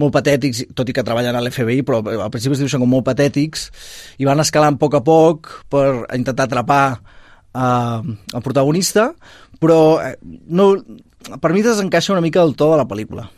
molt 0.00 0.14
patètics, 0.14 0.64
tot 0.76 0.90
i 0.90 0.96
que 0.96 1.04
treballen 1.06 1.38
a 1.38 1.42
l'FBI, 1.44 1.84
però 1.86 2.02
al 2.02 2.32
principi 2.34 2.56
es 2.56 2.64
dibuixen 2.64 2.82
com 2.82 2.90
molt 2.90 3.06
patètics, 3.06 3.70
i 4.18 4.28
van 4.28 4.42
escalant 4.42 4.76
a 4.76 4.82
poc 4.82 4.98
a 4.98 5.04
poc 5.06 5.52
per 5.72 5.86
intentar 6.16 6.48
atrapar 6.48 6.84
uh, 6.96 8.02
el 8.02 8.44
protagonista, 8.44 9.12
però 9.62 9.80
eh, 10.02 10.16
no, 10.50 10.72
per 11.40 11.54
mi 11.54 11.64
desencaixa 11.64 12.14
una 12.16 12.24
mica 12.24 12.42
el 12.42 12.56
to 12.58 12.72
de 12.74 12.82
la 12.82 12.88
pel·lícula 12.88 13.30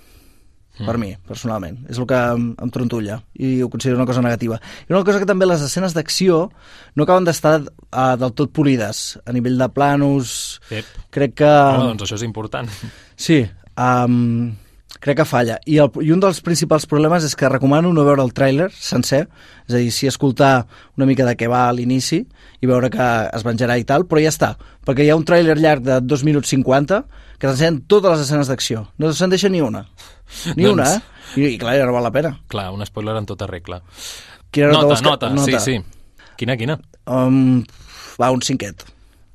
mm. 0.79 0.87
per 0.87 0.97
mi, 1.01 1.11
personalment. 1.29 1.81
És 1.91 1.99
el 1.99 2.07
que 2.11 2.19
em, 2.35 2.51
em 2.59 2.73
trontulla 2.75 3.21
i 3.35 3.59
ho 3.63 3.71
considero 3.73 3.99
una 4.01 4.07
cosa 4.09 4.23
negativa. 4.25 4.61
I 4.87 4.95
una 4.95 5.05
cosa 5.07 5.21
que 5.23 5.29
també 5.29 5.49
les 5.49 5.65
escenes 5.65 5.97
d'acció 5.97 6.47
no 6.95 7.07
acaben 7.07 7.27
d'estar 7.29 7.59
uh, 7.63 8.15
del 8.21 8.33
tot 8.39 8.55
polides 8.55 9.19
a 9.25 9.35
nivell 9.37 9.59
de 9.59 9.69
planos. 9.75 10.33
Yep. 10.71 10.95
Crec 11.15 11.37
que... 11.43 11.51
Home, 11.51 11.93
doncs 11.93 12.09
això 12.09 12.19
és 12.21 12.27
important. 12.27 12.71
Sí, 13.19 13.43
um, 13.75 14.55
crec 15.01 15.21
que 15.21 15.27
falla. 15.29 15.59
I, 15.67 15.79
el, 15.83 15.91
I 16.05 16.13
un 16.15 16.23
dels 16.23 16.41
principals 16.45 16.87
problemes 16.91 17.27
és 17.27 17.37
que 17.39 17.51
recomano 17.51 17.93
no 17.95 18.05
veure 18.07 18.25
el 18.25 18.35
tràiler 18.35 18.69
sencer, 18.75 19.25
és 19.67 19.75
a 19.75 19.81
dir, 19.81 19.93
sí 19.95 20.11
escoltar 20.11 20.67
una 20.99 21.09
mica 21.09 21.27
de 21.27 21.37
què 21.39 21.49
va 21.51 21.67
a 21.69 21.75
l'inici 21.75 22.23
i 22.61 22.71
veure 22.71 22.91
que 22.93 23.09
es 23.35 23.47
venjarà 23.47 23.79
i 23.79 23.87
tal, 23.89 24.07
però 24.09 24.23
ja 24.23 24.33
està, 24.33 24.53
perquè 24.87 25.07
hi 25.07 25.13
ha 25.13 25.19
un 25.19 25.27
tràiler 25.29 25.59
llarg 25.59 25.87
de 25.87 26.01
2 26.03 26.27
minuts 26.27 26.55
50 26.55 27.03
que 27.39 27.47
t'ensenyen 27.47 27.83
totes 27.87 28.17
les 28.17 28.27
escenes 28.27 28.51
d'acció. 28.51 28.89
No 28.99 29.13
se'n 29.15 29.31
deixa 29.31 29.51
ni 29.53 29.63
una. 29.63 29.87
Ni 30.55 30.65
doncs... 30.65 30.75
una, 30.75 30.91
eh? 30.95 31.01
I, 31.37 31.47
I 31.55 31.59
clar, 31.61 31.77
ja 31.79 31.87
no 31.89 31.95
val 31.97 32.07
la 32.09 32.13
pena. 32.15 32.35
Clar, 32.49 32.71
un 32.75 32.85
spoiler 32.87 33.17
en 33.21 33.27
tota 33.29 33.47
regla. 33.47 33.83
Quina 34.51 34.73
nota, 34.73 34.95
nota, 34.97 35.03
nota, 35.03 35.35
nota, 35.37 35.61
sí, 35.61 35.79
sí. 35.79 36.23
Quina, 36.39 36.57
quina? 36.57 36.79
Um, 37.07 37.65
va, 38.21 38.31
un 38.31 38.43
cinquet. 38.43 38.87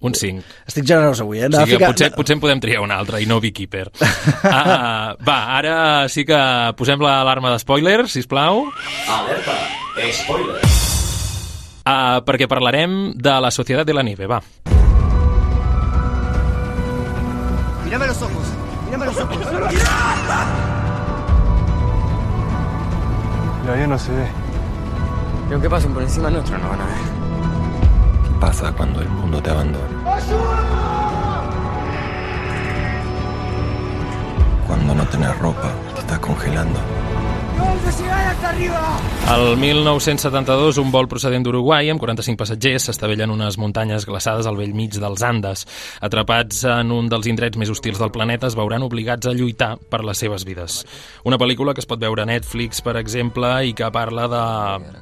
Un 0.03 0.11
5. 0.11 0.43
Estic 0.67 0.83
generós 0.83 1.21
avui, 1.23 1.39
eh? 1.39 1.47
O 1.47 1.61
sigui 1.61 1.77
ficar... 1.77 1.93
potser, 1.93 2.09
potser 2.11 2.35
en 2.35 2.41
podem 2.43 2.59
triar 2.59 2.81
un 2.83 2.91
altre, 2.91 3.21
i 3.23 3.27
no 3.27 3.37
Beekeeper. 3.39 3.85
ah, 4.51 5.15
va, 5.23 5.37
ara 5.55 5.75
sí 6.11 6.25
que 6.27 6.39
posem 6.75 6.99
l'alarma 6.99 7.53
d'espoiler, 7.53 8.01
si 8.11 8.25
plau. 8.27 8.65
Alerta, 9.07 9.55
spoiler. 10.19 10.59
Ah, 11.87 12.19
perquè 12.27 12.51
parlarem 12.51 13.13
de 13.15 13.39
la 13.47 13.51
Societat 13.51 13.87
de 13.87 13.95
la 13.95 14.03
Nieve, 14.03 14.27
va. 14.27 14.41
Mírame 17.85 18.07
los 18.07 18.21
ojos, 18.27 18.47
mírame 18.85 19.05
los 19.05 19.17
ojos. 19.23 20.02
Ya, 23.66 23.78
ya 23.78 23.88
no 23.88 23.97
se 23.97 24.11
ve. 24.11 24.28
Y 25.49 25.53
aunque 25.53 25.70
pasen 25.70 25.93
por 25.93 26.03
encima 26.03 26.30
nuestro, 26.30 26.57
no 26.57 26.70
van 26.70 26.82
a 26.82 26.86
ver 26.86 27.14
pasa 28.43 28.74
cuando 28.74 28.99
el 28.99 29.07
mundo 29.07 29.41
te 29.41 29.51
abandona. 29.51 29.88
Cuando 34.68 34.95
no 34.95 35.05
tenés 35.07 35.39
ropa, 35.39 35.72
te 35.93 36.01
estás 36.01 36.20
congelando. 36.20 36.78
El 39.33 39.57
1972, 39.57 40.77
un 40.77 40.91
vol 40.93 41.07
procedent 41.09 41.41
d'Uruguai 41.45 41.87
amb 41.89 42.01
45 42.01 42.37
passatgers 42.37 42.85
s'estavella 42.89 43.25
en 43.25 43.31
unes 43.33 43.55
muntanyes 43.57 44.05
glaçades 44.05 44.45
al 44.45 44.57
vell 44.59 44.75
mig 44.77 44.93
dels 45.01 45.23
Andes. 45.25 45.63
Atrapats 46.05 46.59
en 46.69 46.91
un 46.93 47.07
dels 47.09 47.25
indrets 47.31 47.57
més 47.57 47.71
hostils 47.71 48.01
del 48.01 48.11
planeta, 48.13 48.49
es 48.51 48.57
veuran 48.59 48.83
obligats 48.85 49.29
a 49.29 49.33
lluitar 49.33 49.71
per 49.89 50.03
les 50.05 50.21
seves 50.21 50.45
vides. 50.45 50.81
Una 51.25 51.39
pel·lícula 51.41 51.73
que 51.73 51.81
es 51.81 51.89
pot 51.89 52.01
veure 52.01 52.21
a 52.21 52.27
Netflix, 52.29 52.83
per 52.85 52.97
exemple, 52.99 53.49
i 53.65 53.73
que 53.73 53.89
parla 53.95 54.27
de 54.29 54.43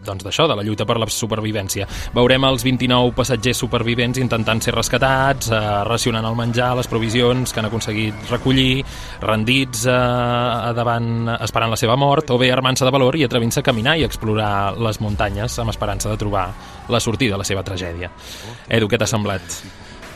doncs 0.07 0.23
de 0.23 0.55
la 0.55 0.63
lluita 0.63 0.85
per 0.85 0.97
la 1.01 1.09
supervivència. 1.11 1.87
Veurem 2.15 2.45
els 2.47 2.63
29 2.63 3.15
passatgers 3.17 3.63
supervivents 3.65 4.21
intentant 4.21 4.61
ser 4.61 4.75
rescatats, 4.75 5.51
eh, 5.51 5.61
racionant 5.89 6.25
el 6.25 6.37
menjar, 6.39 6.75
les 6.77 6.87
provisions 6.87 7.51
que 7.51 7.59
han 7.59 7.67
aconseguit 7.67 8.31
recollir, 8.31 8.83
rendits 9.21 9.85
eh, 9.85 10.73
davant, 10.77 11.35
esperant 11.39 11.75
la 11.75 11.81
seva 11.83 11.97
mort, 11.99 12.31
o 12.31 12.40
bé 12.41 12.51
armant-se 12.53 12.87
de 12.87 12.93
valor 12.93 13.17
i 13.19 13.25
atrevint-se 13.27 13.61
a 13.61 13.67
caminar 13.67 13.97
i 13.99 14.07
explorar 14.07 14.73
les 14.81 14.99
muntanyes 15.03 15.59
amb 15.61 15.73
esperança 15.73 16.11
de 16.11 16.19
trobar 16.19 16.49
la 16.91 16.99
sortida 16.99 17.37
de 17.37 17.43
la 17.43 17.47
seva 17.47 17.63
tragèdia. 17.63 18.11
Edu, 18.67 18.89
què 18.89 18.99
t'ha 18.99 19.09
semblat? 19.09 19.61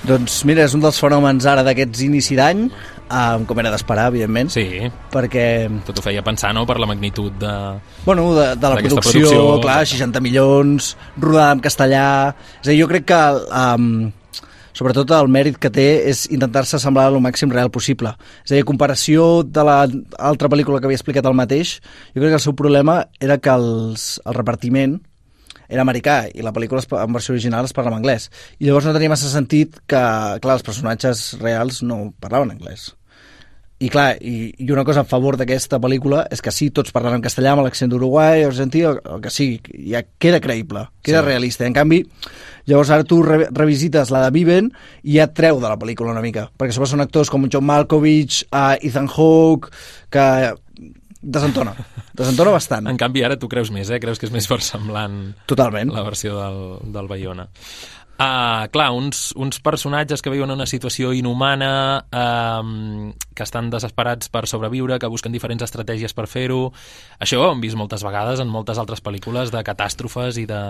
Doncs 0.06 0.44
mira, 0.46 0.66
és 0.68 0.74
un 0.78 0.84
dels 0.84 0.98
fenòmens 1.02 1.48
ara 1.50 1.64
d'aquests 1.66 2.04
inici 2.06 2.36
d'any, 2.38 2.68
um, 2.70 3.46
com 3.50 3.62
era 3.62 3.72
d'esperar, 3.74 4.10
evidentment. 4.12 4.52
Sí. 4.54 4.86
Perquè... 5.14 5.46
Tot 5.88 5.98
ho 6.02 6.04
feia 6.06 6.22
pensar, 6.26 6.52
no?, 6.54 6.66
per 6.70 6.78
la 6.82 6.90
magnitud 6.90 7.34
de... 7.42 7.54
Bueno, 8.06 8.28
de, 8.36 8.52
de 8.54 8.70
la 8.70 8.82
producció, 8.84 9.02
producció, 9.02 9.48
clar, 9.64 9.80
60 9.90 10.22
milions, 10.22 10.92
rodada 11.18 11.58
en 11.58 11.64
castellà... 11.66 12.06
És 12.62 12.68
a 12.68 12.72
dir, 12.72 12.80
jo 12.84 12.92
crec 12.92 13.10
que... 13.10 13.24
Um, 13.50 13.90
sobretot 14.76 15.12
el 15.16 15.32
mèrit 15.32 15.58
que 15.62 15.72
té 15.74 15.88
és 16.12 16.26
intentar-se 16.36 16.80
semblar 16.82 17.08
el 17.12 17.22
màxim 17.24 17.52
real 17.54 17.72
possible. 17.72 18.12
És 18.44 18.52
a 18.52 18.58
dir, 18.58 18.64
a 18.66 18.70
comparació 18.70 19.44
de 19.48 19.64
l'altra 19.66 20.52
pel·lícula 20.52 20.82
que 20.82 20.90
havia 20.90 21.00
explicat 21.00 21.26
el 21.26 21.38
mateix, 21.38 21.78
jo 22.14 22.22
crec 22.22 22.36
que 22.36 22.40
el 22.42 22.48
seu 22.48 22.56
problema 22.60 23.04
era 23.24 23.40
que 23.40 23.54
els, 23.56 24.16
el 24.26 24.38
repartiment 24.38 25.00
era 25.68 25.82
americà 25.82 26.26
i 26.30 26.44
la 26.46 26.54
pel·lícula 26.54 26.84
en 27.02 27.16
versió 27.16 27.34
original 27.34 27.66
es 27.66 27.74
parla 27.74 27.94
en 27.94 28.00
anglès. 28.02 28.30
I 28.60 28.68
llavors 28.68 28.86
no 28.86 28.94
tenia 28.94 29.14
massa 29.14 29.32
sentit 29.32 29.80
que, 29.88 30.04
clar, 30.44 30.60
els 30.60 30.68
personatges 30.68 31.32
reals 31.42 31.82
no 31.82 32.12
parlaven 32.22 32.54
anglès. 32.54 32.92
I 33.84 33.90
clar, 33.92 34.16
i, 34.24 34.54
i 34.64 34.70
una 34.72 34.86
cosa 34.88 35.02
a 35.04 35.08
favor 35.08 35.36
d'aquesta 35.36 35.82
pel·lícula 35.84 36.22
és 36.32 36.40
que 36.42 36.52
sí, 36.56 36.70
tots 36.72 36.94
parlen 36.96 37.18
en 37.18 37.24
castellà 37.26 37.52
amb 37.52 37.66
l'accent 37.66 37.92
d'Uruguai, 37.92 38.46
argentí, 38.48 38.86
el, 38.88 39.02
el 39.04 39.20
que 39.22 39.30
sigui, 39.34 39.60
ja 39.92 40.00
queda 40.18 40.40
creïble, 40.40 40.86
queda 41.04 41.20
Sí. 41.20 41.26
realista. 41.28 41.66
En 41.68 41.76
canvi, 41.76 42.00
llavors 42.72 42.90
ara 42.96 43.04
tu 43.04 43.20
re 43.22 43.50
revisites 43.52 44.14
la 44.16 44.22
de 44.24 44.32
Viven 44.32 44.70
i 45.04 45.18
ja 45.20 45.28
treu 45.28 45.60
de 45.60 45.68
la 45.68 45.76
pel·lícula 45.82 46.14
una 46.16 46.24
mica, 46.24 46.48
perquè 46.58 46.72
sobre 46.72 46.88
són 46.94 47.04
actors 47.04 47.30
com 47.30 47.50
John 47.52 47.68
Malkovich, 47.68 48.46
uh, 48.48 48.78
Ethan 48.80 49.10
Hawke, 49.12 49.68
que 50.10 50.54
desentona, 51.22 51.76
desentona 52.16 52.52
bastant. 52.56 52.88
En 52.88 52.98
canvi, 53.02 53.26
ara 53.28 53.36
tu 53.36 53.50
creus 53.52 53.72
més, 53.76 53.92
eh? 53.92 54.00
Creus 54.00 54.20
que 54.22 54.30
és 54.30 54.34
més 54.34 54.48
versemblant 54.48 55.34
Totalment. 55.52 55.92
la 55.92 56.04
versió 56.08 56.40
del, 56.40 56.94
del 56.96 57.12
Bayona. 57.12 57.50
Uh, 58.16 58.72
clar, 58.72 58.94
uns, 58.96 59.34
uns 59.36 59.60
personatges 59.60 60.22
que 60.24 60.32
viuen 60.32 60.48
en 60.48 60.56
una 60.56 60.70
situació 60.70 61.12
inhumana, 61.12 62.06
um, 62.16 63.10
que 63.36 63.44
estan 63.44 63.68
desesperats 63.74 64.32
per 64.32 64.46
sobreviure, 64.48 64.96
que 65.00 65.10
busquen 65.12 65.36
diferents 65.36 65.66
estratègies 65.68 66.16
per 66.16 66.30
fer-ho. 66.32 66.70
Això 67.20 67.42
ho 67.42 67.50
hem 67.52 67.64
vist 67.64 67.76
moltes 67.76 68.06
vegades 68.08 68.40
en 68.40 68.52
moltes 68.52 68.80
altres 68.80 69.04
pel·lícules 69.04 69.52
de 69.52 69.64
catàstrofes 69.68 70.40
i 70.40 70.46
de, 70.48 70.62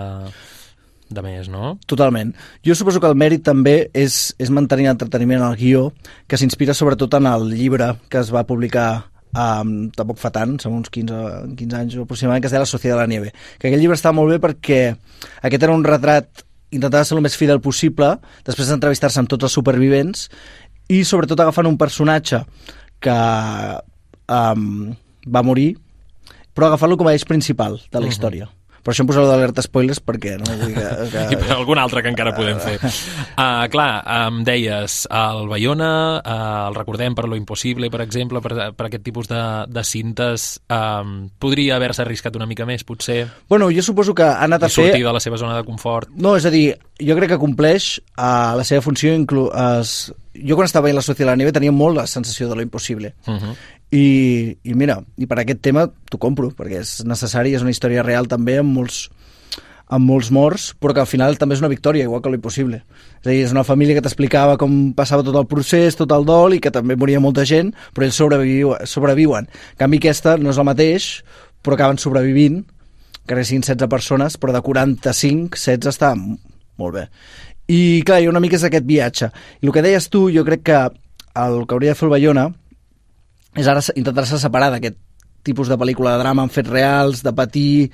de 1.10 1.26
més, 1.26 1.52
no? 1.54 1.76
Totalment. 1.86 2.34
Jo 2.66 2.74
suposo 2.74 3.02
que 3.02 3.14
el 3.14 3.20
mèrit 3.22 3.46
també 3.46 3.91
és, 3.93 4.34
és 4.41 4.50
mantenir 4.50 4.89
l'entreteniment 4.89 5.46
al 5.46 5.60
guió, 5.60 5.91
que 6.26 6.41
s'inspira 6.41 6.74
sobretot 6.74 7.14
en 7.20 7.30
el 7.30 7.52
llibre 7.54 7.93
que 8.10 8.26
es 8.26 8.34
va 8.34 8.48
publicar 8.50 8.89
um, 9.36 9.76
tampoc 9.93 10.18
fa 10.22 10.34
tant, 10.34 10.58
som 10.62 10.74
uns 10.78 10.89
15, 10.89 11.22
15 11.62 11.78
anys 11.78 12.00
aproximadament, 12.02 12.41
que 12.41 12.50
es 12.50 12.56
deia 12.56 12.64
La 12.66 12.74
Societat 12.74 12.98
de 12.98 13.02
la 13.04 13.10
Nieve. 13.12 13.32
Que 13.60 13.70
aquell 13.70 13.86
llibre 13.86 14.02
estava 14.02 14.18
molt 14.18 14.34
bé 14.34 14.41
perquè 14.41 14.82
aquest 15.46 15.62
era 15.62 15.78
un 15.78 15.86
retrat 15.86 16.45
intentava 16.76 17.06
ser 17.08 17.16
el 17.18 17.24
més 17.26 17.38
fidel 17.40 17.62
possible, 17.64 18.12
després 18.46 18.70
d'entrevistar-se 18.72 19.22
amb 19.22 19.32
tots 19.32 19.48
els 19.48 19.56
supervivents 19.56 20.28
i 20.92 21.04
sobretot 21.08 21.40
agafant 21.42 21.66
un 21.70 21.78
personatge 21.82 22.44
que 23.02 23.16
um, 24.30 24.94
va 25.28 25.44
morir, 25.46 25.72
però 26.56 26.70
agafant-lo 26.70 26.98
com 27.00 27.10
a 27.10 27.16
eix 27.16 27.26
principal 27.26 27.80
de 27.92 28.00
la 28.00 28.06
Mhm. 28.06 28.12
història. 28.12 28.50
Per 28.86 28.94
això 28.94 29.02
em 29.02 29.10
posaré 29.10 29.26
d'alerta 29.26 29.64
spoilers 29.66 29.98
perquè 30.06 30.36
no 30.38 30.58
vull 30.60 30.76
que... 30.76 30.90
que... 31.14 31.24
I 31.34 31.40
per 31.42 31.56
algun 31.56 31.82
altre 31.82 32.04
que 32.06 32.12
encara 32.14 32.36
podem 32.38 32.60
fer. 32.62 32.76
Uh, 33.34 33.66
clar, 33.74 33.90
em 34.28 34.44
deies, 34.46 35.00
el 35.10 35.50
Bayona, 35.50 35.92
uh, 36.22 36.68
el 36.70 36.78
recordem 36.78 37.18
per 37.18 37.26
lo 37.26 37.40
impossible, 37.40 37.90
per 37.90 38.04
exemple, 38.06 38.44
per, 38.46 38.70
per 38.78 38.88
aquest 38.88 39.06
tipus 39.08 39.32
de, 39.32 39.42
de 39.74 39.86
cintes, 39.88 40.48
um, 40.70 41.18
podria 41.42 41.80
haver-se 41.80 42.06
arriscat 42.06 42.38
una 42.38 42.46
mica 42.50 42.70
més, 42.70 42.86
potser, 42.86 43.24
Bueno, 43.50 43.72
jo 43.72 43.82
suposo 43.82 44.14
que 44.14 44.24
ha 44.24 44.44
anat 44.44 44.64
a 44.64 44.70
fer... 44.70 44.86
sortir 44.86 45.06
de 45.06 45.14
la 45.14 45.20
seva 45.20 45.38
zona 45.38 45.58
de 45.58 45.66
confort. 45.66 46.10
No, 46.16 46.36
és 46.38 46.46
a 46.46 46.52
dir, 46.54 46.68
jo 47.02 47.18
crec 47.18 47.34
que 47.34 47.42
compleix 47.42 47.96
uh, 48.18 48.54
la 48.58 48.68
seva 48.68 48.86
funció... 48.86 49.14
Inclu 49.16 49.50
es... 49.80 50.12
Jo 50.36 50.58
quan 50.60 50.68
estava 50.68 50.90
veient 50.90 50.98
la 50.98 51.02
Societat 51.06 51.24
de 51.24 51.30
la 51.30 51.38
Nieve 51.40 51.54
tenia 51.56 51.72
molt 51.72 51.96
la 51.96 52.04
sensació 52.12 52.50
de 52.50 52.58
lo 52.58 52.64
impossible. 52.66 53.14
Uh 53.26 53.38
-huh. 53.40 53.54
I, 53.96 54.58
I 54.66 54.74
mira, 54.76 54.98
i 55.16 55.28
per 55.30 55.39
aquest 55.39 55.62
tema 55.64 55.86
t'ho 56.10 56.20
compro, 56.22 56.50
perquè 56.56 56.82
és 56.82 56.98
necessari, 57.08 57.54
és 57.56 57.64
una 57.64 57.72
història 57.72 58.04
real 58.04 58.28
també 58.28 58.58
amb 58.60 58.74
molts, 58.76 59.06
amb 59.86 60.10
molts 60.10 60.32
morts, 60.34 60.68
però 60.82 60.96
que 60.96 61.04
al 61.04 61.10
final 61.10 61.38
també 61.39 61.56
és 61.56 61.62
una 61.64 61.72
victòria, 61.72 62.08
igual 62.08 62.24
que 62.24 62.32
lo 62.34 62.39
impossible. 62.39 62.82
És 63.22 63.28
a 63.28 63.30
dir, 63.30 63.43
és 63.46 63.54
una 63.54 63.64
família 63.68 63.96
que 63.96 64.04
t'explicava 64.04 64.58
com 64.62 64.93
passava 64.98 65.24
tot 65.24 65.38
el 65.39 65.48
procés, 65.48 65.98
tot 66.00 66.12
el 66.12 66.26
dol, 66.28 66.58
i 66.58 66.62
que 66.64 66.74
també 66.74 66.98
moria 67.00 67.22
molta 67.24 67.46
gent, 67.48 67.72
però 67.93 68.08
ells 68.08 68.20
sobreviu, 68.20 68.74
sobreviuen. 68.89 69.48
En 69.76 69.84
canvi, 69.86 70.02
aquesta 70.02 70.36
no 70.41 70.52
és 70.52 70.62
el 70.62 70.68
mateix, 70.68 71.10
però 71.64 71.78
acaben 71.78 72.02
sobrevivint, 72.02 72.64
que 73.26 73.43
siguin 73.43 73.64
16 73.66 73.89
persones, 73.89 74.36
però 74.38 74.54
de 74.54 74.62
45, 74.62 75.58
16 75.58 75.89
està 75.93 76.14
molt 76.16 76.93
bé. 76.93 77.08
I 77.72 78.04
clar, 78.06 78.20
ha 78.22 78.30
una 78.30 78.41
mica 78.43 78.60
és 78.60 78.66
aquest 78.68 78.86
viatge. 78.86 79.32
I 79.62 79.70
el 79.70 79.74
que 79.74 79.82
deies 79.82 80.10
tu, 80.14 80.28
jo 80.34 80.43
crec 80.46 80.62
que 80.68 80.84
el 80.86 81.66
que 81.66 81.74
hauria 81.74 81.96
de 81.96 81.98
fer 81.98 82.06
el 82.06 82.14
Bayona 82.14 82.52
és 83.56 83.68
ara 83.68 83.82
se- 83.82 83.93
intentar-se 83.95 84.39
separar 84.39 84.72
d'aquest 84.74 84.97
tipus 85.45 85.70
de 85.70 85.78
pel·lícula 85.78 86.16
de 86.16 86.24
drama 86.24 86.43
amb 86.45 86.51
fets 86.51 86.70
reals, 86.70 87.22
de 87.24 87.34
patir 87.34 87.91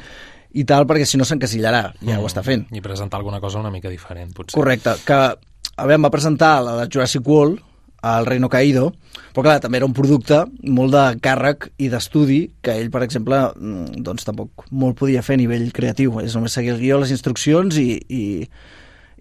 i 0.53 0.63
tal, 0.67 0.85
perquè 0.87 1.05
si 1.07 1.17
no 1.19 1.25
s'encasillarà, 1.27 1.93
ja 2.07 2.19
ho 2.19 2.27
està 2.27 2.43
fent. 2.43 2.65
I 2.71 2.81
presentar 2.83 3.19
alguna 3.19 3.39
cosa 3.39 3.59
una 3.59 3.71
mica 3.71 3.89
diferent, 3.89 4.33
potser. 4.35 4.55
Correcte, 4.57 4.95
que 5.05 5.13
a 5.13 5.85
veure, 5.87 6.01
va 6.03 6.09
presentar 6.11 6.61
la 6.63 6.77
de 6.81 6.89
Jurassic 6.91 7.27
World, 7.27 7.59
el 8.03 8.25
Reino 8.25 8.49
Caído, 8.49 8.87
però 9.31 9.43
clar, 9.45 9.59
també 9.61 9.77
era 9.77 9.85
un 9.85 9.93
producte 9.93 10.39
molt 10.63 10.91
de 10.95 11.03
càrrec 11.21 11.67
i 11.77 11.87
d'estudi 11.91 12.39
que 12.63 12.73
ell, 12.81 12.89
per 12.91 13.03
exemple, 13.05 13.37
mm, 13.55 14.01
doncs 14.03 14.25
tampoc 14.25 14.65
molt 14.71 14.97
podia 14.97 15.21
fer 15.21 15.35
a 15.37 15.41
nivell 15.43 15.71
creatiu. 15.71 16.19
És 16.19 16.33
només 16.35 16.51
seguir 16.51 16.71
el 16.73 16.79
guió, 16.81 16.97
les 16.99 17.11
instruccions 17.13 17.77
i, 17.77 17.99
i, 18.09 18.23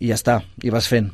i 0.00 0.08
ja 0.08 0.16
està, 0.16 0.40
i 0.64 0.70
vas 0.72 0.88
fent. 0.88 1.10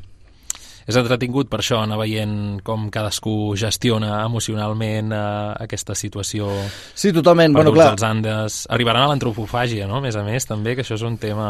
És 0.87 0.95
entretingut 0.95 1.49
per 1.51 1.59
això, 1.63 1.81
anar 1.83 1.99
veient 1.99 2.61
com 2.67 2.87
cadascú 2.95 3.57
gestiona 3.59 4.21
emocionalment 4.23 5.11
eh, 5.13 5.23
aquesta 5.65 5.97
situació 5.99 6.51
Sí, 6.95 7.11
totalment. 7.13 7.57
Bueno, 7.57 7.73
perduts 7.73 7.83
clar. 7.83 7.97
als 7.97 8.07
Andes. 8.07 8.61
Arribaran 8.71 9.07
a 9.07 9.11
l'antropofàgia, 9.11 9.89
no?, 9.91 9.99
a 9.99 10.05
més 10.05 10.17
a 10.17 10.23
més, 10.27 10.47
també, 10.47 10.77
que 10.77 10.87
això 10.87 10.95
és 10.95 11.03
un 11.07 11.19
tema 11.19 11.49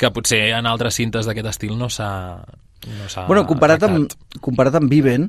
que 0.00 0.08
potser 0.16 0.46
en 0.56 0.66
altres 0.66 0.96
cintes 0.96 1.28
d'aquest 1.28 1.50
estil 1.52 1.76
no 1.76 1.90
s'ha 1.92 2.10
no 2.88 3.26
Bueno, 3.28 3.44
comparat 3.44 3.82
amb, 3.84 4.14
comparat 4.40 4.78
amb 4.78 4.88
Viven, 4.88 5.28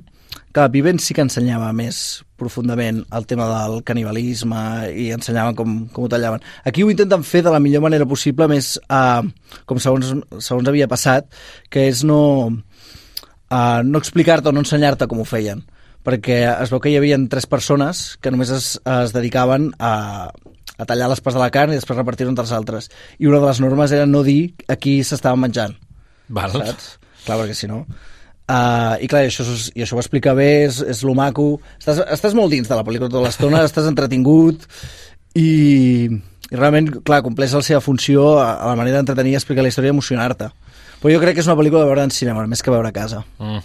que 0.51 0.67
Viven 0.73 0.99
sí 0.99 1.15
que 1.15 1.23
ensenyava 1.23 1.71
més 1.75 2.21
profundament 2.39 3.03
el 3.15 3.27
tema 3.29 3.47
del 3.49 3.82
canibalisme 3.88 4.61
i 4.91 5.09
ensenyaven 5.15 5.55
com, 5.55 5.75
com 5.93 6.05
ho 6.05 6.11
tallaven. 6.11 6.43
Aquí 6.67 6.84
ho 6.84 6.91
intenten 6.91 7.23
fer 7.27 7.43
de 7.45 7.53
la 7.53 7.61
millor 7.63 7.86
manera 7.86 8.07
possible, 8.09 8.47
més 8.51 8.73
uh, 8.88 9.21
com 9.69 9.79
segons, 9.79 10.13
segons 10.39 10.71
havia 10.71 10.89
passat, 10.91 11.29
que 11.69 11.86
és 11.91 12.03
no, 12.07 12.21
uh, 12.49 13.79
no 13.86 14.01
explicar-te 14.01 14.51
o 14.51 14.55
no 14.55 14.65
ensenyar-te 14.65 15.07
com 15.11 15.23
ho 15.23 15.27
feien 15.27 15.63
perquè 16.01 16.39
es 16.49 16.71
veu 16.73 16.79
que 16.82 16.89
hi 16.89 16.95
havia 16.97 17.17
tres 17.29 17.45
persones 17.45 18.15
que 18.21 18.32
només 18.34 18.49
es, 18.49 18.71
es 18.82 19.11
dedicaven 19.13 19.69
a, 19.77 20.32
a 20.82 20.88
tallar 20.89 21.11
les 21.11 21.21
parts 21.21 21.38
de 21.38 21.43
la 21.43 21.51
carn 21.53 21.73
i 21.73 21.77
després 21.77 21.99
repartir-ho 21.99 22.32
entre 22.32 22.47
els 22.47 22.53
altres. 22.57 22.89
I 23.21 23.29
una 23.29 23.38
de 23.38 23.45
les 23.45 23.61
normes 23.61 23.93
era 23.93 24.07
no 24.09 24.23
dir 24.25 24.55
a 24.65 24.79
qui 24.82 24.95
s'estaven 25.05 25.43
menjant. 25.45 25.77
Val. 26.34 26.57
Saps? 26.57 26.95
Clar, 27.27 27.38
perquè 27.43 27.57
si 27.57 27.69
no... 27.69 27.86
Uh, 28.52 28.97
I 28.99 29.08
clar, 29.08 29.22
això, 29.30 29.45
és- 29.47 29.70
i 29.78 29.84
això 29.86 29.95
ho 29.95 30.02
explica 30.02 30.34
bé, 30.36 30.66
és, 30.66 30.82
és 30.84 31.04
lo 31.08 31.14
maco. 31.16 31.62
Estàs, 31.80 32.02
estàs 32.18 32.34
molt 32.36 32.52
dins 32.52 32.68
de 32.68 32.76
la 32.76 32.84
pel·lícula 32.84 33.08
tota 33.12 33.22
l'estona, 33.24 33.62
estàs 33.70 33.88
entretingut 33.88 34.66
i, 35.39 35.47
i 36.52 36.58
realment, 36.60 36.89
clar, 37.08 37.22
compleix 37.24 37.54
la 37.56 37.62
seva 37.64 37.80
funció 37.86 38.34
a, 38.41 38.49
a 38.60 38.72
la 38.74 38.80
manera 38.80 38.99
d'entretenir 38.99 39.38
i 39.38 39.39
explicar 39.39 39.64
la 39.64 39.72
història 39.72 39.93
i 39.93 39.95
emocionar-te. 39.95 40.49
Però 41.02 41.14
jo 41.14 41.22
crec 41.24 41.38
que 41.38 41.45
és 41.45 41.47
una 41.49 41.56
pel·lícula 41.62 41.86
de 41.86 41.91
veure 41.93 42.04
en 42.04 42.12
cinema, 42.14 42.43
més 42.49 42.62
que 42.62 42.74
veure 42.74 42.91
a 42.91 42.95
casa. 42.95 43.24
Mm. 43.39 43.62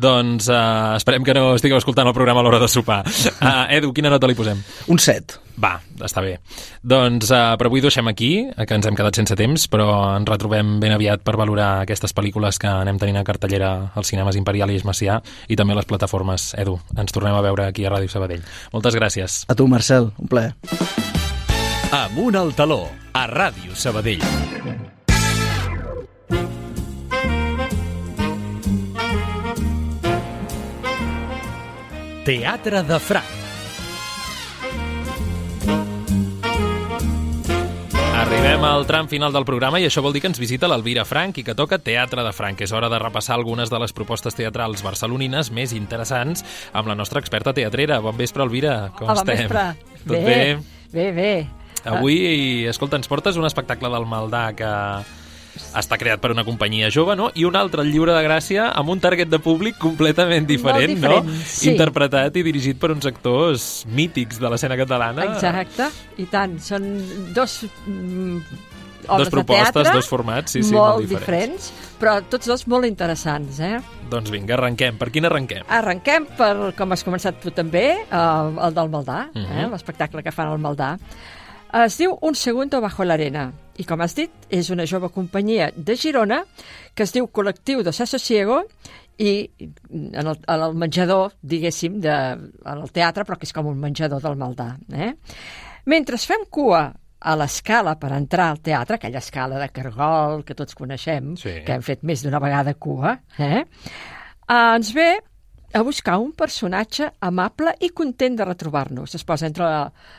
Doncs 0.00 0.48
uh, 0.48 0.96
esperem 0.96 1.24
que 1.26 1.34
no 1.36 1.52
estigueu 1.58 1.78
escoltant 1.80 2.08
el 2.08 2.16
programa 2.16 2.40
a 2.40 2.46
l'hora 2.46 2.60
de 2.62 2.68
sopar. 2.70 3.02
Uh, 3.04 3.68
Edu, 3.76 3.92
quina 3.96 4.12
nota 4.12 4.28
li 4.30 4.36
posem? 4.38 4.62
Un 4.88 5.00
7. 5.02 5.36
Va, 5.60 5.74
està 6.00 6.22
bé. 6.24 6.38
Doncs 6.80 7.28
uh, 7.34 7.52
per 7.60 7.68
avui 7.68 7.82
deixem 7.84 8.08
aquí, 8.08 8.30
que 8.56 8.78
ens 8.78 8.88
hem 8.88 8.96
quedat 8.96 9.20
sense 9.20 9.36
temps, 9.36 9.66
però 9.72 9.90
ens 10.16 10.28
retrobem 10.30 10.78
ben 10.80 10.96
aviat 10.96 11.24
per 11.26 11.36
valorar 11.36 11.82
aquestes 11.82 12.16
pel·lícules 12.16 12.60
que 12.62 12.70
anem 12.70 13.00
tenint 13.02 13.20
a 13.20 13.26
cartellera 13.28 13.72
als 13.92 14.12
cinemes 14.14 14.40
Imperial 14.40 14.72
i 14.72 14.80
Esmacià 14.80 15.20
i 15.48 15.58
també 15.60 15.76
a 15.76 15.82
les 15.82 15.90
plataformes. 15.90 16.54
Edu, 16.60 16.78
ens 16.96 17.12
tornem 17.12 17.36
a 17.36 17.44
veure 17.44 17.68
aquí 17.68 17.84
a 17.84 17.92
Ràdio 17.92 18.08
Sabadell. 18.08 18.46
Moltes 18.72 18.96
gràcies. 18.96 19.42
A 19.52 19.58
tu, 19.58 19.68
Marcel, 19.68 20.14
un 20.16 20.32
plaer. 20.32 20.54
Amunt 21.90 22.38
al 22.40 22.54
taló, 22.56 22.86
a 23.12 23.26
Ràdio 23.28 23.76
Sabadell. 23.76 24.79
Teatre 32.24 32.82
de 32.84 32.98
Franc. 33.00 33.24
Arribem 38.20 38.64
al 38.64 38.84
tram 38.86 39.08
final 39.08 39.32
del 39.32 39.46
programa 39.48 39.80
i 39.80 39.86
això 39.88 40.02
vol 40.04 40.12
dir 40.12 40.20
que 40.22 40.28
ens 40.28 40.38
visita 40.38 40.68
l'Elvira 40.68 41.06
Frank 41.08 41.40
i 41.40 41.44
que 41.46 41.54
toca 41.56 41.78
Teatre 41.80 42.22
de 42.26 42.32
Franc. 42.36 42.60
És 42.60 42.74
hora 42.76 42.90
de 42.92 42.98
repassar 43.00 43.38
algunes 43.38 43.72
de 43.72 43.80
les 43.80 43.94
propostes 43.96 44.36
teatrals 44.36 44.84
barcelonines 44.84 45.48
més 45.50 45.72
interessants 45.72 46.44
amb 46.76 46.92
la 46.92 46.98
nostra 46.98 47.22
experta 47.24 47.54
teatrera. 47.56 48.02
Bon 48.04 48.16
vespre, 48.18 48.44
Elvira. 48.44 48.90
Com 48.98 49.08
Hola, 49.08 49.24
estem? 49.24 49.46
vespre. 49.46 49.64
Tot 50.04 50.12
bé? 50.12 50.20
bé? 50.20 50.58
Bé, 50.92 51.08
bé. 51.16 51.32
Avui, 51.88 52.66
escolta, 52.68 53.00
ens 53.00 53.08
portes 53.08 53.40
un 53.40 53.48
espectacle 53.48 53.88
del 53.88 54.04
Maldà 54.04 54.50
que 54.52 54.70
està 55.76 55.98
creat 55.98 56.20
per 56.20 56.30
una 56.32 56.44
companyia 56.44 56.90
jove, 56.90 57.14
no? 57.16 57.30
I 57.34 57.44
un 57.44 57.56
altre, 57.56 57.82
el 57.82 57.90
Lliure 57.92 58.12
de 58.16 58.22
Gràcia, 58.26 58.70
amb 58.74 58.88
un 58.90 59.00
target 59.00 59.28
de 59.30 59.38
públic 59.38 59.78
completament 59.78 60.46
diferent, 60.46 60.94
diferent, 60.94 61.26
no? 61.26 61.42
sí. 61.46 61.70
Interpretat 61.70 62.36
i 62.36 62.42
dirigit 62.46 62.78
per 62.80 62.90
uns 62.94 63.06
actors 63.06 63.84
mítics 63.86 64.40
de 64.40 64.48
l'escena 64.50 64.76
catalana. 64.80 65.24
Exacte, 65.34 65.90
i 66.18 66.26
tant. 66.26 66.58
Són 66.60 66.90
dos 67.34 67.62
mm, 67.86 68.66
Dos 69.00 69.16
obres 69.16 69.30
propostes, 69.32 69.70
de 69.72 69.72
teatre, 69.80 69.92
dos 69.96 70.06
formats, 70.10 70.52
sí, 70.52 70.60
sí, 70.62 70.74
molt, 70.76 70.98
molt 71.00 71.08
diferents. 71.08 71.70
però 71.98 72.18
tots 72.30 72.46
dos 72.46 72.66
molt 72.68 72.84
interessants, 72.86 73.58
eh? 73.64 73.78
Doncs 74.12 74.28
vinga, 74.30 74.54
arrenquem. 74.58 74.98
Per 75.00 75.08
quin 75.10 75.24
arrenquem? 75.26 75.64
Arrenquem 75.72 76.26
per, 76.36 76.52
com 76.76 76.92
has 76.92 77.02
començat 77.06 77.40
tu 77.42 77.50
també, 77.50 77.86
eh, 78.04 78.66
el 78.66 78.74
del 78.76 78.90
Maldà, 78.92 79.30
eh, 79.34 79.38
Mhm. 79.40 79.70
l'espectacle 79.72 80.22
que 80.22 80.30
fan 80.30 80.48
al 80.52 80.58
Maldà. 80.60 80.98
Es 81.72 81.98
diu 82.00 82.16
Un 82.26 82.34
segundo 82.34 82.80
bajo 82.82 83.04
l'arena 83.04 83.50
i, 83.78 83.84
com 83.86 84.00
has 84.02 84.14
dit, 84.18 84.30
és 84.50 84.68
una 84.74 84.84
jove 84.86 85.08
companyia 85.14 85.70
de 85.76 85.94
Girona 85.96 86.42
que 86.94 87.04
es 87.06 87.12
diu 87.14 87.28
Col·lectiu 87.32 87.84
de 87.86 87.92
Sasosiego 87.96 88.62
i 89.20 89.50
en 89.90 90.26
el, 90.26 90.34
en 90.34 90.64
el 90.66 90.74
menjador, 90.74 91.34
diguéssim, 91.42 92.00
de, 92.00 92.10
en 92.12 92.80
el 92.82 92.90
teatre, 92.92 93.24
però 93.28 93.38
que 93.38 93.46
és 93.48 93.52
com 93.56 93.68
un 93.70 93.78
menjador 93.80 94.20
del 94.24 94.36
Maldà. 94.40 94.72
Eh? 94.92 95.12
Mentre 95.92 96.18
fem 96.18 96.44
cua 96.50 96.86
a 97.20 97.34
l'escala 97.36 97.94
per 98.00 98.10
entrar 98.16 98.50
al 98.50 98.60
teatre, 98.64 98.96
aquella 98.96 99.20
escala 99.20 99.58
de 99.60 99.68
cargol 99.76 100.42
que 100.44 100.56
tots 100.56 100.74
coneixem, 100.74 101.34
Sí. 101.36 101.58
que 101.66 101.76
hem 101.76 101.82
fet 101.84 102.02
més 102.02 102.22
d'una 102.24 102.40
vegada 102.40 102.74
cua, 102.74 103.18
eh? 103.38 103.60
eh, 103.60 104.60
ens 104.76 104.92
ve 104.96 105.10
a 105.72 105.82
buscar 105.82 106.18
un 106.18 106.32
personatge 106.32 107.12
amable 107.20 107.74
i 107.80 107.90
content 107.94 108.36
de 108.36 108.44
retrobar-nos. 108.44 109.14
Es 109.14 109.24
posa 109.24 109.46
entre 109.46 109.68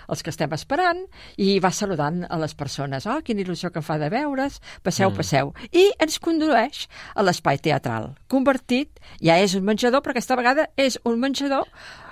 els 0.07 0.23
que 0.23 0.31
estem 0.31 0.53
esperant 0.55 1.01
i 1.37 1.59
va 1.59 1.71
saludant 1.75 2.23
a 2.29 2.37
les 2.39 2.55
persones. 2.55 3.05
Oh, 3.05 3.19
quina 3.23 3.43
il·lusió 3.43 3.71
que 3.71 3.79
em 3.79 3.85
fa 3.85 3.97
de 3.99 4.09
veure's, 4.09 4.61
passeu, 4.83 5.11
Mm. 5.11 5.17
passeu. 5.17 5.53
I 5.71 5.91
ens 5.99 6.19
condueix 6.19 6.87
a 7.15 7.23
l'espai 7.23 7.57
teatral, 7.57 8.15
convertit, 8.27 8.99
ja 9.19 9.37
és 9.37 9.55
un 9.55 9.63
menjador, 9.63 10.01
però 10.01 10.11
aquesta 10.11 10.35
vegada 10.35 10.69
és 10.77 10.99
un 11.03 11.19
menjador 11.19 11.67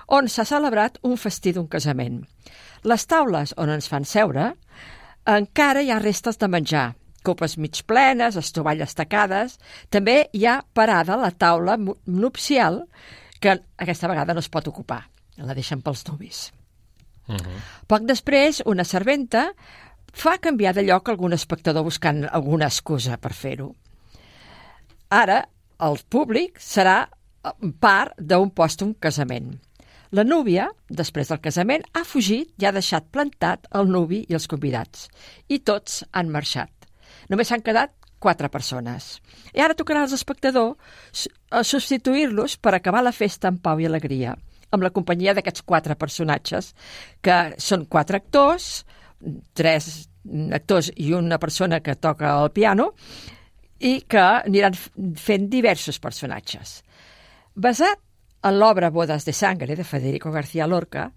on 0.08 0.28
s'ha 0.28 0.46
celebrat 0.46 0.98
un 1.04 1.16
festí 1.18 1.54
d'un 1.54 1.68
casament. 1.68 2.26
Les 2.84 3.06
taules 3.06 3.54
on 3.58 3.70
ens 3.70 3.88
fan 3.88 4.06
seure 4.06 4.54
encara 5.26 5.82
hi 5.84 5.92
ha 5.92 6.00
restes 6.00 6.38
de 6.40 6.48
menjar, 6.48 6.96
copes 7.24 7.58
mig 7.58 7.84
plenes, 7.86 8.36
estovalles 8.36 8.96
tacades. 8.96 9.60
També 9.90 10.30
hi 10.34 10.46
ha 10.46 10.64
parada 10.74 11.18
la 11.18 11.32
taula 11.32 11.78
nupcial, 12.06 12.86
que 13.40 13.56
aquesta 13.78 14.10
vegada 14.12 14.36
no 14.36 14.44
es 14.44 14.50
pot 14.52 14.68
ocupar. 14.68 15.04
La 15.40 15.56
deixen 15.56 15.82
pels 15.82 16.04
nuvis. 16.10 16.50
Poc 17.88 18.08
després, 18.10 18.64
una 18.66 18.84
serventa 18.84 19.50
fa 20.18 20.38
canviar 20.42 20.74
de 20.74 20.84
lloc 20.88 21.12
algun 21.12 21.36
espectador 21.38 21.86
buscant 21.86 22.24
alguna 22.26 22.68
excusa 22.68 23.20
per 23.22 23.32
fer-ho. 23.38 23.70
Ara, 25.14 25.44
el 25.86 26.00
públic 26.10 26.60
serà 26.62 27.04
eh, 27.06 27.54
part 27.82 28.18
d'un 28.18 28.50
pòstum 28.52 28.96
casament. 29.00 29.54
La 30.12 30.26
núvia, 30.26 30.66
després 30.90 31.30
del 31.30 31.42
casament, 31.42 31.86
ha 31.94 32.02
fugit 32.06 32.50
i 32.58 32.66
ha 32.66 32.74
deixat 32.74 33.12
plantat 33.14 33.70
el 33.78 33.90
nuvi 33.94 34.24
i 34.26 34.34
els 34.38 34.50
convidats. 34.50 35.06
I 35.48 35.62
tots 35.62 36.02
han 36.12 36.32
marxat. 36.34 36.72
Només 37.30 37.50
s'han 37.50 37.62
quedat 37.66 37.94
quatre 38.20 38.50
persones. 38.52 39.18
I 39.56 39.64
ara 39.64 39.78
tocarà 39.78 40.04
als 40.06 40.14
espectadors 40.18 41.26
eh, 41.26 41.64
substituir-los 41.64 42.58
per 42.62 42.76
acabar 42.76 43.04
la 43.06 43.16
festa 43.16 43.50
amb 43.50 43.64
pau 43.64 43.80
i 43.80 43.88
alegria, 43.90 44.36
amb 44.72 44.86
la 44.86 44.94
companyia 44.94 45.34
d'aquests 45.34 45.66
quatre 45.66 45.98
personatges, 46.00 46.74
que 47.22 47.40
són 47.58 47.88
quatre 47.90 48.20
actors, 48.22 48.84
tres 49.58 50.10
actors 50.54 50.92
i 50.96 51.14
una 51.18 51.40
persona 51.40 51.80
que 51.82 51.96
toca 51.96 52.36
el 52.44 52.52
piano, 52.52 52.94
i 53.80 54.02
que 54.08 54.22
aniran 54.22 54.76
fent 54.76 55.48
diversos 55.52 56.00
personatges. 56.04 56.82
Basat 57.56 58.00
en 58.44 58.60
l'obra 58.60 58.92
Bodas 58.92 59.26
de 59.26 59.34
Sangre 59.34 59.76
de 59.76 59.84
Federico 59.84 60.32
García 60.32 60.68
Lorca, 60.68 61.10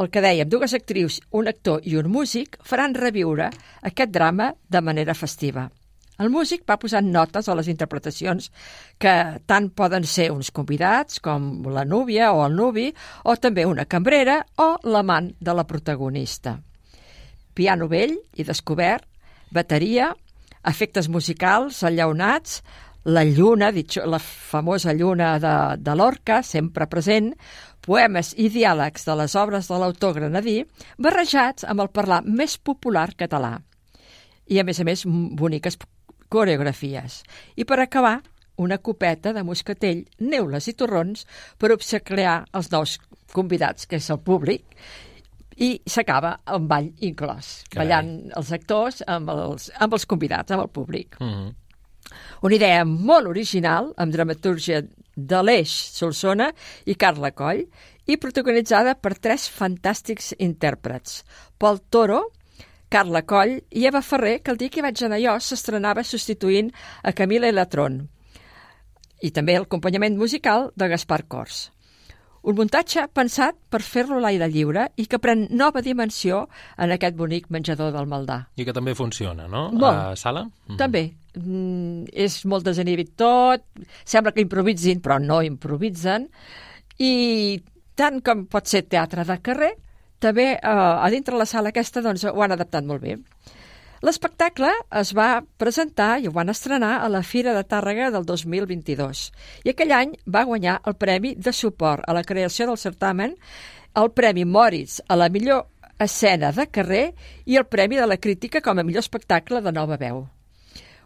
el 0.00 0.08
que 0.08 0.22
dèiem, 0.24 0.48
dues 0.48 0.72
actrius, 0.76 1.20
un 1.36 1.48
actor 1.48 1.84
i 1.84 1.96
un 2.00 2.08
músic 2.12 2.56
faran 2.64 2.96
reviure 2.96 3.50
aquest 3.82 4.12
drama 4.12 4.52
de 4.68 4.80
manera 4.80 5.14
festiva. 5.14 5.68
El 6.22 6.30
músic 6.30 6.62
va 6.68 6.78
posant 6.78 7.08
notes 7.10 7.48
a 7.48 7.54
les 7.58 7.68
interpretacions 7.72 8.50
que 9.02 9.14
tant 9.50 9.68
poden 9.74 10.04
ser 10.06 10.28
uns 10.30 10.52
convidats, 10.54 11.18
com 11.24 11.64
la 11.74 11.82
núvia 11.88 12.30
o 12.36 12.44
el 12.46 12.54
nuvi, 12.54 12.92
o 13.26 13.34
també 13.42 13.64
una 13.66 13.88
cambrera 13.90 14.38
o 14.62 14.76
l'amant 14.86 15.32
de 15.40 15.54
la 15.56 15.66
protagonista. 15.66 16.60
Piano 17.58 17.88
vell 17.90 18.14
i 18.38 18.46
descobert, 18.46 19.08
bateria, 19.50 20.12
efectes 20.68 21.10
musicals 21.10 21.82
allaunats, 21.82 22.60
la 23.04 23.24
lluna, 23.26 23.72
la 24.06 24.22
famosa 24.22 24.94
lluna 24.94 25.34
de, 25.42 25.56
de 25.82 25.96
Lorca, 25.98 26.38
sempre 26.46 26.86
present, 26.86 27.32
poemes 27.82 28.30
i 28.38 28.46
diàlegs 28.46 29.08
de 29.08 29.18
les 29.18 29.34
obres 29.34 29.66
de 29.66 29.82
l'autor 29.82 30.14
granadí, 30.20 30.60
barrejats 31.02 31.66
amb 31.66 31.82
el 31.82 31.90
parlar 31.90 32.22
més 32.22 32.54
popular 32.62 33.08
català. 33.18 33.56
I, 34.46 34.60
a 34.60 34.64
més 34.64 34.78
a 34.78 34.86
més, 34.86 35.02
boniques 35.06 35.78
coreografies. 36.32 37.22
I 37.60 37.66
per 37.68 37.80
acabar, 37.82 38.18
una 38.62 38.78
copeta 38.78 39.32
de 39.36 39.44
moscatell, 39.44 40.04
neules 40.20 40.68
i 40.70 40.76
torrons 40.78 41.26
per 41.60 41.72
obsequiar 41.74 42.42
els 42.56 42.70
nous 42.72 42.98
convidats, 43.32 43.88
que 43.88 43.98
és 44.00 44.10
el 44.12 44.20
públic, 44.24 44.64
i 45.62 45.74
s'acaba 45.86 46.38
amb 46.48 46.68
ball 46.68 46.88
inclòs, 47.04 47.50
Carai. 47.68 47.82
ballant 47.82 48.12
els 48.40 48.52
actors 48.56 49.02
amb 49.06 49.30
els, 49.32 49.68
amb 49.78 49.92
els 49.98 50.06
convidats, 50.08 50.52
amb 50.52 50.64
el 50.64 50.72
públic. 50.72 51.20
Mm 51.20 51.32
-hmm. 51.32 51.54
Una 52.42 52.54
idea 52.54 52.84
molt 52.84 53.26
original, 53.26 53.92
amb 53.96 54.12
dramatúrgia 54.12 54.82
d'Aleix 55.16 55.70
Solsona 55.70 56.52
i 56.84 56.94
Carla 56.94 57.30
Coll, 57.30 57.66
i 58.06 58.16
protagonitzada 58.16 58.94
per 58.94 59.14
tres 59.18 59.48
fantàstics 59.48 60.32
intèrprets. 60.38 61.22
Pol 61.58 61.80
Toro, 61.88 62.32
Carla 62.92 63.22
Coll 63.24 63.56
i 63.72 63.86
Eva 63.88 64.02
Ferrer, 64.04 64.40
que 64.44 64.52
el 64.52 64.58
dia 64.60 64.72
que 64.72 64.82
vaig 64.84 65.00
anar 65.06 65.20
jo 65.22 65.32
s'estrenava 65.40 66.04
substituint 66.04 66.68
a 67.02 67.14
Camila 67.16 67.48
i 67.48 67.54
Latron. 67.56 68.02
I 69.22 69.30
també 69.32 69.54
l'acompanyament 69.56 70.18
musical 70.18 70.68
de 70.76 70.90
Gaspar 70.92 71.22
Cors. 71.30 71.70
Un 72.42 72.56
muntatge 72.58 73.04
pensat 73.14 73.56
per 73.70 73.80
fer-lo 73.86 74.16
a 74.18 74.24
l'aire 74.24 74.48
lliure 74.50 74.88
i 74.98 75.06
que 75.06 75.20
pren 75.22 75.46
nova 75.54 75.80
dimensió 75.80 76.42
en 76.76 76.92
aquest 76.92 77.14
bonic 77.16 77.46
menjador 77.54 77.92
del 77.94 78.08
Maldà. 78.10 78.40
I 78.58 78.66
que 78.66 78.74
també 78.74 78.96
funciona, 78.98 79.46
no? 79.48 79.68
Molt. 79.70 79.86
A 80.12 80.16
sala? 80.16 80.42
Mhm. 80.66 80.76
També. 80.76 81.04
Mm, 81.38 82.10
és 82.12 82.44
molt 82.44 82.66
desinhibit 82.66 83.14
tot, 83.16 83.62
sembla 84.04 84.32
que 84.32 84.42
improvisin, 84.42 85.00
però 85.00 85.20
no 85.22 85.40
improvisen, 85.40 86.28
i 86.98 87.62
tant 87.94 88.20
com 88.20 88.44
pot 88.46 88.66
ser 88.66 88.82
teatre 88.82 89.24
de 89.24 89.38
carrer, 89.40 89.72
també 90.22 90.52
eh, 90.54 90.60
a 90.62 91.10
dintre 91.10 91.36
la 91.38 91.48
sala 91.48 91.72
aquesta 91.72 92.02
doncs, 92.04 92.24
ho 92.30 92.42
han 92.42 92.54
adaptat 92.54 92.86
molt 92.86 93.02
bé. 93.02 93.18
L'espectacle 94.02 94.70
es 94.98 95.12
va 95.14 95.44
presentar 95.62 96.16
i 96.18 96.26
ho 96.26 96.32
van 96.34 96.50
estrenar 96.50 96.96
a 97.04 97.10
la 97.10 97.20
Fira 97.22 97.52
de 97.54 97.62
Tàrrega 97.62 98.08
del 98.10 98.24
2022 98.26 99.28
i 99.62 99.70
aquell 99.70 99.94
any 99.94 100.16
va 100.26 100.42
guanyar 100.48 100.80
el 100.90 100.96
Premi 100.98 101.36
de 101.38 101.52
Suport 101.54 102.02
a 102.08 102.16
la 102.16 102.24
creació 102.26 102.66
del 102.66 102.80
certamen, 102.82 103.36
el 103.94 104.10
Premi 104.10 104.42
Moritz 104.44 104.98
a 105.06 105.18
la 105.20 105.28
millor 105.30 105.68
escena 106.02 106.50
de 106.50 106.66
carrer 106.66 107.04
i 107.46 107.60
el 107.60 107.68
Premi 107.70 108.00
de 108.00 108.08
la 108.10 108.18
Crítica 108.18 108.60
com 108.60 108.78
a 108.78 108.82
millor 108.82 109.06
espectacle 109.06 109.62
de 109.62 109.70
nova 109.70 110.00
veu. 110.00 110.24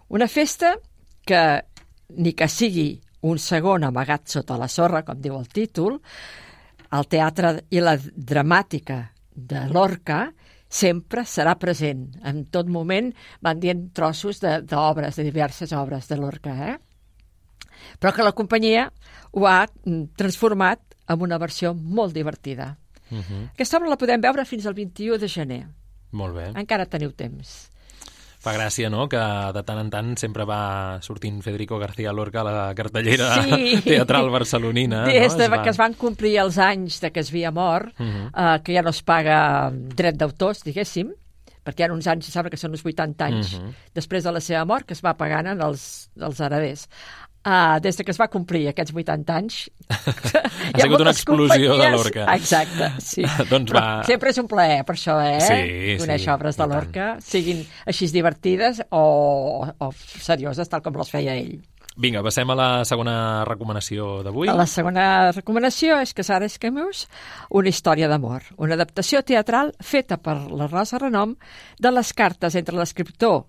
Una 0.08 0.28
festa 0.28 0.78
que, 1.26 1.42
ni 2.16 2.32
que 2.32 2.48
sigui 2.48 2.94
un 3.28 3.38
segon 3.42 3.84
amagat 3.84 4.30
sota 4.30 4.56
la 4.56 4.70
sorra, 4.72 5.02
com 5.04 5.20
diu 5.20 5.36
el 5.36 5.48
títol, 5.52 6.00
el 6.96 7.06
teatre 7.12 7.52
i 7.70 7.80
la 7.80 7.96
dramàtica 7.98 9.00
de 9.34 9.66
Lorca 9.68 10.32
sempre 10.68 11.22
serà 11.28 11.54
present. 11.60 12.08
En 12.26 12.44
tot 12.50 12.66
moment 12.68 13.12
van 13.44 13.60
dient 13.62 13.90
trossos 13.94 14.40
de- 14.42 14.62
d'obres, 14.62 15.16
de, 15.16 15.22
de 15.22 15.30
diverses 15.30 15.72
obres 15.72 16.08
de 16.08 16.16
Lorca, 16.16 16.56
eh? 16.72 16.76
Però 18.00 18.12
que 18.12 18.24
la 18.24 18.32
companyia 18.32 18.88
ho 19.32 19.46
ha 19.46 19.66
mm, 19.84 20.14
transformat 20.16 20.80
en 21.08 21.22
una 21.22 21.38
versió 21.38 21.74
molt 21.74 22.14
divertida. 22.14 22.76
Uh 23.10 23.18
-huh. 23.18 23.42
Aquesta 23.52 23.76
obra 23.78 23.88
la 23.90 23.96
podem 23.98 24.20
veure 24.20 24.44
fins 24.44 24.66
al 24.66 24.74
21 24.74 25.18
de 25.18 25.28
gener. 25.28 25.66
Molt 26.10 26.34
bé. 26.34 26.46
Encara 26.60 26.86
teniu 26.86 27.12
temps. 27.12 27.70
Fa 28.46 28.52
gràcia, 28.54 28.86
no?, 28.92 29.08
que 29.10 29.18
de 29.56 29.62
tant 29.66 29.80
en 29.82 29.88
tant 29.90 30.12
sempre 30.20 30.44
va 30.46 31.00
sortint 31.02 31.40
Federico 31.42 31.80
García 31.82 32.12
Lorca 32.14 32.40
a 32.42 32.44
la 32.46 32.74
cartellera 32.78 33.42
Sí. 33.42 33.80
teatral 33.84 34.30
barcelonina. 34.30 35.04
Des 35.10 35.32
no? 35.32 35.38
de 35.38 35.44
Es 35.44 35.50
va- 35.50 35.62
que 35.64 35.70
es 35.74 35.76
van 35.82 35.94
complir 35.98 36.36
els 36.38 36.56
anys 36.62 37.00
de 37.02 37.10
que 37.10 37.20
es 37.26 37.30
havia 37.34 37.50
mort, 37.50 37.90
uh 37.98 38.02
Mhm. 38.04 38.30
-huh. 38.30 38.54
eh, 38.56 38.62
que 38.62 38.74
ja 38.74 38.82
no 38.82 38.90
es 38.90 39.02
paga 39.02 39.70
dret 39.72 40.14
d'autors, 40.16 40.62
diguéssim, 40.62 41.10
perquè 41.64 41.80
hi 41.80 41.88
ha 41.88 41.92
uns 41.92 42.06
anys, 42.06 42.28
em 42.28 42.32
sembla 42.32 42.50
que 42.50 42.56
són 42.56 42.70
uns 42.70 42.84
80 42.86 43.24
anys, 43.24 43.54
uh 43.54 43.58
Mhm. 43.58 43.66
-huh. 43.68 43.74
després 43.94 44.22
de 44.22 44.30
la 44.32 44.40
seva 44.40 44.64
mort, 44.64 44.86
que 44.86 44.94
es 44.94 45.02
va 45.04 45.14
pagant 45.16 45.48
en 45.48 45.60
els, 45.60 46.08
els 46.20 46.38
hereders. 46.40 46.88
Uh, 47.46 47.76
des 47.78 47.94
de 47.94 48.02
que 48.02 48.10
es 48.10 48.18
va 48.18 48.26
complir 48.26 48.64
aquests 48.72 48.90
80 48.94 49.34
anys... 49.36 49.58
Ha 50.66 50.80
sigut 50.82 51.00
una 51.00 51.12
explosió 51.14 51.76
de 51.78 51.90
Lorca. 51.92 52.24
Exacte, 52.34 52.88
sí. 52.98 53.22
Doncs 53.52 53.70
Però 53.70 53.78
va- 53.78 54.02
Sempre 54.08 54.32
és 54.32 54.40
un 54.42 54.48
plaer, 54.50 54.80
per 54.88 54.96
això, 54.96 55.14
eh? 55.22 55.38
Sí, 55.44 55.94
Conèixer 56.00 56.26
sí, 56.26 56.32
obres 56.34 56.58
de. 56.58 56.66
Lorca, 56.66 57.06
siguin 57.22 57.62
així 57.86 58.08
divertides 58.10 58.82
o, 58.90 59.04
o 59.62 59.90
serioses, 59.94 60.68
tal 60.72 60.82
com 60.82 60.98
les 60.98 61.12
feia 61.12 61.36
ell. 61.38 61.60
Vinga, 61.96 62.20
passem 62.26 62.50
a 62.50 62.58
la 62.58 62.68
segona 62.84 63.16
recomanació 63.48 64.24
d'avui. 64.26 64.50
La 64.52 64.66
segona 64.68 65.06
recomanació 65.30 65.96
és 66.02 66.12
Casares 66.18 66.58
Camus, 66.60 67.06
una 67.56 67.70
història 67.72 68.10
d'amor, 68.10 68.50
una 68.58 68.76
adaptació 68.76 69.22
teatral 69.24 69.70
feta 69.80 70.18
per 70.20 70.36
la 70.50 70.66
Rosa 70.68 70.98
Renom 71.00 71.38
de 71.80 71.94
les 71.94 72.12
cartes 72.12 72.58
entre 72.58 72.76
l'escriptor 72.76 73.44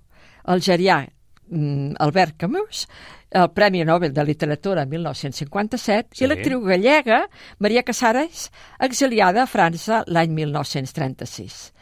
algerià 0.48 1.02
Albert 1.50 2.36
Camus, 2.38 2.88
el 3.32 3.50
Premi 3.52 3.84
Nobel 3.86 4.14
de 4.14 4.24
Literatura 4.24 4.86
1957, 4.86 6.10
Sí. 6.16 6.24
i 6.24 6.28
l'actriu 6.28 6.62
gallega 6.64 7.28
Maria 7.60 7.84
Casares, 7.84 8.52
exiliada 8.80 9.44
a 9.44 9.48
França 9.48 10.04
l'any 10.08 10.32
1936. 10.32 11.74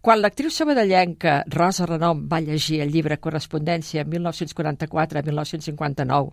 Quan 0.00 0.20
l'actriu 0.22 0.50
sabadellenca 0.54 1.42
Rosa 1.50 1.84
Renom 1.86 2.28
va 2.30 2.40
llegir 2.40 2.80
el 2.80 2.92
llibre 2.92 3.18
Correspondència 3.18 4.04
1944-1959, 4.04 6.32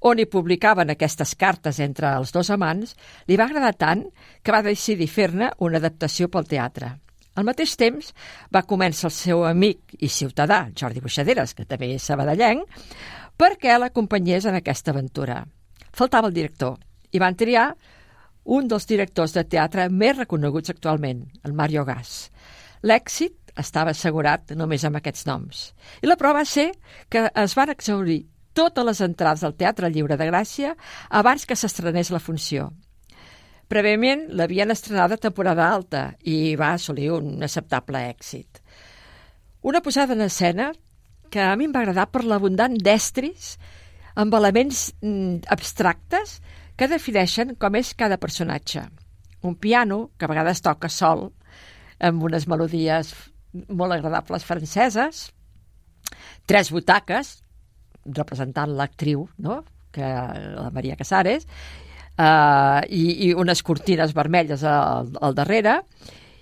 on 0.00 0.18
hi 0.20 0.26
publicaven 0.28 0.90
aquestes 0.92 1.34
cartes 1.34 1.80
entre 1.80 2.12
els 2.18 2.32
dos 2.32 2.50
amants, 2.52 2.92
li 3.26 3.36
va 3.40 3.44
agradar 3.48 3.72
tant 3.80 4.04
que 4.42 4.52
va 4.52 4.60
decidir 4.62 5.08
fer-ne 5.08 5.50
una 5.58 5.78
adaptació 5.80 6.28
pel 6.28 6.44
teatre. 6.46 6.92
Al 7.36 7.44
mateix 7.44 7.74
temps, 7.76 8.12
va 8.52 8.64
començar 8.64 9.10
el 9.10 9.14
seu 9.14 9.44
amic 9.44 9.96
i 10.00 10.08
ciutadà, 10.08 10.62
Jordi 10.72 11.02
Buixaderes, 11.04 11.52
que 11.54 11.66
també 11.68 11.92
és 11.94 12.06
sabadellenc, 12.08 12.64
perquè 13.36 13.76
l'acompanyés 13.76 14.48
en 14.48 14.56
aquesta 14.56 14.94
aventura. 14.94 15.42
Faltava 15.92 16.30
el 16.30 16.36
director 16.36 16.78
i 17.12 17.20
van 17.20 17.36
triar 17.36 17.70
un 18.56 18.68
dels 18.70 18.86
directors 18.88 19.34
de 19.36 19.44
teatre 19.44 19.88
més 19.90 20.16
reconeguts 20.16 20.72
actualment, 20.72 21.26
el 21.44 21.52
Mario 21.52 21.84
Gas. 21.84 22.30
L'èxit 22.86 23.52
estava 23.58 23.92
assegurat 23.92 24.52
només 24.56 24.84
amb 24.84 25.00
aquests 25.00 25.26
noms. 25.28 25.62
I 26.00 26.08
la 26.08 26.16
prova 26.16 26.40
va 26.40 26.48
ser 26.48 26.70
que 27.12 27.26
es 27.28 27.56
van 27.58 27.72
exaurir 27.72 28.22
totes 28.56 28.84
les 28.88 29.00
entrades 29.04 29.44
al 29.44 29.56
Teatre 29.60 29.90
Lliure 29.92 30.16
de 30.16 30.28
Gràcia 30.30 30.72
abans 31.10 31.44
que 31.44 31.56
s'estrenés 31.56 32.12
la 32.14 32.22
funció. 32.22 32.70
Prèviament 33.66 34.28
l'havien 34.38 34.70
estrenada 34.70 35.16
a 35.16 35.22
temporada 35.22 35.66
alta 35.66 36.02
i 36.22 36.54
va 36.58 36.72
assolir 36.76 37.10
un 37.16 37.42
acceptable 37.42 38.04
èxit. 38.12 38.60
Una 39.66 39.82
posada 39.82 40.14
en 40.14 40.22
escena 40.22 40.70
que 41.30 41.42
a 41.42 41.56
mi 41.58 41.66
em 41.66 41.72
va 41.74 41.82
agradar 41.82 42.06
per 42.12 42.22
l'abundant 42.24 42.76
d'estris 42.78 43.56
amb 44.14 44.34
elements 44.38 44.92
mm, 45.02 45.48
abstractes 45.50 46.38
que 46.78 46.88
defineixen 46.88 47.56
com 47.58 47.74
és 47.74 47.94
cada 47.98 48.20
personatge. 48.22 48.84
Un 49.42 49.56
piano, 49.58 50.10
que 50.16 50.26
a 50.26 50.30
vegades 50.30 50.62
toca 50.62 50.88
sol, 50.88 51.30
amb 51.98 52.22
unes 52.22 52.46
melodies 52.46 53.12
molt 53.68 53.96
agradables 53.96 54.44
franceses, 54.44 55.30
tres 56.46 56.70
butaques, 56.70 57.40
representant 58.06 58.76
l'actriu, 58.78 59.26
no? 59.38 59.64
que 59.90 60.04
la 60.04 60.70
Maria 60.70 60.96
Casares, 60.96 61.46
uh, 62.18 62.80
i, 62.88 63.28
i 63.28 63.32
unes 63.34 63.62
cortines 63.62 64.14
vermelles 64.16 64.64
al, 64.64 65.12
al 65.20 65.36
darrere, 65.36 65.80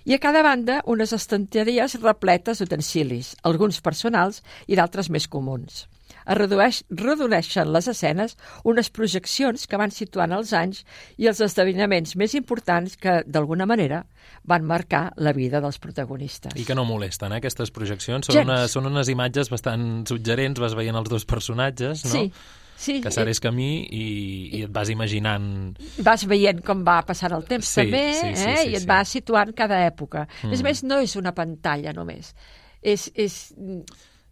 i 0.04 0.12
a 0.12 0.20
cada 0.20 0.42
banda 0.44 0.82
unes 0.90 1.14
estanteries 1.16 1.96
repletes 2.02 2.60
d'utensilis, 2.60 3.34
alguns 3.42 3.80
personals 3.80 4.42
i 4.68 4.76
d'altres 4.76 5.08
més 5.10 5.28
comuns. 5.32 5.86
Es 6.24 6.36
redueix, 6.38 6.80
redueixen 6.88 7.70
les 7.72 7.88
escenes 7.90 8.36
unes 8.64 8.88
projeccions 8.96 9.66
que 9.68 9.80
van 9.80 9.92
situant 9.92 10.32
els 10.32 10.54
anys 10.56 10.82
i 11.20 11.28
els 11.28 11.40
esdeveniments 11.44 12.16
més 12.20 12.34
importants 12.38 12.96
que, 13.00 13.18
d'alguna 13.26 13.66
manera, 13.68 14.02
van 14.48 14.64
marcar 14.64 15.10
la 15.16 15.34
vida 15.36 15.60
dels 15.60 15.78
protagonistes. 15.80 16.56
I 16.56 16.64
que 16.64 16.76
no 16.76 16.86
molesten, 16.88 17.32
eh, 17.32 17.42
aquestes 17.42 17.72
projeccions. 17.76 18.30
Són, 18.30 18.40
Gens. 18.40 18.48
una, 18.48 18.68
són 18.72 18.88
unes 18.88 19.12
imatges 19.12 19.52
bastant 19.52 20.06
suggerents, 20.08 20.60
vas 20.60 20.76
veient 20.76 20.96
els 20.96 21.12
dos 21.12 21.28
personatges, 21.28 22.06
no? 22.08 22.12
Sí, 22.16 22.30
sí. 22.76 23.00
Casares 23.00 23.40
Camí 23.40 23.86
i, 23.90 24.04
i 24.58 24.62
et 24.66 24.70
vas 24.74 24.88
imaginant... 24.90 25.76
vas 26.04 26.26
veient 26.26 26.60
com 26.64 26.82
va 26.86 27.00
passant 27.06 27.32
el 27.32 27.44
temps 27.48 27.66
Sí, 27.66 27.80
també, 27.82 28.02
sí, 28.14 28.34
sí, 28.36 28.48
eh? 28.50 28.56
sí, 28.62 28.68
i 28.70 28.74
et 28.76 28.82
sí. 28.84 28.88
va 28.90 29.00
situant 29.04 29.52
cada 29.56 29.80
època. 29.86 30.26
Mm. 30.42 30.46
A 30.46 30.50
més 30.50 30.60
Mm. 30.60 30.64
a 30.66 30.68
més, 30.68 30.84
no 30.84 30.98
és 31.00 31.16
una 31.16 31.32
pantalla 31.34 31.92
només. 31.92 32.34
És, 32.82 33.10
és, 33.14 33.52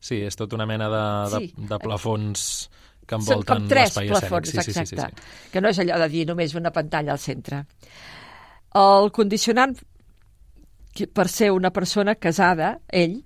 Sí, 0.03 0.16
és 0.26 0.34
tota 0.34 0.57
una 0.57 0.66
mena 0.66 0.88
de, 0.90 1.03
de, 1.30 1.38
Sí. 1.47 1.55
de 1.68 1.78
plafons 1.78 2.68
que 3.07 3.14
són 3.16 3.20
envolten 3.22 3.57
com 3.62 3.68
tres 3.68 3.97
l'espai 3.97 4.09
plafons, 4.09 4.49
escènic. 4.49 4.64
Sí, 4.64 4.72
sí, 4.72 4.80
exacte. 4.80 5.22
sí, 5.22 5.28
sí, 5.28 5.43
sí. 5.47 5.51
Que 5.53 5.61
no 5.61 5.68
és 5.68 5.78
allò 5.78 5.99
de 5.99 6.09
dir 6.09 6.26
només 6.26 6.55
una 6.59 6.70
pantalla 6.74 7.12
al 7.12 7.18
centre. 7.22 7.64
El 8.74 9.11
condicionant 9.12 9.76
que 10.95 11.07
per 11.07 11.28
ser 11.28 11.51
una 11.53 11.70
persona 11.72 12.14
casada, 12.16 12.80
ell, 12.88 13.22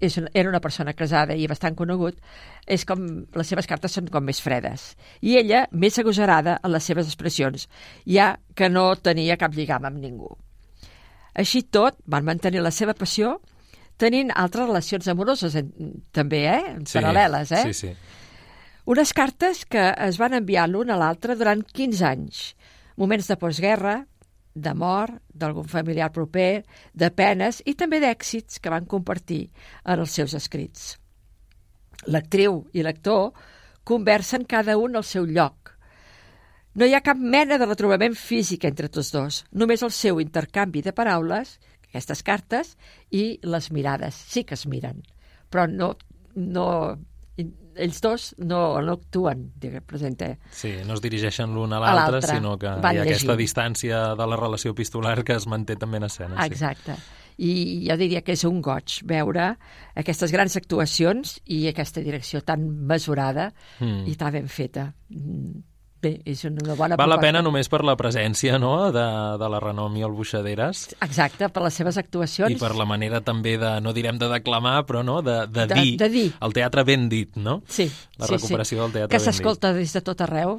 és 0.00 0.16
una, 0.18 0.30
era 0.34 0.48
una 0.48 0.60
persona 0.60 0.94
casada 0.96 1.36
i 1.36 1.46
bastant 1.50 1.76
conegut, 1.78 2.18
és 2.66 2.84
com 2.88 3.02
les 3.34 3.48
seves 3.48 3.68
cartes 3.68 3.92
són 3.98 4.08
com 4.12 4.24
més 4.24 4.40
fredes. 4.42 4.92
I 5.20 5.36
ella, 5.42 5.66
més 5.72 5.98
agosarada 5.98 6.58
en 6.62 6.72
les 6.72 6.84
seves 6.84 7.10
expressions, 7.10 7.68
ja 8.06 8.34
que 8.54 8.70
no 8.72 8.92
tenia 8.96 9.38
cap 9.40 9.54
lligam 9.54 9.84
amb 9.88 10.00
ningú. 10.02 10.32
Així 11.34 11.62
tot, 11.62 11.96
van 12.06 12.26
mantenir 12.28 12.60
la 12.60 12.72
seva 12.74 12.94
passió 12.94 13.38
tenint 14.00 14.32
altres 14.34 14.66
relacions 14.66 15.08
amoroses 15.08 15.54
en, 15.58 15.70
també, 16.12 16.44
eh? 16.50 16.76
Sí, 16.82 16.98
Paral·leles, 16.98 17.52
eh? 17.54 17.62
Sí, 17.70 17.86
sí. 17.86 17.92
Unes 18.92 19.12
cartes 19.14 19.62
que 19.70 19.92
es 20.08 20.18
van 20.18 20.34
enviar 20.34 20.66
l'un 20.68 20.90
a 20.90 20.98
l'altre 20.98 21.36
durant 21.38 21.62
15 21.62 22.06
anys. 22.08 22.40
Moments 22.98 23.28
de 23.30 23.36
postguerra, 23.38 24.00
de 24.54 24.74
mort, 24.74 25.18
d'algun 25.28 25.68
familiar 25.68 26.10
proper, 26.12 26.62
de 26.92 27.10
penes 27.10 27.62
i 27.66 27.74
també 27.78 28.00
d'èxits 28.02 28.60
que 28.60 28.72
van 28.72 28.86
compartir 28.88 29.46
en 29.84 30.02
els 30.02 30.12
seus 30.18 30.34
escrits. 30.38 30.96
L'actriu 32.06 32.64
i 32.72 32.82
l'actor 32.82 33.32
conversen 33.84 34.44
cada 34.44 34.76
un 34.78 34.96
al 34.96 35.04
seu 35.04 35.26
lloc. 35.26 35.72
No 36.74 36.86
hi 36.88 36.94
ha 36.96 37.04
cap 37.04 37.18
mena 37.20 37.58
de 37.60 37.68
retrobament 37.68 38.14
físic 38.16 38.64
entre 38.64 38.88
tots 38.88 39.12
dos, 39.12 39.42
només 39.52 39.82
el 39.82 39.92
seu 39.92 40.20
intercanvi 40.22 40.82
de 40.82 40.94
paraules, 40.96 41.58
aquestes 41.88 42.22
cartes, 42.24 42.76
i 43.10 43.38
les 43.44 43.70
mirades. 43.70 44.16
Sí 44.16 44.44
que 44.48 44.56
es 44.56 44.64
miren, 44.66 45.02
però 45.52 45.66
no, 45.68 45.92
no, 46.34 46.66
ells 47.76 48.00
dos 48.00 48.34
no, 48.38 48.80
no 48.82 48.92
actuen, 48.98 49.52
diguem, 49.56 49.82
presente. 49.84 50.38
Sí, 50.50 50.74
no 50.86 50.94
es 50.94 51.00
dirigeixen 51.02 51.54
l'un 51.54 51.72
a 51.72 51.80
l'altre, 51.80 52.20
sinó 52.22 52.56
que 52.58 52.68
Van 52.68 52.94
hi 52.96 52.98
ha 52.98 53.02
aquesta 53.02 53.32
llegint. 53.32 53.38
distància 53.40 54.14
de 54.18 54.26
la 54.26 54.36
relació 54.36 54.72
epistolar 54.72 55.22
que 55.24 55.34
es 55.34 55.46
manté 55.46 55.76
també 55.76 55.96
en 55.98 56.04
escena. 56.04 56.36
sí. 56.42 56.46
Exacte. 56.52 56.96
I 57.38 57.86
jo 57.88 57.96
diria 57.96 58.20
que 58.20 58.32
és 58.36 58.42
un 58.44 58.60
goig 58.60 58.98
veure 59.08 59.56
aquestes 59.96 60.30
grans 60.30 60.54
actuacions 60.56 61.38
i 61.46 61.66
aquesta 61.66 62.02
direcció 62.04 62.42
tan 62.44 62.66
mesurada 62.86 63.52
Mm. 63.80 64.06
i 64.06 64.14
tan 64.16 64.32
ben 64.32 64.48
feta. 64.48 64.92
Mm, 65.08 65.62
Bé, 66.02 66.16
és 66.26 66.40
una 66.48 66.74
bona 66.74 66.96
Val 66.98 67.08
la 67.12 67.18
pena 67.22 67.40
només 67.46 67.68
per 67.70 67.78
la 67.86 67.92
presència 67.96 68.56
no? 68.58 68.90
de, 68.90 69.04
de 69.38 69.48
la 69.52 69.60
Renom 69.62 69.94
i 69.96 70.02
el 70.02 70.10
Buixaderes 70.16 70.88
Exacte, 71.00 71.46
per 71.48 71.62
les 71.62 71.74
seves 71.78 71.96
actuacions. 72.00 72.50
i 72.50 72.56
per 72.58 72.72
la 72.74 72.84
manera 72.84 73.20
també 73.22 73.52
de, 73.56 73.76
no 73.80 73.92
direm 73.94 74.18
de 74.18 74.26
declamar, 74.32 74.80
però 74.88 75.04
no, 75.06 75.20
de, 75.22 75.46
de, 75.46 75.66
De- 75.70 75.74
dir, 75.78 75.92
de 76.00 76.08
dir. 76.10 76.24
el 76.42 76.52
teatre 76.56 76.82
ben 76.88 77.08
dit, 77.08 77.36
no? 77.38 77.60
Sí, 77.68 77.86
La 78.18 78.26
sí, 78.26 78.34
recuperació 78.34 78.78
sí. 78.78 78.82
del 78.82 78.92
teatre 78.96 79.12
que 79.14 79.20
ben 79.20 79.24
dit. 79.24 79.30
s'escolta 79.30 79.72
des 79.78 79.92
de 79.94 80.02
tot 80.02 80.20
arreu. 80.26 80.56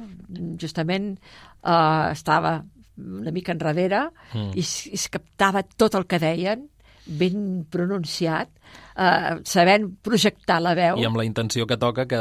Justament 0.60 1.10
eh, 1.18 2.08
estava 2.12 2.62
una 2.96 3.32
mica 3.34 3.52
enrere 3.52 4.06
Mm. 4.32 4.52
i 4.56 4.60
es, 4.64 4.86
es 4.92 5.08
captava 5.12 5.60
tot 5.76 5.94
el 5.98 6.06
que 6.06 6.18
deien, 6.18 6.64
ben 7.06 7.66
pronunciat, 7.70 8.48
eh, 8.96 9.36
sabent 9.44 9.90
projectar 10.02 10.60
la 10.62 10.72
veu. 10.74 10.96
I 10.98 11.04
amb 11.04 11.20
la 11.20 11.24
intenció 11.28 11.66
que 11.66 11.76
toca 11.76 12.06
que 12.08 12.20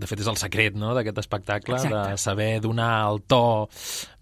de 0.00 0.08
fet, 0.08 0.20
és 0.24 0.28
el 0.32 0.38
secret 0.40 0.74
no, 0.80 0.94
d'aquest 0.96 1.18
espectacle, 1.22 1.76
Exacte. 1.76 2.10
de 2.14 2.18
saber 2.18 2.48
donar 2.64 2.90
el 3.12 3.20
to 3.28 3.68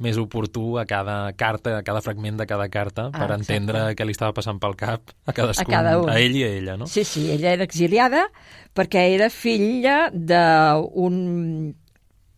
més 0.05 0.19
oportú 0.21 0.77
a 0.79 0.85
cada 0.91 1.33
carta, 1.39 1.79
a 1.79 1.83
cada 1.87 2.03
fragment 2.05 2.37
de 2.43 2.47
cada 2.51 2.69
carta, 2.69 3.09
per 3.15 3.29
Ah, 3.31 3.37
entendre 3.39 3.95
què 3.97 4.05
li 4.05 4.13
estava 4.17 4.35
passant 4.37 4.59
pel 4.61 4.75
cap 4.77 5.15
a 5.27 5.33
cadascun, 5.33 5.71
A 5.73 5.77
cada 5.79 5.97
un. 6.03 6.11
a 6.11 6.19
ell 6.21 6.37
i 6.37 6.45
a 6.45 6.49
ella, 6.59 6.77
no? 6.77 6.87
Sí, 6.91 7.05
sí, 7.05 7.31
ella 7.31 7.53
era 7.57 7.65
exiliada 7.65 8.27
perquè 8.75 9.07
era 9.15 9.31
filla 9.31 10.11
d'un 10.13 11.75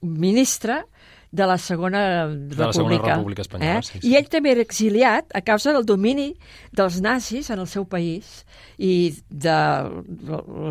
ministre 0.03 0.85
de 1.33 1.47
la 1.47 1.59
Segona 1.59 2.27
República. 2.27 2.67
la 2.67 2.73
Segona 2.73 2.99
República 3.15 3.43
Espanyola, 3.43 3.79
eh? 3.79 3.83
sí, 3.87 3.99
sí. 4.01 4.09
I 4.11 4.17
ell 4.19 4.27
també 4.33 4.51
era 4.51 4.65
exiliat 4.65 5.31
a 5.39 5.43
causa 5.47 5.71
del 5.77 5.85
domini 5.87 6.33
dels 6.75 6.97
nazis 7.05 7.51
en 7.55 7.61
el 7.63 7.69
seu 7.71 7.85
país 7.87 8.45
i 8.79 9.13
de 9.31 9.59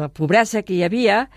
la 0.01 0.09
pobresa 0.11 0.61
que 0.67 0.74
hi 0.76 0.84
havia, 0.84 1.30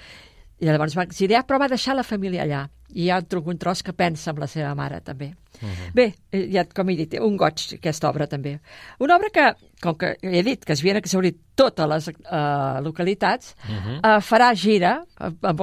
i 0.62 0.68
llavors 0.68 0.94
va 0.94 1.02
exiliar, 1.08 1.42
però 1.46 1.58
va 1.58 1.66
deixar 1.68 1.96
la 1.98 2.04
família 2.06 2.44
allà. 2.46 2.62
I 2.94 3.06
hi 3.06 3.10
ha 3.10 3.18
un 3.18 3.58
tros 3.58 3.80
que 3.82 3.92
pensa 3.96 4.30
amb 4.30 4.38
la 4.42 4.46
seva 4.46 4.74
mare, 4.78 5.00
també. 5.02 5.32
Mhm. 5.60 5.92
Bé, 5.94 6.04
eh, 6.30 6.48
ja, 6.52 6.64
com 6.64 6.88
he 6.90 6.96
dit, 6.96 7.14
un 7.20 7.36
goig, 7.36 7.74
aquesta 7.78 8.08
obra, 8.10 8.26
també. 8.28 8.60
Una 9.00 9.16
obra 9.16 9.28
que, 9.32 9.46
com 9.82 9.96
que 9.96 10.16
he 10.22 10.42
dit 10.42 10.64
que 10.64 10.72
es 10.74 10.80
havien 10.80 10.96
exhaurit 11.00 11.38
totes 11.56 11.88
les 11.88 12.08
eh, 12.08 12.80
localitats, 12.82 13.54
Mhm. 13.68 14.00
eh, 14.04 14.20
farà 14.20 14.52
gira 14.54 15.02
eh, 15.20 15.30
amb 15.42 15.60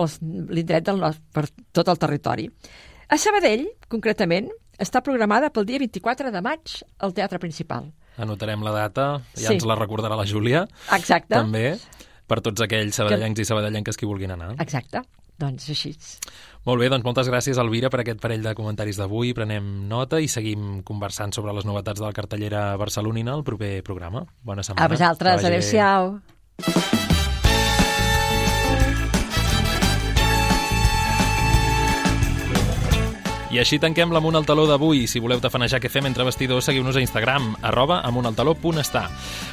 l'indret 0.49 0.83
del 0.85 0.99
nostre, 0.99 1.23
per 1.33 1.45
tot 1.71 1.87
el 1.87 1.97
territori. 1.97 2.49
A 3.09 3.17
Sabadell, 3.17 3.67
concretament, 3.87 4.49
està 4.79 5.01
programada 5.01 5.49
pel 5.49 5.65
dia 5.65 5.79
24 5.79 6.31
de 6.31 6.41
maig 6.41 6.83
al 6.99 7.13
Teatre 7.13 7.39
Principal. 7.39 7.91
Anotarem 8.17 8.61
la 8.63 8.71
data, 8.71 9.21
ja 9.35 9.47
Sí. 9.47 9.53
ens 9.53 9.65
la 9.65 9.75
recordarà 9.75 10.15
la 10.17 10.25
Júlia. 10.25 10.67
Exacte. 10.91 11.35
També, 11.35 11.77
per 12.29 12.41
tots 12.45 12.63
aquells 12.65 13.01
sabadellencs 13.01 13.41
i 13.41 13.47
sabadellenques 13.49 13.97
que 13.97 14.09
vulguin 14.09 14.35
anar. 14.37 14.53
Exacte. 14.61 15.03
Doncs 15.39 15.69
així. 15.71 15.93
Molt 16.67 16.81
bé, 16.81 16.89
doncs 16.91 17.05
moltes 17.07 17.29
gràcies, 17.31 17.59
Elvira, 17.61 17.87
per 17.91 18.01
aquest 18.03 18.19
parell 18.19 18.43
de 18.43 18.53
comentaris 18.57 18.99
d'avui. 18.99 19.31
Prenem 19.37 19.69
nota 19.87 20.19
i 20.19 20.27
seguim 20.27 20.81
conversant 20.87 21.31
sobre 21.35 21.55
les 21.55 21.67
novetats 21.67 22.01
de 22.01 22.07
la 22.09 22.15
cartellera 22.15 22.65
barcelonina 22.81 23.37
al 23.37 23.45
proper 23.47 23.77
programa. 23.87 24.25
Bona 24.43 24.67
setmana. 24.67 24.85
A 24.85 24.95
vosaltres, 24.95 25.41
Que 25.41 25.53
adeu-siau. 25.53 27.08
I 33.49 33.57
així 33.57 33.79
tanquem 33.81 34.11
l'Amunt 34.13 34.37
al 34.37 34.45
Taló 34.45 34.67
d'avui. 34.69 35.07
Si 35.09 35.17
voleu 35.17 35.39
tafanejar 35.41 35.79
què 35.81 35.89
fem 35.89 36.05
entre 36.05 36.21
vestidors, 36.27 36.67
seguiu-nos 36.69 36.99
a 36.99 37.01
Instagram, 37.01 37.55
arroba 37.65 37.97
amuntaltaló.està. 38.05 39.07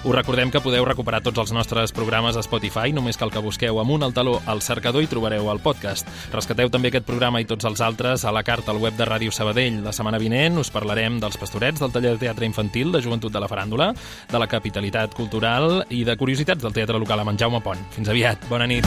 Us 0.05 0.13
recordem 0.13 0.51
que 0.53 0.61
podeu 0.61 0.85
recuperar 0.85 1.23
tots 1.25 1.41
els 1.41 1.53
nostres 1.57 1.95
programes 1.97 2.37
a 2.37 2.43
Spotify, 2.45 2.93
només 2.93 3.17
cal 3.17 3.33
que 3.33 3.41
busqueu 3.41 3.81
Amunt 3.81 4.05
al 4.05 4.13
Taló 4.13 4.35
al 4.45 4.61
cercador 4.61 5.01
i 5.01 5.09
trobareu 5.09 5.49
el 5.49 5.63
podcast. 5.65 6.11
Rescateu 6.35 6.69
també 6.69 6.93
aquest 6.93 7.09
programa 7.09 7.41
i 7.41 7.49
tots 7.49 7.65
els 7.65 7.81
altres 7.81 8.27
a 8.29 8.35
la 8.37 8.45
carta 8.45 8.75
al 8.75 8.83
web 8.85 9.01
de 9.01 9.09
Ràdio 9.09 9.33
Sabadell. 9.33 9.81
La 9.87 9.97
setmana 9.97 10.21
vinent 10.21 10.61
us 10.61 10.73
parlarem 10.75 11.17
dels 11.23 11.41
pastorets, 11.41 11.81
del 11.81 11.97
taller 11.97 12.13
de 12.19 12.25
teatre 12.27 12.45
infantil, 12.45 12.93
de 12.93 13.01
joventut 13.01 13.33
de 13.33 13.41
la 13.41 13.49
faràndula, 13.49 13.95
de 14.29 14.45
la 14.45 14.51
capitalitat 14.51 15.17
cultural 15.17 15.87
i 15.89 16.05
de 16.05 16.19
curiositats 16.21 16.61
del 16.61 16.77
teatre 16.77 17.01
local 17.01 17.25
amb 17.25 17.33
en 17.33 17.41
Jaume 17.41 17.65
Pont. 17.65 17.81
Fins 17.97 18.13
aviat. 18.13 18.45
Bona 18.53 18.69
nit. 18.69 18.85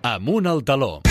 Amunt 0.00 0.48
al 0.48 0.64
taló. 0.64 1.09